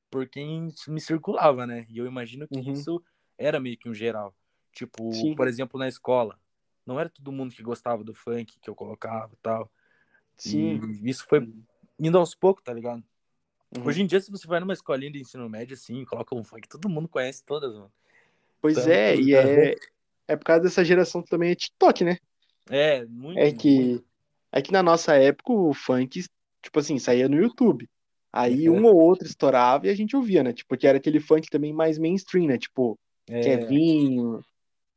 [0.08, 1.84] por quem me circulava, né?
[1.88, 2.72] E eu imagino que Uhum.
[2.72, 3.02] isso
[3.36, 4.34] era meio que um geral.
[4.72, 5.34] Tipo, Sim.
[5.34, 6.38] por exemplo, na escola.
[6.86, 9.70] Não era todo mundo que gostava do funk que eu colocava e tal.
[10.36, 10.80] Sim.
[11.02, 11.52] E isso foi
[11.98, 13.02] indo aos poucos, tá ligado?
[13.76, 13.86] Uhum.
[13.86, 16.68] Hoje em dia, se você vai numa escolinha de ensino médio, assim, coloca um funk,
[16.68, 17.92] todo mundo conhece todas, mano.
[18.60, 19.76] Pois Tanto- é, e é,
[20.28, 22.18] é por causa dessa geração que também é TikTok, né?
[22.68, 23.38] É, muito.
[23.38, 24.04] É que, muito.
[24.52, 26.24] É que na nossa época o funk,
[26.62, 27.88] tipo assim, saía no YouTube.
[28.32, 28.70] Aí É.
[28.70, 30.52] um ou outro estourava e a gente ouvia, né?
[30.52, 32.58] Tipo, que era aquele funk também mais mainstream, né?
[32.58, 32.98] Tipo,
[33.28, 34.44] É, Kevinho,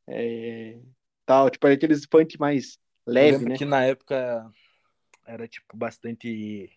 [0.06, 0.78] é,
[1.26, 1.50] tal.
[1.50, 3.56] Tipo, era aqueles funk mais leve, né?
[3.56, 4.50] que na época
[5.26, 6.70] era, tipo, bastante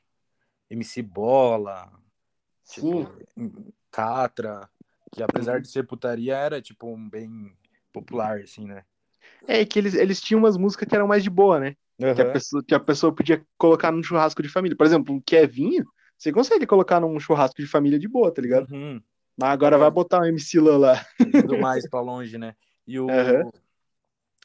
[0.69, 1.91] MC Bola,
[2.63, 3.61] Sim, tipo,
[3.91, 4.69] Catra,
[5.11, 7.55] que apesar de ser putaria, era, tipo, um bem
[7.93, 8.83] popular, assim, né?
[9.47, 11.75] é que eles, eles tinham umas músicas que eram mais de boa, né?
[11.97, 14.77] Que a pessoa, que a pessoa podia colocar num churrasco de família.
[14.77, 15.83] Por exemplo, um Kevinho,
[16.17, 18.71] você consegue colocar num churrasco de família de boa, tá ligado?
[18.71, 19.01] Uhum.
[19.35, 19.79] Mas agora É.
[19.79, 21.05] vai botar um MC Lan lá.
[21.47, 22.55] do mais pra longe, né?
[22.85, 23.07] E o.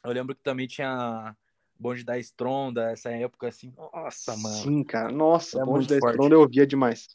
[0.03, 1.35] Eu lembro que também tinha
[1.79, 3.73] Bonde da Estronda, essa época assim.
[3.77, 4.55] Nossa, mano.
[4.55, 5.11] Sim, cara.
[5.11, 6.13] Nossa, É bonde da forte.
[6.13, 7.07] Estronda eu ouvia demais.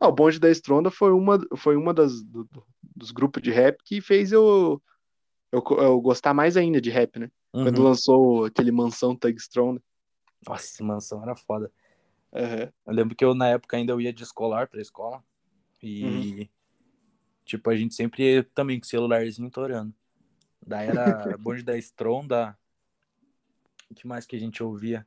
[0.00, 2.48] Ah, o bonde da Estronda foi uma, foi uma das, do-
[2.96, 4.80] dos grupos de rap que fez eu,
[5.52, 7.30] eu, eu gostar mais ainda de rap, né?
[7.52, 7.84] Quando Uhum.
[7.84, 9.82] lançou aquele Mansão Thug Stronda.
[10.46, 11.70] Nossa, mansão era foda.
[12.32, 12.72] Aham.
[12.86, 15.22] Eu lembro que eu, na época, ainda eu ia de escolar pra escola.
[15.82, 16.02] E,
[16.42, 16.48] Uhum.
[17.44, 19.92] tipo, a gente sempre ia também com celularzinho torando.
[20.66, 22.56] Daí era Bonde da Estronda.
[23.90, 25.06] O que mais que a gente ouvia?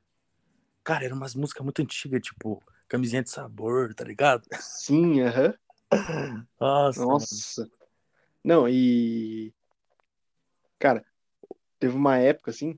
[0.84, 4.46] Cara, eram umas músicas muito antigas, tipo, Camisinha de Sabor, tá ligado?
[4.60, 5.54] Sim, aham.
[6.60, 7.12] Nossa, mano.
[7.14, 7.72] Nossa.
[8.44, 9.54] Não, e.
[10.80, 11.04] Cara,
[11.80, 12.78] teve uma época assim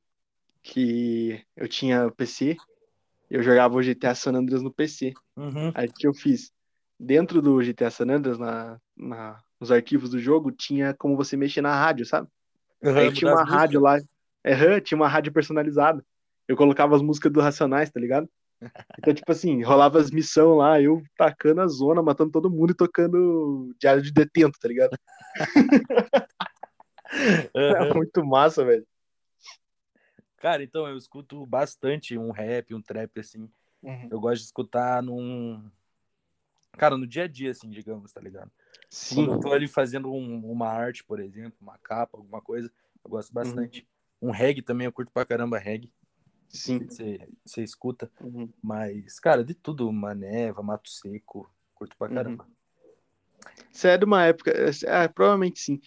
[0.62, 2.58] que eu tinha PC,
[3.30, 5.14] eu jogava o GTA San Andreas no PC.
[5.36, 5.72] Uhum.
[5.74, 6.52] Aí o que eu fiz?
[7.00, 11.62] Dentro do GTA San Andreas, na, na, nos arquivos do jogo, tinha como você mexer
[11.62, 12.28] na rádio, sabe?
[12.82, 13.98] Aí Uhum, tinha mudar uma rádio lá.
[14.46, 16.04] Aham, tinha uma rádio personalizada.
[16.48, 18.30] Eu colocava as músicas do Racionais, tá ligado?
[18.98, 22.76] Então, tipo assim, rolava as missões lá, eu tacando a zona, matando todo mundo e
[22.76, 24.98] tocando Diário de Detento, tá ligado?
[27.16, 27.50] Uhum.
[27.56, 28.86] É muito massa, velho.
[30.38, 33.50] Cara, então eu escuto bastante um rap, um trap, assim.
[34.10, 35.70] Eu gosto de escutar num.
[36.74, 38.52] Cara, no dia a dia, assim, digamos, tá ligado?
[38.90, 42.72] Sim, Quando eu tô ali fazendo um- uma arte, por exemplo, uma capa, alguma coisa,
[43.04, 43.88] eu gosto bastante.
[44.22, 45.92] Um reggae também, eu curto pra caramba reggae.
[46.50, 46.80] sim.
[46.80, 48.12] Você, escuta.
[48.20, 48.52] Uhum.
[48.62, 52.16] Mas, cara, de tudo, Maneva, Mato Seco, curto pra Uhum.
[52.16, 52.48] caramba.
[53.72, 55.82] Você é de uma época, é, provavelmente sim,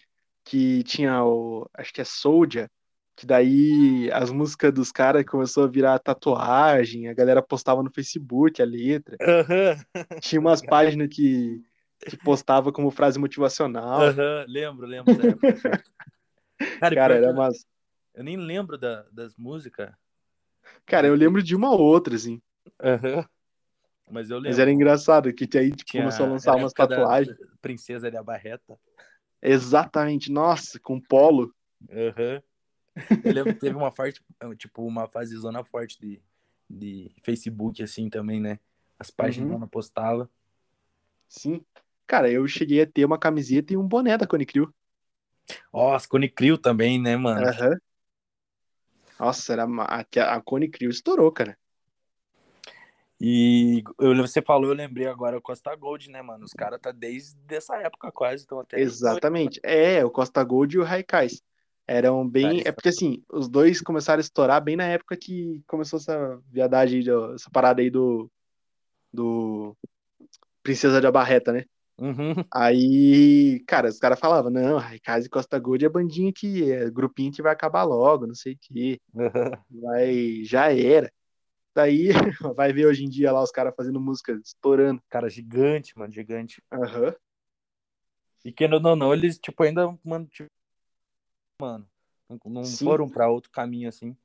[0.49, 2.71] que tinha o, acho que é Soulja,
[3.17, 8.63] que daí as músicas dos caras começou a virar tatuagem, a galera postava no Facebook
[8.63, 9.19] a letra.
[9.21, 9.77] Aham,
[10.21, 11.63] Tinha umas páginas que,
[12.07, 14.03] que postava como frase motivacional.
[14.05, 15.59] aham, lembro, lembro da época.
[16.81, 17.67] Cara, Cara, era umas.
[18.15, 19.91] eu nem lembro da- das músicas.
[20.87, 22.41] Cara, eu lembro de uma ou outra, assim.
[22.81, 23.25] Aham.
[24.11, 24.51] Mas eu lembro.
[24.51, 27.37] Mas era engraçado, que aí tipo, começou a lançar umas tatuagens.
[27.61, 28.79] Princesa da Barreta.
[29.43, 31.55] Exatamente, nossa, com polo.
[31.91, 32.43] Aham.
[33.25, 34.21] Eu lembro que teve uma parte,
[34.57, 36.21] tipo, uma fase zona forte de,
[36.69, 38.59] de Facebook, assim, também, né?
[38.99, 39.59] As páginas Uhum.
[39.59, 40.29] não postava.
[41.29, 41.65] Sim.
[42.07, 44.73] Cara, eu cheguei a ter uma camiseta e um boné da Cone Crew.
[45.73, 47.47] Ó, as Cone Crew também, né, mano?
[47.47, 47.77] Aham.
[49.19, 51.57] Nossa, era a, a Cone Crew estourou, cara.
[53.21, 56.45] E eu, você falou, eu lembrei agora o Costa Gold, né, mano?
[56.45, 58.81] Os caras tá desde essa época quase, então até.
[58.81, 59.61] Exatamente.
[59.65, 61.43] É, o Costa Gold e o Raikais.
[61.87, 62.63] Eram bem.
[62.65, 67.03] É porque assim, os dois começaram a estourar bem na época que começou essa viadagem,
[67.35, 68.31] essa parada aí do.
[69.13, 69.77] Do.
[70.63, 71.65] Princesa de Abarreta, né?
[71.99, 72.35] Uhum.
[72.55, 77.33] Aí, cara, os caras falavam, não, Raikais e Costa Gold é bandinha que é grupinho
[77.33, 79.01] que vai acabar logo, não sei o quê.
[79.69, 81.11] Vai, já era.
[81.79, 82.09] Daí,
[82.57, 85.01] vai ver hoje em dia lá os caras fazendo música estourando.
[85.09, 86.61] Cara, gigante, mano, gigante.
[86.73, 87.15] Aham.
[88.45, 90.51] E que não, não, eles, tipo, ainda, mano, tipo,
[91.63, 91.89] mano,
[92.45, 92.85] não, Sim.
[92.85, 94.17] foram pra outro caminho, assim.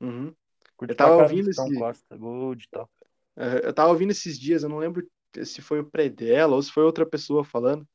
[0.00, 0.34] Uhum.
[0.76, 2.90] Curti Eu tava caramba ouvindo esse- Costa Gold tal.
[3.62, 5.08] Eu tava ouvindo esses dias, eu não lembro
[5.44, 7.86] se foi o Predella ou se foi outra pessoa falando.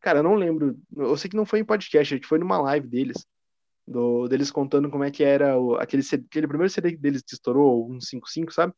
[0.00, 0.78] Cara, eu não lembro.
[0.96, 3.26] Eu sei que não foi em podcast, acho que foi numa live deles.
[3.86, 7.34] Do, deles contando como é que era o, aquele, CD aquele primeiro CD deles que
[7.34, 8.72] estourou, o 155, sabe?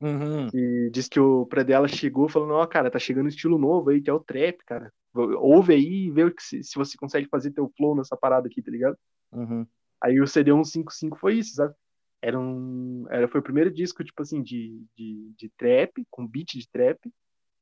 [0.00, 0.48] Uhum.
[0.52, 4.00] E diz que o Predella chegou falando, ó, cara, tá chegando um estilo novo aí,
[4.00, 4.92] que é o trap, cara.
[5.14, 8.70] Ouve aí e vê se, se você consegue fazer teu flow nessa parada aqui, tá
[8.70, 8.96] ligado?
[9.32, 9.66] Uhum.
[10.02, 11.74] Aí o CD 155 foi isso, sabe?
[12.22, 16.52] Era um, era, foi o primeiro disco, tipo assim, de, de, de trap, com beat
[16.54, 16.98] de trap,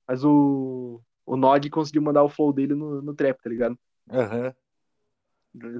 [0.06, 3.78] mas o, o Nod conseguiu mandar o flow dele no, no trap, tá ligado?
[4.10, 4.55] Aham.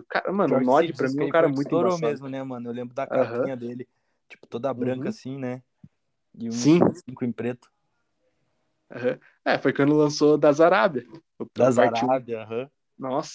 [0.09, 2.29] Cara, mano, o Pior que Nod pra mim é um cara o muito estourou mesmo,
[2.29, 2.69] né, mano?
[2.69, 3.89] Eu lembro da capinha dele,
[4.29, 5.09] tipo, toda branca Uhum.
[5.09, 5.63] assim, né?
[6.35, 6.81] E um Sim.
[7.07, 7.71] cinco em preto.
[9.45, 11.05] É, foi quando lançou Das Arábia.
[11.39, 11.79] o- a Das.
[11.79, 12.71] Arábia, aham.
[12.99, 13.35] Nossa.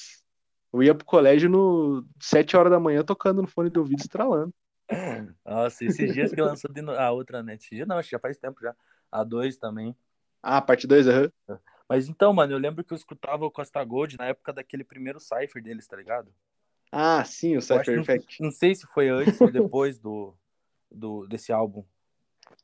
[0.71, 4.53] Eu ia pro colégio no 7 horas da manhã tocando no fone do ouvido estralando.
[5.45, 7.53] Nossa, esses dias que lançou de no- a outra, né?
[7.55, 8.75] Esses dias não, acho que já faz tempo já.
[9.11, 9.95] A 2 também.
[10.41, 11.29] Ah, parte 2, aham.
[11.87, 15.19] Mas então, mano, eu lembro que eu escutava o Costa Gold na época daquele primeiro
[15.19, 16.33] Cypher deles, tá ligado?
[16.91, 18.41] Ah, sim, o Cypher não, Effect.
[18.41, 20.33] não sei se foi antes ou depois do,
[20.91, 21.83] do, desse álbum.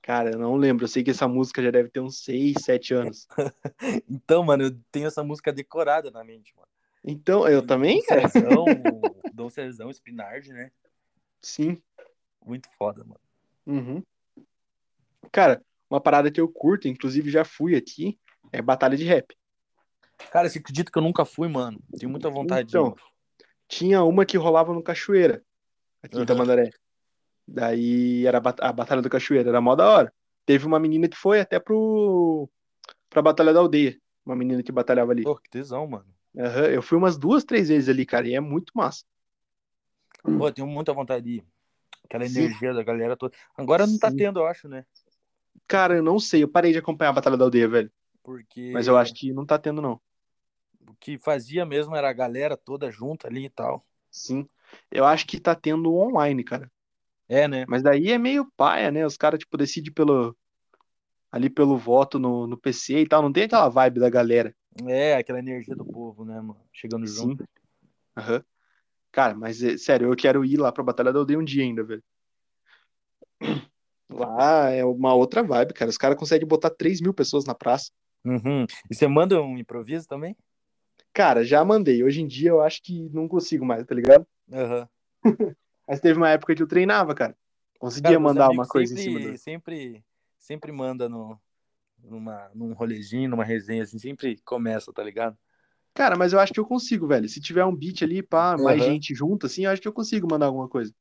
[0.02, 0.86] Cara, eu não lembro.
[0.86, 3.28] Eu sei que essa música já deve ter uns 6, 7 anos.
[4.10, 6.68] Então, mano, eu tenho essa música decorada na mente, mano.
[7.04, 8.28] Então, eu também, Dom cara?
[8.28, 9.50] Cezão, o Dom
[9.92, 10.72] Spinard, né?
[11.42, 11.82] Sim.
[12.46, 13.20] Muito foda, mano.
[13.66, 14.04] Uhum.
[15.32, 18.20] Cara, uma parada que eu curto, inclusive já fui aqui,
[18.52, 19.36] é batalha de rap.
[20.32, 21.80] Cara, você acredita que eu nunca fui, mano?
[21.98, 23.02] Tenho muita vontade de ir, Então, mano.
[23.68, 25.44] Tinha uma que rolava no Cachoeira,
[26.02, 26.26] aqui em Aham.
[26.28, 26.72] Tamandaré.
[27.48, 30.14] Daí era a bat- a Batalha do Cachoeira, era mó da hora.
[30.46, 32.50] Teve uma menina que foi até pro
[33.10, 35.24] pra Batalha da Aldeia, uma menina que batalhava ali.
[35.24, 36.06] Pô, que tesão, mano.
[36.38, 39.04] Aham, Eu fui umas duas, três vezes ali, cara, e é muito massa.
[40.22, 41.46] Pô, eu tenho muita vontade de ir.
[42.06, 42.40] Aquela Sim.
[42.42, 43.36] energia da galera toda.
[43.58, 44.18] Agora não tá Sim.
[44.18, 44.86] tendo, eu acho, né?
[45.68, 47.92] Cara, eu não sei, eu parei de acompanhar a Batalha da Aldeia, velho.
[48.24, 50.00] Porque Mas eu acho que não tá tendo, não.
[50.88, 53.86] o que fazia mesmo era a galera toda junta ali e tal.
[54.12, 54.48] Sim.
[54.92, 56.72] Eu acho que tá tendo online, cara.
[57.28, 57.66] É, né?
[57.68, 59.06] Mas daí é meio paia, né?
[59.06, 60.36] Os caras, tipo, decidem pelo.
[61.32, 63.22] Ali pelo voto no, no PC e tal.
[63.22, 64.56] Não tem aquela vibe da galera.
[64.88, 66.62] É, aquela energia do povo, né, mano?
[66.74, 67.16] Chegando Sim.
[67.16, 67.44] junto.
[68.18, 68.44] Aham.
[69.12, 71.84] Cara, mas é, sério, eu quero ir lá pra Batalha da Aldeia um dia ainda,
[71.84, 72.04] velho.
[74.10, 75.90] Lá é uma outra vibe, cara.
[75.90, 77.92] Os caras conseguem botar 3 mil pessoas na praça.
[78.26, 78.66] Uhum.
[78.90, 80.36] E você manda um improviso também?
[81.14, 82.04] Cara, já mandei.
[82.04, 84.26] Hoje em dia eu acho que não consigo mais, tá ligado?
[84.52, 84.88] Aham.
[85.88, 87.36] Mas teve uma época que eu treinava, cara.
[87.80, 89.38] Conseguia Cara, mandar uma coisa em sempre, cima do.
[89.38, 90.06] sempre,
[90.38, 91.40] sempre manda no,
[92.04, 95.38] numa, num rolezinho, numa resenha, assim, sempre começa, tá ligado?
[95.94, 97.28] Cara, mas eu acho que eu consigo, velho.
[97.28, 100.28] Se tiver um beat ali, pá, mais gente junto, assim, eu acho que eu consigo
[100.30, 100.94] mandar alguma coisa.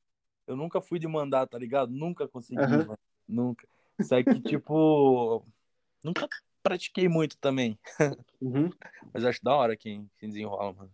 [0.47, 1.91] Eu nunca fui de mandar, tá ligado?
[1.91, 2.97] Nunca consegui, mano.
[3.27, 3.67] Nunca.
[4.01, 5.45] Só que, tipo,
[6.03, 6.27] nunca
[6.63, 7.77] pratiquei muito também.
[8.41, 8.69] Uhum.
[9.13, 10.91] Mas acho da hora quem, quem desenrola, mano.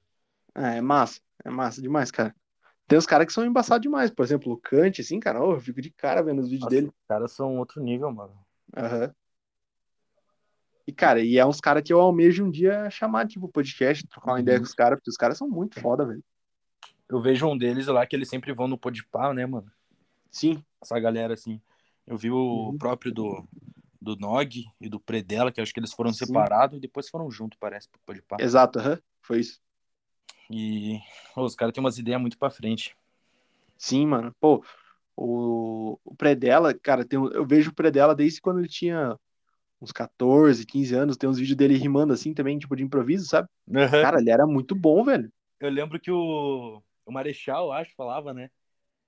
[0.55, 1.21] Ah, é massa.
[1.43, 2.35] É massa demais, cara.
[2.87, 4.09] Tem uns caras que são embaçados demais.
[4.09, 6.87] Por exemplo, o Kant, assim, cara, eu fico de cara vendo os vídeos Nossa, dele.
[6.87, 8.35] Os caras são outro nível, mano.
[8.75, 9.13] Aham.
[10.87, 14.31] E, cara, e é uns caras que eu almejo um dia chamar, tipo, podcast, trocar
[14.31, 14.41] uma Uhum.
[14.41, 16.23] ideia com os caras, porque os caras são muito foda, velho.
[17.07, 19.71] Eu vejo um deles lá que eles sempre vão no Podpah, né, mano?
[20.31, 20.63] Sim.
[20.81, 21.61] Essa galera, assim.
[22.07, 22.77] Eu vi o Uhum.
[22.77, 23.47] próprio do,
[24.05, 26.25] do Nog e do Predella, que acho que eles foram Sim.
[26.25, 28.37] separados e depois foram juntos, parece, pro Podpah.
[28.39, 28.99] Exato, aham.
[29.21, 29.59] Foi isso.
[30.49, 30.99] E
[31.35, 32.95] ô, os caras têm umas ideias muito pra frente.
[33.77, 34.33] Sim, mano.
[34.39, 34.63] Pô,
[35.17, 39.17] o, o Predella, cara, tem, eu vejo o Predella desde quando ele tinha
[39.81, 41.17] uns 14, 15 anos.
[41.17, 43.47] Tem uns vídeos dele rimando assim também, tipo de improviso, sabe?
[44.01, 45.31] Cara, ele era muito bom, velho.
[45.59, 48.45] Eu lembro que o, o Marechal, acho, falava, né?
[48.47, 48.53] Que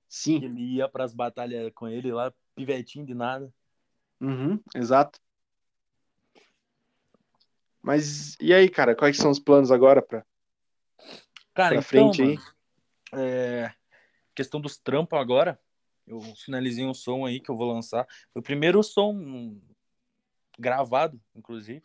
[0.10, 0.44] Sim.
[0.44, 3.54] ele ia pras batalhas com ele lá, pivetinho de nada.
[4.20, 5.20] Uhum, exato.
[7.82, 10.26] Mas e aí, cara, quais são os planos agora pra,
[11.54, 12.38] Cara, pra então, frente aí?
[13.14, 13.72] é,
[14.36, 15.60] questão dos trampos agora,
[16.06, 18.06] Eu finalizei um som aí que eu vou lançar.
[18.32, 19.60] Foi o primeiro som
[20.58, 21.84] gravado, inclusive.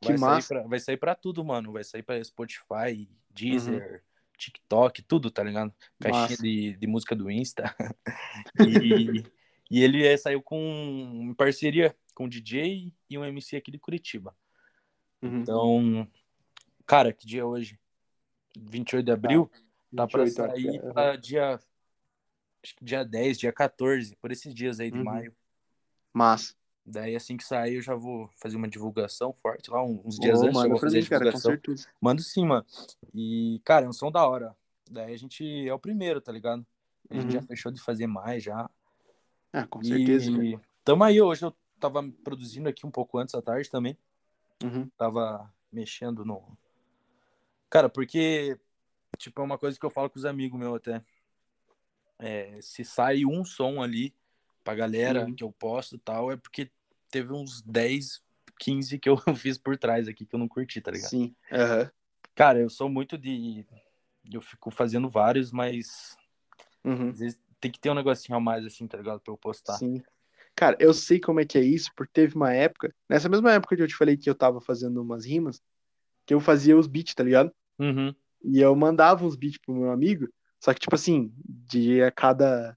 [0.00, 0.48] Que Vai sair, massa.
[0.48, 1.72] pra, vai sair pra tudo, mano.
[1.72, 4.04] Vai sair pra Spotify, Deezer,
[4.36, 5.72] TikTok, tudo, tá ligado?
[6.00, 6.44] Caixinha Uhum.
[6.44, 7.74] De, de música do Insta.
[8.68, 9.22] e,
[9.70, 13.78] e ele é, saiu com em parceria com um DJ e um MC aqui de
[13.78, 14.34] Curitiba.
[15.22, 15.40] Uhum.
[15.40, 16.08] Então,
[16.86, 17.78] cara, que dia é hoje?
[18.56, 19.50] 28 de abril?
[19.94, 20.92] Tá pra 28, acho que sair é.
[20.92, 21.60] pra dia.
[22.62, 25.04] Acho que dia 10, dia 14, por esses dias aí de Uhum.
[25.04, 25.34] maio.
[26.12, 26.54] Massa.
[26.84, 30.44] Daí assim que sair, eu já vou fazer uma divulgação forte lá, uns dias Ô,
[30.44, 31.88] antes eu manda vou fazer cara, com certeza.
[32.00, 32.64] Mando sim, mano.
[33.12, 34.56] E, cara, é um som da hora.
[34.88, 36.64] Daí a gente é o primeiro, tá ligado?
[37.10, 37.30] A gente Uhum.
[37.32, 38.70] já fechou de fazer mais já.
[39.56, 40.30] Ah, com certeza.
[40.30, 43.96] E tamo aí, hoje eu tava produzindo aqui um pouco antes da tarde também.
[44.62, 44.86] Uhum.
[44.98, 46.56] Tava mexendo no.
[47.70, 48.60] Cara, porque,
[49.16, 51.02] tipo, é uma coisa que eu falo com os amigos meus até.
[52.18, 54.14] É, se sai um som ali
[54.62, 55.34] pra galera Uhum.
[55.34, 56.70] que eu posto e tal, é porque
[57.10, 58.22] teve uns 10,
[58.58, 61.08] 15 que eu fiz por trás aqui que eu não curti, tá ligado?
[61.10, 61.34] Sim.
[61.50, 61.90] Aham.
[62.34, 63.66] Cara, eu sou muito de.
[64.30, 66.14] Eu fico fazendo vários, mas
[66.84, 67.08] Uhum.
[67.10, 69.20] às vezes tem que ter um negocinho a mais, assim, tá ligado?
[69.20, 69.74] Pra eu postar.
[69.74, 70.02] Sim.
[70.54, 73.76] Cara, eu sei como é que é isso, porque teve uma época, nessa mesma época
[73.76, 75.60] que eu te falei que eu tava fazendo umas rimas,
[76.24, 77.52] que eu fazia os beats, tá ligado?
[77.78, 78.14] Uhum.
[78.42, 80.28] E eu mandava uns beats pro meu amigo,
[80.58, 82.76] só que, tipo assim, de a cada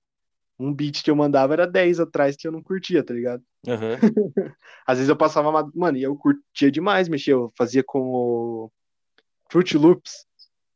[0.59, 3.43] um beat que eu mandava era 10 atrás que eu não curtia, tá ligado?
[3.67, 3.95] Aham.
[4.85, 8.71] Às vezes eu passava, uma- mano, e eu curtia demais mexer, eu fazia com o
[9.49, 10.25] Fruit Loops.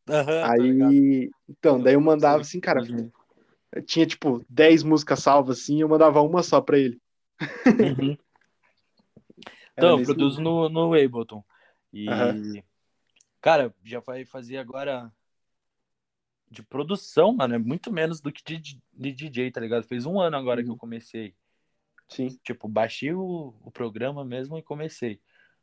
[0.08, 0.90] Ligado?
[0.90, 3.12] Aí, então, daí eu mandava assim, cara, Uhum.
[3.76, 7.02] Eu tinha tipo 10 músicas salvas assim, eu mandava uma só pra ele.
[7.40, 8.18] Uhum.
[9.76, 11.44] Então, eu produzo no, no Ableton.
[11.92, 12.64] E, Aham.
[13.42, 15.12] cara, já vai fazer agora
[16.50, 19.88] de produção, mano, é muito menos do que de, de DJ, tá ligado?
[19.88, 20.76] Fez um ano agora que Uhum.
[20.76, 21.34] eu comecei.
[22.08, 22.38] Sim.
[22.44, 25.20] Tipo, baixei o, o programa mesmo e comecei.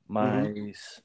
[0.09, 1.01] Mas,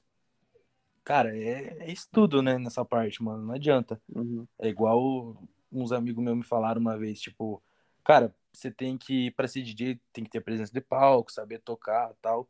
[1.03, 3.45] cara, é, é estudo, né, nessa parte, mano.
[3.45, 4.01] Não adianta.
[4.09, 4.47] Uhum.
[4.57, 5.37] É igual
[5.81, 7.61] uns amigos meus me falaram uma vez, tipo,
[8.03, 12.11] cara, você tem que, pra ser DJ, tem que ter presença de palco, saber tocar
[12.11, 12.49] e tal.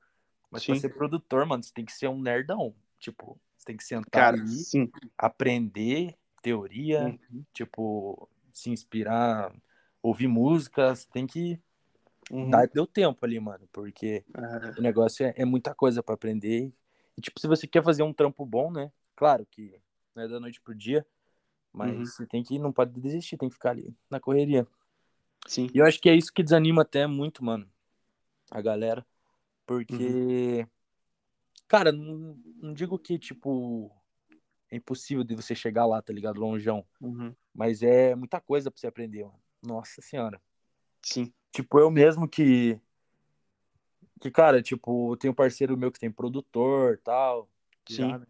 [0.51, 0.81] Mas pra Sim.
[0.81, 2.75] ser produtor, mano, você tem que ser um nerdão.
[2.99, 4.91] Tipo, você tem que sentar Cara, ali, sim.
[5.17, 7.45] aprender teoria, Uhum.
[7.53, 9.53] tipo, se inspirar,
[10.01, 11.59] ouvir música, você tem que
[12.31, 12.51] Uhum.
[12.51, 16.73] dar teu tempo ali, mano, porque Ah, o negócio é, é muita coisa pra aprender.
[17.17, 18.91] E, tipo, se você quer fazer um trampo bom, né?
[19.15, 19.81] Claro que
[20.15, 21.05] não é da noite pro dia,
[21.75, 22.05] mas Uhum.
[22.05, 24.65] você tem que, não pode desistir, tem que ficar ali na correria.
[25.47, 25.69] sim.
[25.73, 27.69] E eu acho que é isso que desanima até muito, mano,
[28.49, 29.05] a galera.
[29.65, 30.67] Porque,
[31.67, 33.91] cara, não, não digo que, tipo,
[34.71, 36.39] é impossível de você chegar lá, tá ligado?
[36.39, 36.85] Longeão.
[37.01, 37.35] Uhum.
[37.53, 39.39] Mas é muita coisa pra você aprender, mano.
[39.63, 40.41] Nossa senhora.
[41.01, 41.33] Sim.
[41.51, 42.79] Tipo, eu mesmo que.
[44.19, 47.49] Que, cara, tipo, tem um parceiro meu que tem produtor tal.
[47.87, 47.95] Sim.
[48.09, 48.25] já, né?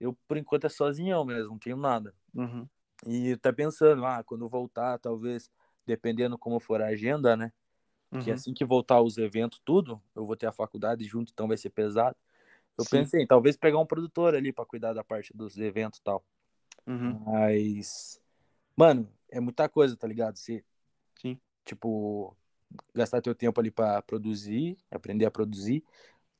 [0.00, 2.14] Eu, por enquanto, é sozinhão mesmo, não tenho nada.
[2.34, 2.68] Uhum.
[3.06, 5.50] E tá pensando, ah, quando voltar, talvez,
[5.86, 7.52] dependendo como for a agenda, né?
[8.18, 8.34] Que Uhum.
[8.34, 11.70] assim que voltar os eventos, tudo, eu vou ter a faculdade junto, então vai ser
[11.70, 12.16] pesado.
[12.78, 12.98] Eu Sim.
[13.00, 16.24] pensei, talvez pegar um produtor ali pra cuidar da parte dos eventos e tal.
[16.86, 17.20] Uhum.
[17.26, 18.20] Mas,
[18.76, 20.36] mano, é muita coisa, tá ligado?
[20.38, 20.64] Você,
[21.20, 21.40] Sim.
[21.64, 22.36] tipo,
[22.94, 25.84] gastar teu tempo ali pra produzir, aprender a produzir,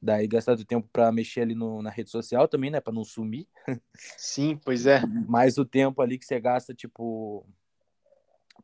[0.01, 2.81] daí gastar teu tempo pra mexer ali no, na rede social também, né?
[2.81, 3.47] Pra não sumir.
[3.95, 5.01] Sim, pois é.
[5.29, 7.47] Mais o tempo ali que você gasta, tipo,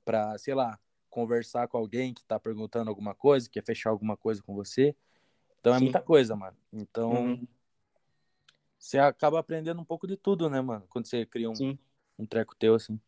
[0.04, 0.78] pra, sei lá,
[1.10, 4.94] conversar com alguém que tá perguntando alguma coisa, quer fechar alguma coisa com você.
[5.60, 5.84] Então é Sim.
[5.84, 6.56] muita coisa, mano.
[6.72, 7.46] Então, Uhum.
[8.78, 10.86] você acaba aprendendo um pouco de tudo, né, mano?
[10.88, 11.78] Quando você cria um, Sim.
[12.18, 13.00] um treco teu, assim.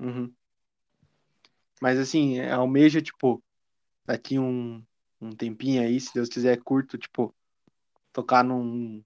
[0.00, 0.32] Uhum.
[1.80, 3.42] Mas assim, é, almeja, tipo,
[4.04, 4.84] daqui um,
[5.20, 7.34] um tempinho aí, se Deus quiser, curto, tipo,
[8.12, 9.02] tocar num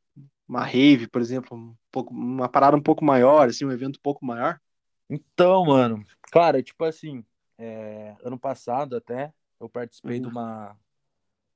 [0.46, 4.02] uma rave, por exemplo, um pouco, uma parada um pouco maior, assim, um evento um
[4.02, 4.60] pouco maior.
[5.08, 7.24] Então, mano, cara, tipo assim,
[7.56, 10.32] é, ano passado até, eu participei de Uhum.
[10.32, 10.76] uma.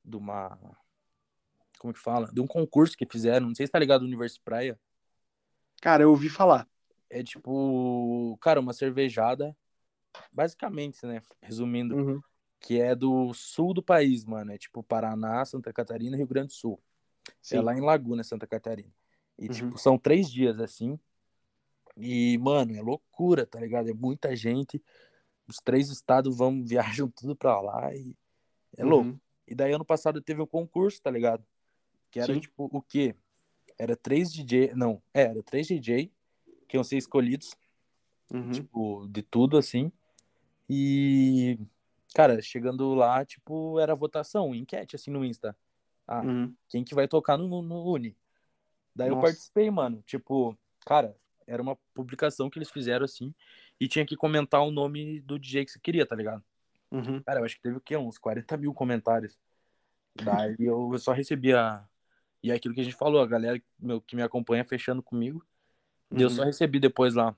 [0.05, 0.59] De uma.
[1.79, 2.31] Como que fala?
[2.33, 3.49] De um concurso que fizeram.
[3.49, 4.79] Não sei se tá ligado, Universo Praia.
[5.83, 6.67] Cara, eu ouvi falar.
[7.11, 9.55] É tipo, cara, uma cervejada,
[10.33, 11.21] basicamente, né?
[11.43, 12.21] Resumindo, Uhum.
[12.61, 14.53] que é do sul do país, mano.
[14.53, 16.81] É tipo Paraná, Santa Catarina Rio Grande do Sul.
[17.43, 17.57] Sim.
[17.57, 18.93] É lá em Laguna, Santa Catarina.
[19.39, 19.53] E, Uhum.
[19.53, 20.99] tipo, são três dias assim.
[21.97, 23.89] E, mano, é loucura, tá ligado?
[23.89, 24.83] É muita gente.
[25.49, 26.63] Os três estados vão,
[27.01, 28.17] viajam tudo pra lá e
[28.77, 29.11] é louco.
[29.11, 29.21] Uhum.
[29.47, 31.45] E daí, ano passado, teve um concurso, tá ligado?
[32.11, 32.41] Que era, Sim.
[32.41, 33.15] tipo, o quê?
[33.79, 34.73] Era três DJ.
[34.75, 36.11] Não, é, era três DJ
[36.69, 37.55] que iam ser escolhidos,
[38.33, 38.51] Uhum.
[38.51, 39.93] tipo, de tudo, assim.
[40.69, 41.59] E,
[42.15, 45.57] cara, chegando lá, tipo, era votação, enquete, assim, no Insta.
[46.07, 46.55] Ah, Uhum.
[46.69, 48.17] quem que vai tocar no, no Uni?
[48.95, 49.27] Daí eu Nossa.
[49.27, 50.03] participei, mano.
[50.07, 50.57] Tipo,
[50.87, 51.17] cara,
[51.47, 53.35] era uma publicação que eles fizeram assim
[53.79, 56.43] e tinha que comentar o nome do DJ que você queria, tá ligado?
[56.91, 57.23] Uhum.
[57.23, 57.97] Cara, eu acho que teve o quê?
[57.97, 59.39] Uns 40 mil comentários.
[60.15, 61.85] Daí eu eu só recebia.
[62.43, 65.45] E é aquilo que a gente falou, a galera meu, que me acompanha fechando comigo.
[66.13, 66.35] E eu Uhum.
[66.35, 67.37] só recebi depois lá.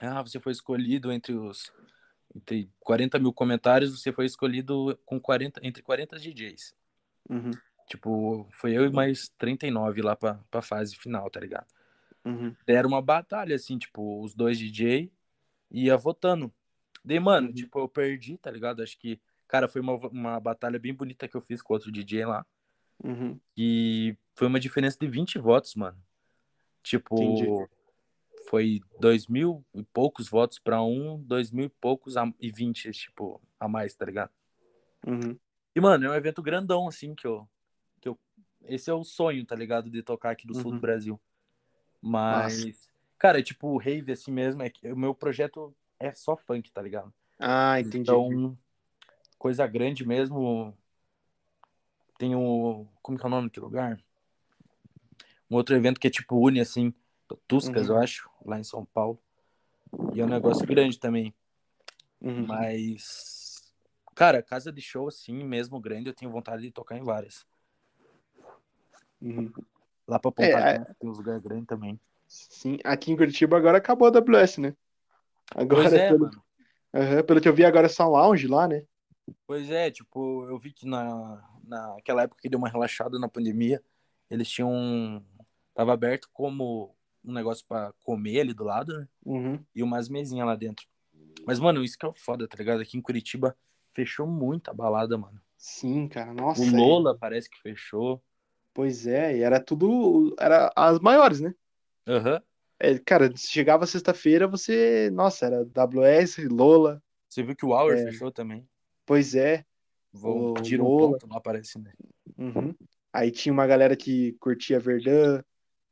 [0.00, 1.72] Ah, você foi escolhido entre os.
[2.34, 6.74] Entre 40 mil comentários, você foi escolhido com 40, entre 40 DJs.
[7.28, 7.50] Uhum.
[7.92, 11.66] Tipo, foi eu e mais 39 lá pra, pra fase final, tá ligado?
[12.24, 12.56] Uhum.
[12.66, 15.12] Era uma batalha, assim, tipo, os dois DJ
[15.70, 16.50] ia votando.
[17.04, 17.52] Daí, mano, Uhum.
[17.52, 18.82] tipo, eu perdi, tá ligado?
[18.82, 22.24] Acho que, cara, foi uma, uma batalha bem bonita que eu fiz com outro DJ
[22.24, 22.46] lá.
[23.04, 23.38] Uhum.
[23.54, 25.98] E foi uma diferença de 20 votos, mano.
[26.82, 27.68] Tipo, Entendi.
[28.48, 32.90] foi dois mil e poucos votos pra um, dois mil e poucos a, e 20,
[32.92, 34.30] tipo, a mais, tá ligado?
[35.06, 35.38] Uhum.
[35.76, 37.46] E, mano, é um evento grandão, assim, que eu.
[38.66, 39.90] Esse é o sonho, tá ligado?
[39.90, 40.76] De tocar aqui do sul Uhum.
[40.76, 41.20] do Brasil.
[42.00, 44.62] Mas, cara, é tipo rave assim mesmo.
[44.62, 47.12] É que o meu projeto é só funk, tá ligado?
[47.38, 48.10] Ah, entendi.
[48.10, 48.56] Então,
[49.38, 50.76] coisa grande mesmo.
[52.18, 52.86] Tem o.
[53.02, 54.00] Como que é o nome daquele lugar?
[55.50, 56.94] Um outro evento que é tipo Uni, assim.
[57.48, 57.96] Tuscas, Uhum.
[57.96, 59.18] eu acho, lá em São Paulo.
[60.14, 61.34] E é um negócio grande também.
[62.20, 62.46] Uhum.
[62.46, 63.72] Mas,
[64.14, 67.46] cara, casa de show, assim, mesmo grande, eu tenho vontade de tocar em várias.
[69.22, 69.52] Uhum.
[70.06, 72.00] Lá pra É, Ponta é- Grossa tem uns lugares grandes também.
[72.26, 74.74] Sim, aqui em Curitiba agora acabou a AWS, né?
[75.54, 76.44] Agora, Pois é, pelo, mano.
[76.94, 78.84] Aham, pelo que eu vi, agora é só lounge lá, né?
[79.46, 83.82] Pois é, tipo, eu vi que na, naquela época que deu uma relaxada na pandemia,
[84.28, 85.24] eles tinham.
[85.74, 86.94] Tava aberto como
[87.24, 89.08] um negócio pra comer ali do lado, né?
[89.24, 89.64] Uhum.
[89.74, 90.86] E umas mesinhas lá dentro.
[91.46, 92.80] Mas, mano, isso que é o foda, tá ligado?
[92.80, 93.56] Aqui em Curitiba
[93.92, 95.40] fechou muita balada, mano.
[95.56, 96.60] Sim, cara, nossa.
[96.60, 98.22] O é- Lola parece que fechou.
[98.74, 100.34] Pois é, e era tudo.
[100.38, 101.54] Era as maiores, né?
[102.06, 102.42] Aham.
[102.78, 105.10] É, cara, chegava sexta-feira, você.
[105.12, 107.02] Nossa, era WS, Lola.
[107.28, 108.04] Você viu que o Hour É.
[108.04, 108.66] fechou também.
[109.06, 109.64] Pois é.
[110.12, 111.92] Vou O pedir um ponto lá, parece, né?
[112.36, 112.74] Uhum.
[113.12, 115.42] Aí tinha uma galera que curtia Verdun,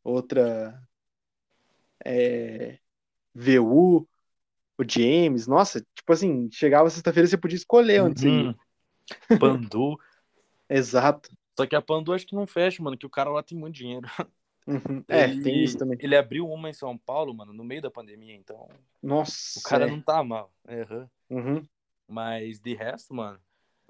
[0.02, 0.82] outra.
[2.05, 2.78] É,
[3.35, 4.09] VU,
[4.78, 5.47] o James.
[5.47, 8.57] Nossa, tipo assim, chegava sexta-feira você podia escolher onde você ia.
[9.31, 9.39] Uhum.
[9.39, 9.98] Pandu.
[10.69, 11.31] Exato.
[11.57, 13.75] Só que a Pandu acho que não fecha, mano, que o cara lá tem muito
[13.75, 14.09] dinheiro.
[14.17, 14.31] Uhum.
[15.09, 15.99] É, Ele- tem isso também.
[16.01, 18.69] Ele abriu uma em São Paulo, mano, no meio da pandemia, então
[19.03, 19.59] Nossa.
[19.59, 19.91] o cara é.
[19.91, 20.53] não tá mal.
[21.29, 21.67] Uhum,
[22.07, 23.41] Mas de resto, mano,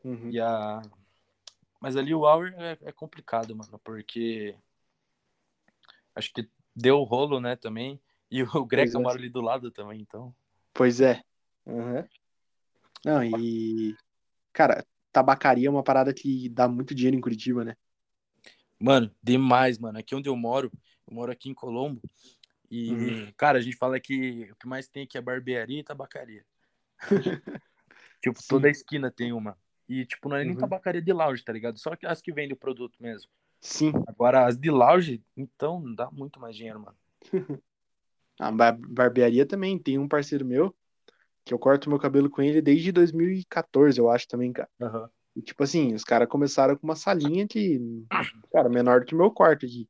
[0.02, 0.30] uhum.
[0.30, 0.80] e a...
[1.80, 4.54] Mas ali o Hour é, é complicado, mano, porque
[6.14, 8.00] acho que deu rolo, né, também.
[8.30, 9.00] E o Greca é.
[9.00, 10.34] mora ali do lado também, então.
[10.72, 11.22] Pois é.
[11.66, 12.04] Uhum.
[13.04, 13.96] Não, e.
[14.52, 17.76] Cara, tabacaria é uma parada que dá muito dinheiro em Curitiba, né?
[18.78, 19.98] Mano, demais, mano.
[19.98, 20.70] Aqui onde eu moro,
[21.06, 22.00] eu moro aqui em Colombo.
[22.70, 23.32] E, Uhum.
[23.36, 26.44] cara, a gente fala que o que mais tem aqui é barbearia e tabacaria.
[28.22, 28.48] tipo, Sim.
[28.48, 29.56] toda esquina tem uma.
[29.88, 30.60] E, tipo, não é nem Uhum.
[30.60, 31.78] tabacaria de lounge, tá ligado?
[31.78, 33.30] Só que as que vendem o produto mesmo.
[33.60, 33.92] Sim.
[34.06, 36.96] Agora, as de lounge, então, dá muito mais dinheiro, mano.
[38.38, 39.78] A bar- barbearia também.
[39.78, 40.74] Tem um parceiro meu
[41.50, 44.68] que eu corto meu cabelo com ele desde 2014, eu acho também, cara.
[44.80, 45.10] Aham.
[45.34, 48.06] E, tipo assim, os caras começaram com uma salinha que,
[48.52, 49.88] cara, menor do que o meu quarto aqui.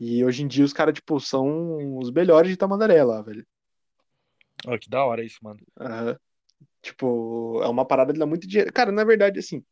[0.00, 3.46] E hoje em dia os caras, tipo, são os melhores de Tamandaré lá, velho.
[4.80, 5.60] Que da hora isso, mano.
[5.78, 6.18] Aham.
[6.80, 8.72] Tipo, é uma parada que dá muito dinheiro.
[8.72, 9.64] Cara, na verdade, assim,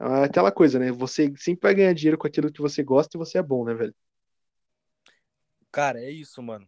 [0.00, 0.90] é aquela coisa, né?
[0.92, 3.74] Você sempre vai ganhar dinheiro com aquilo que você gosta e você é bom, né,
[3.74, 3.94] velho?
[5.70, 6.66] Cara, é isso, mano.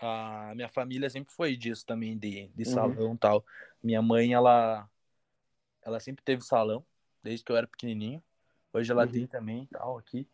[0.00, 2.72] A minha família sempre foi disso também, de, de Uhum.
[2.72, 3.44] salão e tal.
[3.82, 4.88] Minha mãe, ela,
[5.82, 6.84] ela sempre teve salão,
[7.22, 8.22] desde que eu era pequenininho.
[8.72, 9.12] Hoje ela Uhum.
[9.12, 10.26] tem também, tal, aqui.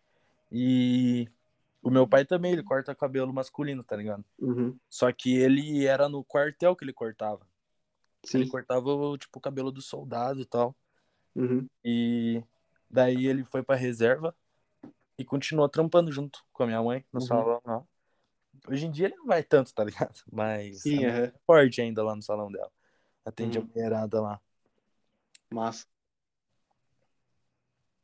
[0.52, 1.28] E
[1.82, 4.24] o meu pai também, ele corta cabelo masculino, tá ligado?
[4.38, 4.78] Uhum.
[4.90, 7.46] Só que ele era no quartel que ele cortava.
[8.32, 8.50] Ele Sim.
[8.50, 10.74] cortava, o, tipo, o cabelo do soldado e tal.
[11.34, 11.66] Uhum.
[11.84, 12.42] E
[12.90, 14.34] daí ele foi pra reserva
[15.18, 17.26] e continuou trampando junto com a minha mãe no Uhum.
[17.26, 17.84] salão lá.
[18.66, 20.20] Hoje em dia ele não vai tanto, tá ligado?
[20.32, 22.70] Mas Sim, é forte ainda lá no salão dela.
[23.24, 23.64] Atende Uhum.
[23.64, 24.40] a mulherada lá.
[25.50, 25.86] Massa.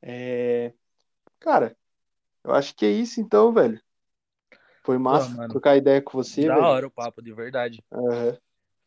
[0.02, 0.72] É...
[1.38, 1.76] Cara,
[2.44, 3.80] eu acho que é isso então, velho.
[4.82, 5.48] Foi massa mano.
[5.52, 6.66] trocar ideia com você, da velho.
[6.66, 7.82] hora o papo, de verdade.
[7.92, 8.38] Aham.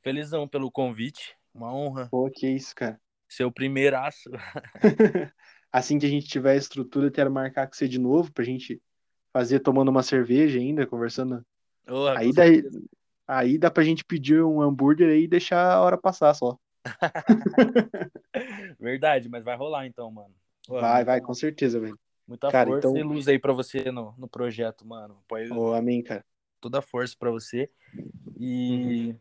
[0.01, 1.35] Felizão pelo convite.
[1.53, 2.09] Uma honra.
[2.09, 2.99] Pô, que isso, cara.
[3.27, 4.29] Ser o primeiraço.
[5.71, 8.43] Assim que a gente tiver a estrutura, eu quero marcar com você de novo pra
[8.43, 8.81] gente
[9.31, 11.43] fazer tomando uma cerveja ainda, conversando.
[11.87, 12.43] Com Aí dá,
[13.27, 16.57] aí dá pra gente pedir um hambúrguer aí e deixar a hora passar só.
[18.79, 20.33] Verdade, mas vai rolar então, mano.
[20.67, 21.97] Vai, vai, com certeza, velho.
[22.27, 22.97] Muita cara, força então...
[22.97, 25.17] e luz aí pra você no, no projeto, mano.
[25.27, 25.51] Pode...
[25.51, 26.25] Oh, amém, cara.
[26.61, 27.69] Toda a força pra você.
[28.39, 29.19] E, uhum.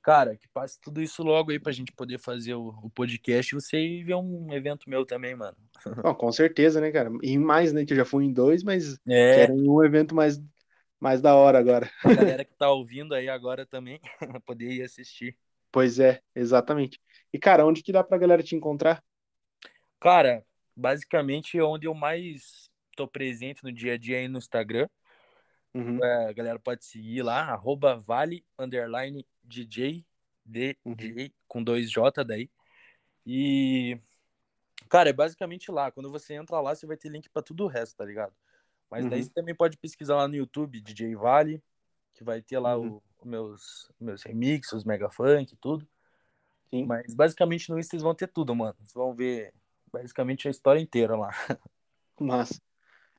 [0.00, 3.60] cara, que passe tudo isso logo aí pra gente poder fazer o, o podcast e
[3.60, 5.56] você ver um evento meu também, mano.
[6.04, 7.10] Oh, com certeza, né, cara?
[7.22, 9.34] E mais, né, que eu já fui em dois, mas é.
[9.34, 10.40] quero um evento mais,
[11.04, 11.90] mais da hora agora.
[12.02, 14.00] A galera que tá ouvindo aí agora também
[14.46, 15.36] poder ir assistir.
[15.70, 16.98] Pois é, exatamente.
[17.30, 19.04] E, cara, onde que dá pra galera te encontrar?
[20.00, 20.42] Cara,
[20.74, 24.88] basicamente onde eu mais tô presente no dia a dia aí no Instagram.
[25.74, 26.02] Uhum.
[26.02, 30.06] É, a galera pode seguir lá, arroba vale, underline, DJ,
[30.42, 31.30] DJ, uhum.
[31.46, 32.48] com dois J daí.
[33.26, 34.00] E,
[34.88, 35.90] cara, é basicamente lá.
[35.90, 38.32] Quando você entra lá, você vai ter link para tudo o resto, tá ligado?
[38.94, 39.10] Mas uhum.
[39.10, 41.60] daí você também pode pesquisar lá no YouTube, DJ Vale,
[42.14, 43.00] que vai ter lá uhum.
[43.18, 45.84] os meus, meus remixes, os mega funk, tudo.
[46.70, 46.86] Sim.
[46.86, 48.76] Mas basicamente no Insta vocês vão ter tudo, mano.
[48.78, 49.52] Vocês vão ver
[49.92, 51.30] basicamente a história inteira lá.
[52.20, 52.60] Mas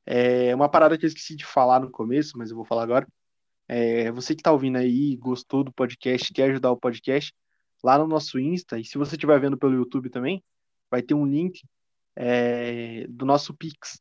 [0.06, 3.06] é uma parada que eu esqueci de falar no começo, mas eu vou falar agora.
[3.68, 7.36] É, você que tá ouvindo aí, gostou do podcast, quer ajudar o podcast,
[7.84, 10.42] lá no nosso Insta, e se você estiver vendo pelo YouTube também,
[10.90, 11.62] vai ter um link
[12.16, 14.00] é, do nosso Pix.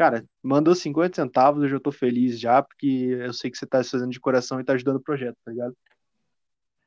[0.00, 3.82] Cara, mandou 50 centavos, eu já tô feliz já, porque eu sei que você tá
[3.82, 5.76] se fazendo de coração e tá ajudando o projeto, tá ligado?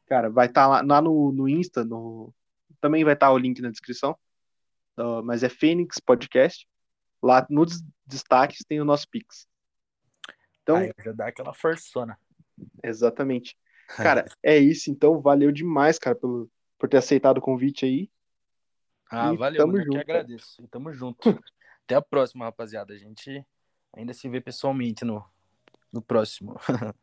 [0.07, 2.33] Cara, vai estar tá lá, lá no, no Insta, no...
[2.81, 4.17] também vai estar tá o link na descrição
[5.23, 6.67] mas é Fênix Podcast.
[7.21, 9.47] Lá nos destaques tem o nosso Pix.
[10.61, 12.17] Então, Aí já dá aquela forçona.
[12.83, 13.57] Exatamente.
[13.97, 15.21] Cara, é isso então.
[15.21, 18.09] Valeu demais, cara, pelo, por ter aceitado o convite aí.
[19.09, 20.61] Ah, e valeu, tamo mano, junto, que agradeço.
[20.63, 21.19] E tamo junto.
[21.85, 22.93] Até a próxima, rapaziada.
[22.93, 23.45] A gente
[23.93, 25.23] ainda se vê pessoalmente no,
[25.91, 26.55] no próximo.